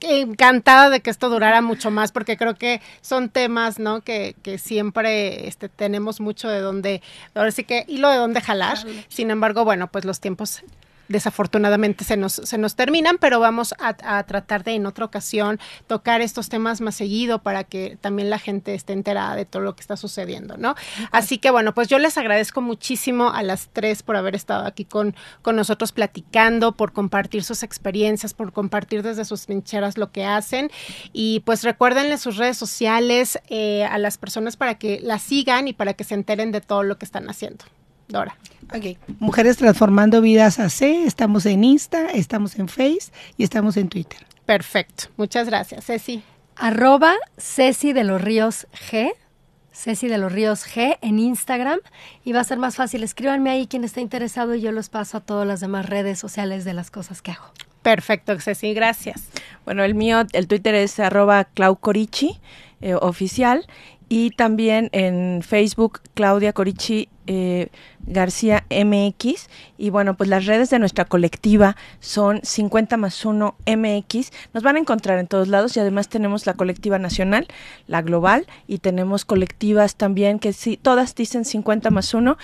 encantada 0.00 0.90
de 0.90 0.98
que 0.98 1.10
esto 1.10 1.28
durara 1.28 1.62
mucho 1.62 1.92
más 1.92 2.10
porque 2.10 2.36
creo 2.36 2.56
que 2.56 2.80
son 3.02 3.28
temas 3.28 3.78
no 3.78 4.00
que, 4.00 4.34
que 4.42 4.58
siempre 4.58 5.46
este, 5.46 5.68
tenemos 5.68 6.20
mucho 6.20 6.48
de 6.48 6.58
donde 6.58 7.02
ahora 7.34 7.52
sí 7.52 7.62
que 7.64 7.84
hilo 7.86 8.08
de 8.10 8.16
dónde 8.16 8.40
jalar 8.40 8.78
sin 9.08 9.30
embargo 9.30 9.64
bueno 9.64 9.88
pues 9.88 10.06
los 10.06 10.20
tiempos 10.20 10.64
desafortunadamente 11.08 12.04
se 12.04 12.16
nos, 12.16 12.34
se 12.34 12.58
nos 12.58 12.76
terminan, 12.76 13.18
pero 13.18 13.40
vamos 13.40 13.74
a, 13.78 14.22
tratar 14.24 14.64
de 14.64 14.72
en 14.72 14.86
otra 14.86 15.04
ocasión 15.04 15.60
tocar 15.86 16.20
estos 16.20 16.48
temas 16.48 16.80
más 16.80 16.94
seguido 16.94 17.42
para 17.42 17.64
que 17.64 17.98
también 18.00 18.30
la 18.30 18.38
gente 18.38 18.74
esté 18.74 18.92
enterada 18.92 19.36
de 19.36 19.44
todo 19.44 19.62
lo 19.62 19.76
que 19.76 19.80
está 19.80 19.96
sucediendo, 19.96 20.56
¿no? 20.56 20.74
Así 21.10 21.38
que 21.38 21.50
bueno, 21.50 21.74
pues 21.74 21.88
yo 21.88 21.98
les 21.98 22.16
agradezco 22.18 22.60
muchísimo 22.60 23.30
a 23.30 23.42
las 23.42 23.68
tres 23.72 24.02
por 24.02 24.16
haber 24.16 24.34
estado 24.34 24.66
aquí 24.66 24.84
con, 24.84 25.14
con 25.42 25.56
nosotros 25.56 25.92
platicando, 25.92 26.72
por 26.72 26.92
compartir 26.92 27.44
sus 27.44 27.62
experiencias, 27.62 28.34
por 28.34 28.52
compartir 28.52 29.02
desde 29.02 29.24
sus 29.24 29.46
trincheras 29.46 29.98
lo 29.98 30.10
que 30.10 30.24
hacen 30.24 30.70
y 31.12 31.40
pues 31.40 31.62
recuérdenle 31.64 32.18
sus 32.18 32.36
redes 32.36 32.56
sociales 32.56 33.38
eh, 33.48 33.84
a 33.84 33.98
las 33.98 34.18
personas 34.18 34.56
para 34.56 34.76
que 34.76 35.00
las 35.02 35.22
sigan 35.22 35.68
y 35.68 35.72
para 35.72 35.94
que 35.94 36.04
se 36.04 36.14
enteren 36.14 36.52
de 36.52 36.60
todo 36.60 36.82
lo 36.82 36.98
que 36.98 37.04
están 37.04 37.28
haciendo. 37.28 37.64
Dora. 38.08 38.36
Ok. 38.74 38.98
Mujeres 39.18 39.56
Transformando 39.56 40.20
Vidas 40.20 40.58
AC, 40.58 40.82
estamos 41.06 41.46
en 41.46 41.64
Insta, 41.64 42.06
estamos 42.10 42.58
en 42.58 42.68
Face 42.68 43.12
y 43.36 43.44
estamos 43.44 43.76
en 43.76 43.88
Twitter. 43.88 44.26
Perfecto. 44.46 45.04
Muchas 45.16 45.46
gracias, 45.46 45.84
Ceci. 45.86 46.22
Arroba 46.56 47.14
Ceci 47.36 47.92
de 47.92 48.04
los 48.04 48.20
Ríos 48.20 48.66
G. 48.90 49.12
Ceci 49.72 50.06
de 50.06 50.18
los 50.18 50.30
Ríos 50.32 50.64
G 50.66 50.98
en 51.02 51.18
Instagram 51.18 51.80
y 52.24 52.32
va 52.32 52.40
a 52.40 52.44
ser 52.44 52.58
más 52.58 52.76
fácil. 52.76 53.02
Escríbanme 53.02 53.50
ahí 53.50 53.66
quien 53.66 53.82
esté 53.82 54.00
interesado 54.00 54.54
y 54.54 54.60
yo 54.60 54.70
los 54.70 54.88
paso 54.88 55.16
a 55.16 55.20
todas 55.20 55.48
las 55.48 55.60
demás 55.60 55.86
redes 55.86 56.18
sociales 56.18 56.64
de 56.64 56.74
las 56.74 56.90
cosas 56.92 57.22
que 57.22 57.32
hago. 57.32 57.46
Perfecto, 57.82 58.38
Ceci, 58.38 58.72
gracias. 58.72 59.24
Bueno, 59.64 59.82
el 59.82 59.94
mío, 59.94 60.22
el 60.32 60.46
Twitter 60.46 60.74
es 60.74 61.00
arroba 61.00 61.44
claucorichi 61.44 62.40
eh, 62.80 62.94
oficial 62.94 63.66
y 64.08 64.30
también 64.30 64.90
en 64.92 65.42
Facebook 65.42 66.00
Claudia 66.14 66.52
Corichi 66.52 67.08
eh, 67.26 67.68
García 68.06 68.64
MX 68.70 69.48
y 69.78 69.90
bueno 69.90 70.16
pues 70.16 70.28
las 70.28 70.46
redes 70.46 70.70
de 70.70 70.78
nuestra 70.78 71.04
colectiva 71.04 71.76
son 72.00 72.40
50 72.42 72.96
más 72.96 73.24
1 73.24 73.56
MX 73.66 74.30
nos 74.52 74.62
van 74.62 74.76
a 74.76 74.80
encontrar 74.80 75.18
en 75.18 75.26
todos 75.26 75.48
lados 75.48 75.76
y 75.76 75.80
además 75.80 76.08
tenemos 76.08 76.46
la 76.46 76.54
colectiva 76.54 76.98
nacional 76.98 77.48
la 77.86 78.02
global 78.02 78.46
y 78.66 78.78
tenemos 78.78 79.24
colectivas 79.24 79.96
también 79.96 80.38
que 80.38 80.52
sí 80.52 80.76
todas 80.76 81.14
dicen 81.14 81.44
50 81.44 81.90
más 81.90 82.12
1 82.14 82.36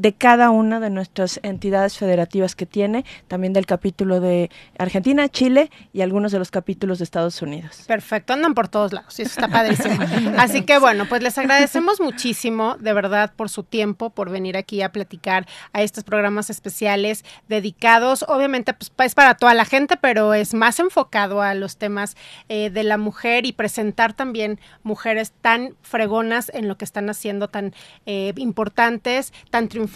de 0.00 0.14
cada 0.14 0.48
una 0.48 0.80
de 0.80 0.88
nuestras 0.88 1.40
entidades 1.42 1.98
federativas 1.98 2.56
que 2.56 2.64
tiene, 2.64 3.04
también 3.28 3.52
del 3.52 3.66
capítulo 3.66 4.18
de 4.18 4.50
Argentina, 4.78 5.28
Chile 5.28 5.70
y 5.92 6.00
algunos 6.00 6.32
de 6.32 6.38
los 6.38 6.50
capítulos 6.50 6.98
de 6.98 7.04
Estados 7.04 7.42
Unidos. 7.42 7.84
Perfecto, 7.86 8.32
andan 8.32 8.54
por 8.54 8.68
todos 8.68 8.94
lados 8.94 9.18
y 9.18 9.22
eso 9.22 9.32
está 9.32 9.48
padrísimo. 9.52 9.98
Así 10.38 10.62
que 10.62 10.78
bueno, 10.78 11.04
pues 11.06 11.22
les 11.22 11.36
agradecemos 11.36 12.00
muchísimo, 12.00 12.76
de 12.80 12.94
verdad, 12.94 13.34
por 13.36 13.50
su 13.50 13.62
tiempo, 13.62 14.08
por 14.08 14.30
venir 14.30 14.56
aquí 14.56 14.80
a 14.80 14.90
platicar 14.90 15.46
a 15.74 15.82
estos 15.82 16.02
programas 16.02 16.48
especiales 16.48 17.22
dedicados, 17.48 18.24
obviamente, 18.26 18.72
pues 18.72 18.90
es 19.04 19.14
para 19.14 19.34
toda 19.34 19.52
la 19.52 19.66
gente, 19.66 19.98
pero 19.98 20.32
es 20.32 20.54
más 20.54 20.80
enfocado 20.80 21.42
a 21.42 21.54
los 21.54 21.76
temas 21.76 22.16
eh, 22.48 22.70
de 22.70 22.84
la 22.84 22.96
mujer 22.96 23.44
y 23.44 23.52
presentar 23.52 24.14
también 24.14 24.60
mujeres 24.82 25.34
tan 25.42 25.76
fregonas 25.82 26.50
en 26.54 26.68
lo 26.68 26.78
que 26.78 26.86
están 26.86 27.10
haciendo, 27.10 27.48
tan 27.48 27.74
eh, 28.06 28.32
importantes, 28.36 29.34
tan 29.50 29.68
triunfantes 29.68 29.89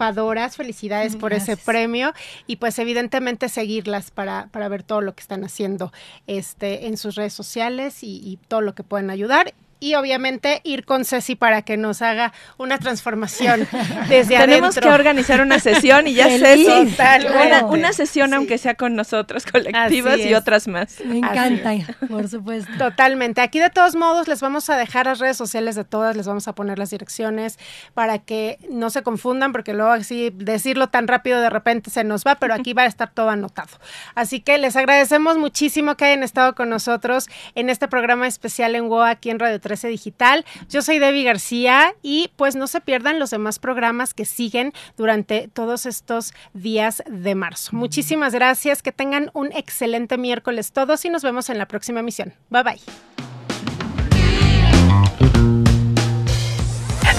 Felicidades 0.57 1.16
por 1.16 1.32
ese 1.32 1.57
premio 1.57 2.12
y 2.47 2.57
pues 2.57 2.78
evidentemente 2.78 3.49
seguirlas 3.49 4.11
para, 4.11 4.49
para 4.53 4.68
ver 4.68 4.82
todo 4.82 5.01
lo 5.01 5.14
que 5.14 5.20
están 5.20 5.45
haciendo 5.45 5.92
este, 6.26 6.86
en 6.86 6.97
sus 6.97 7.14
redes 7.14 7.32
sociales 7.32 8.03
y, 8.03 8.20
y 8.22 8.38
todo 8.49 8.61
lo 8.61 8.74
que 8.74 8.82
pueden 8.82 9.11
ayudar 9.11 9.55
y 9.81 9.95
obviamente 9.95 10.61
ir 10.64 10.85
con 10.85 11.05
Ceci 11.05 11.35
para 11.37 11.62
que 11.62 11.77
nos 11.77 12.03
haga 12.03 12.33
una 12.59 12.79
transformación 12.79 13.66
desde 14.09 14.37
Tenemos 14.37 14.79
que 14.79 14.89
organizar 14.89 15.41
una 15.41 15.59
sesión 15.59 16.07
y 16.07 16.14
ya 16.14 16.29
Ceci, 16.29 16.66
una, 16.66 17.64
una, 17.66 17.93
sesión 17.93 18.35
aunque 18.35 18.59
sea 18.59 18.75
con 18.75 18.95
nosotros, 18.95 19.45
colectivas 19.47 20.18
y 20.18 20.35
otras 20.35 20.68
más. 20.68 20.99
Me 21.05 21.18
encanta, 21.18 21.72
por 22.09 22.29
supuesto. 22.29 22.72
Totalmente. 22.79 23.41
Aquí 23.41 23.59
de 23.59 23.70
todos 23.70 23.95
modos 23.97 24.29
les 24.29 24.41
vamos 24.41 24.68
a 24.70 24.77
dejar 24.77 25.07
las 25.07 25.18
redes 25.18 25.37
sociales 25.37 25.75
de 25.75 25.85
todas, 25.85 26.16
les 26.16 26.27
vamos 26.27 26.49
a 26.49 26.55
poner 26.55 26.79
las 26.79 26.91
direcciones 26.91 27.59
para 27.95 28.18
que 28.18 28.59
no 28.70 28.91
se 28.91 29.03
confundan 29.03 29.53
porque 29.53 29.75
luego 29.75 29.93
así 29.93 30.31
decirlo 30.35 30.89
tan 30.89 31.09
rápido 31.09 31.41
de 31.41 31.51
repente 31.51 31.91
se 31.91 32.05
nos 32.05 32.25
va, 32.25 32.37
pero 32.37 32.55
aquí 32.55 32.72
va 32.72 32.83
a 32.83 32.87
estar 32.87 33.11
todo 33.11 33.31
anotado. 33.31 33.79
Así 34.14 34.41
que 34.41 34.59
les 34.59 34.77
agradecemos 34.77 35.39
muchísimo 35.39 35.97
que 35.97 36.07
hayan 36.07 36.22
estado 36.22 36.55
con 36.55 36.68
nosotros 36.68 37.29
en 37.55 37.70
este 37.70 37.89
programa 37.89 38.27
especial 38.27 38.75
en 38.75 38.89
WOA 38.89 39.11
aquí 39.11 39.31
en 39.31 39.39
Radio 39.39 39.61
3 39.65 39.83
Digital. 39.83 40.45
Yo 40.69 40.83
soy 40.83 40.99
Debbie 40.99 41.25
García 41.25 41.95
y 42.03 42.31
pues 42.37 42.55
no 42.55 42.67
se 42.67 42.83
pierdan 42.83 43.19
los 43.19 43.31
demás 43.31 43.59
programas 43.59 44.12
que 44.12 44.27
siguen 44.27 44.73
durante 44.97 45.49
todos 45.49 45.87
estos 45.87 46.35
días 46.53 47.03
de 47.07 47.35
marzo. 47.35 47.75
Muchísimas 47.75 48.35
gracias, 48.35 48.83
que 48.83 48.93
tengan 48.93 49.31
un 49.33 49.51
excelente 49.53 50.19
miércoles 50.19 50.73
todos 50.73 51.05
y 51.07 51.09
nos 51.09 51.23
vemos 51.23 51.49
en 51.49 51.57
la 51.57 51.67
próxima 51.67 52.01
emisión. 52.01 52.35
Bye 52.51 52.62
bye. 52.62 52.81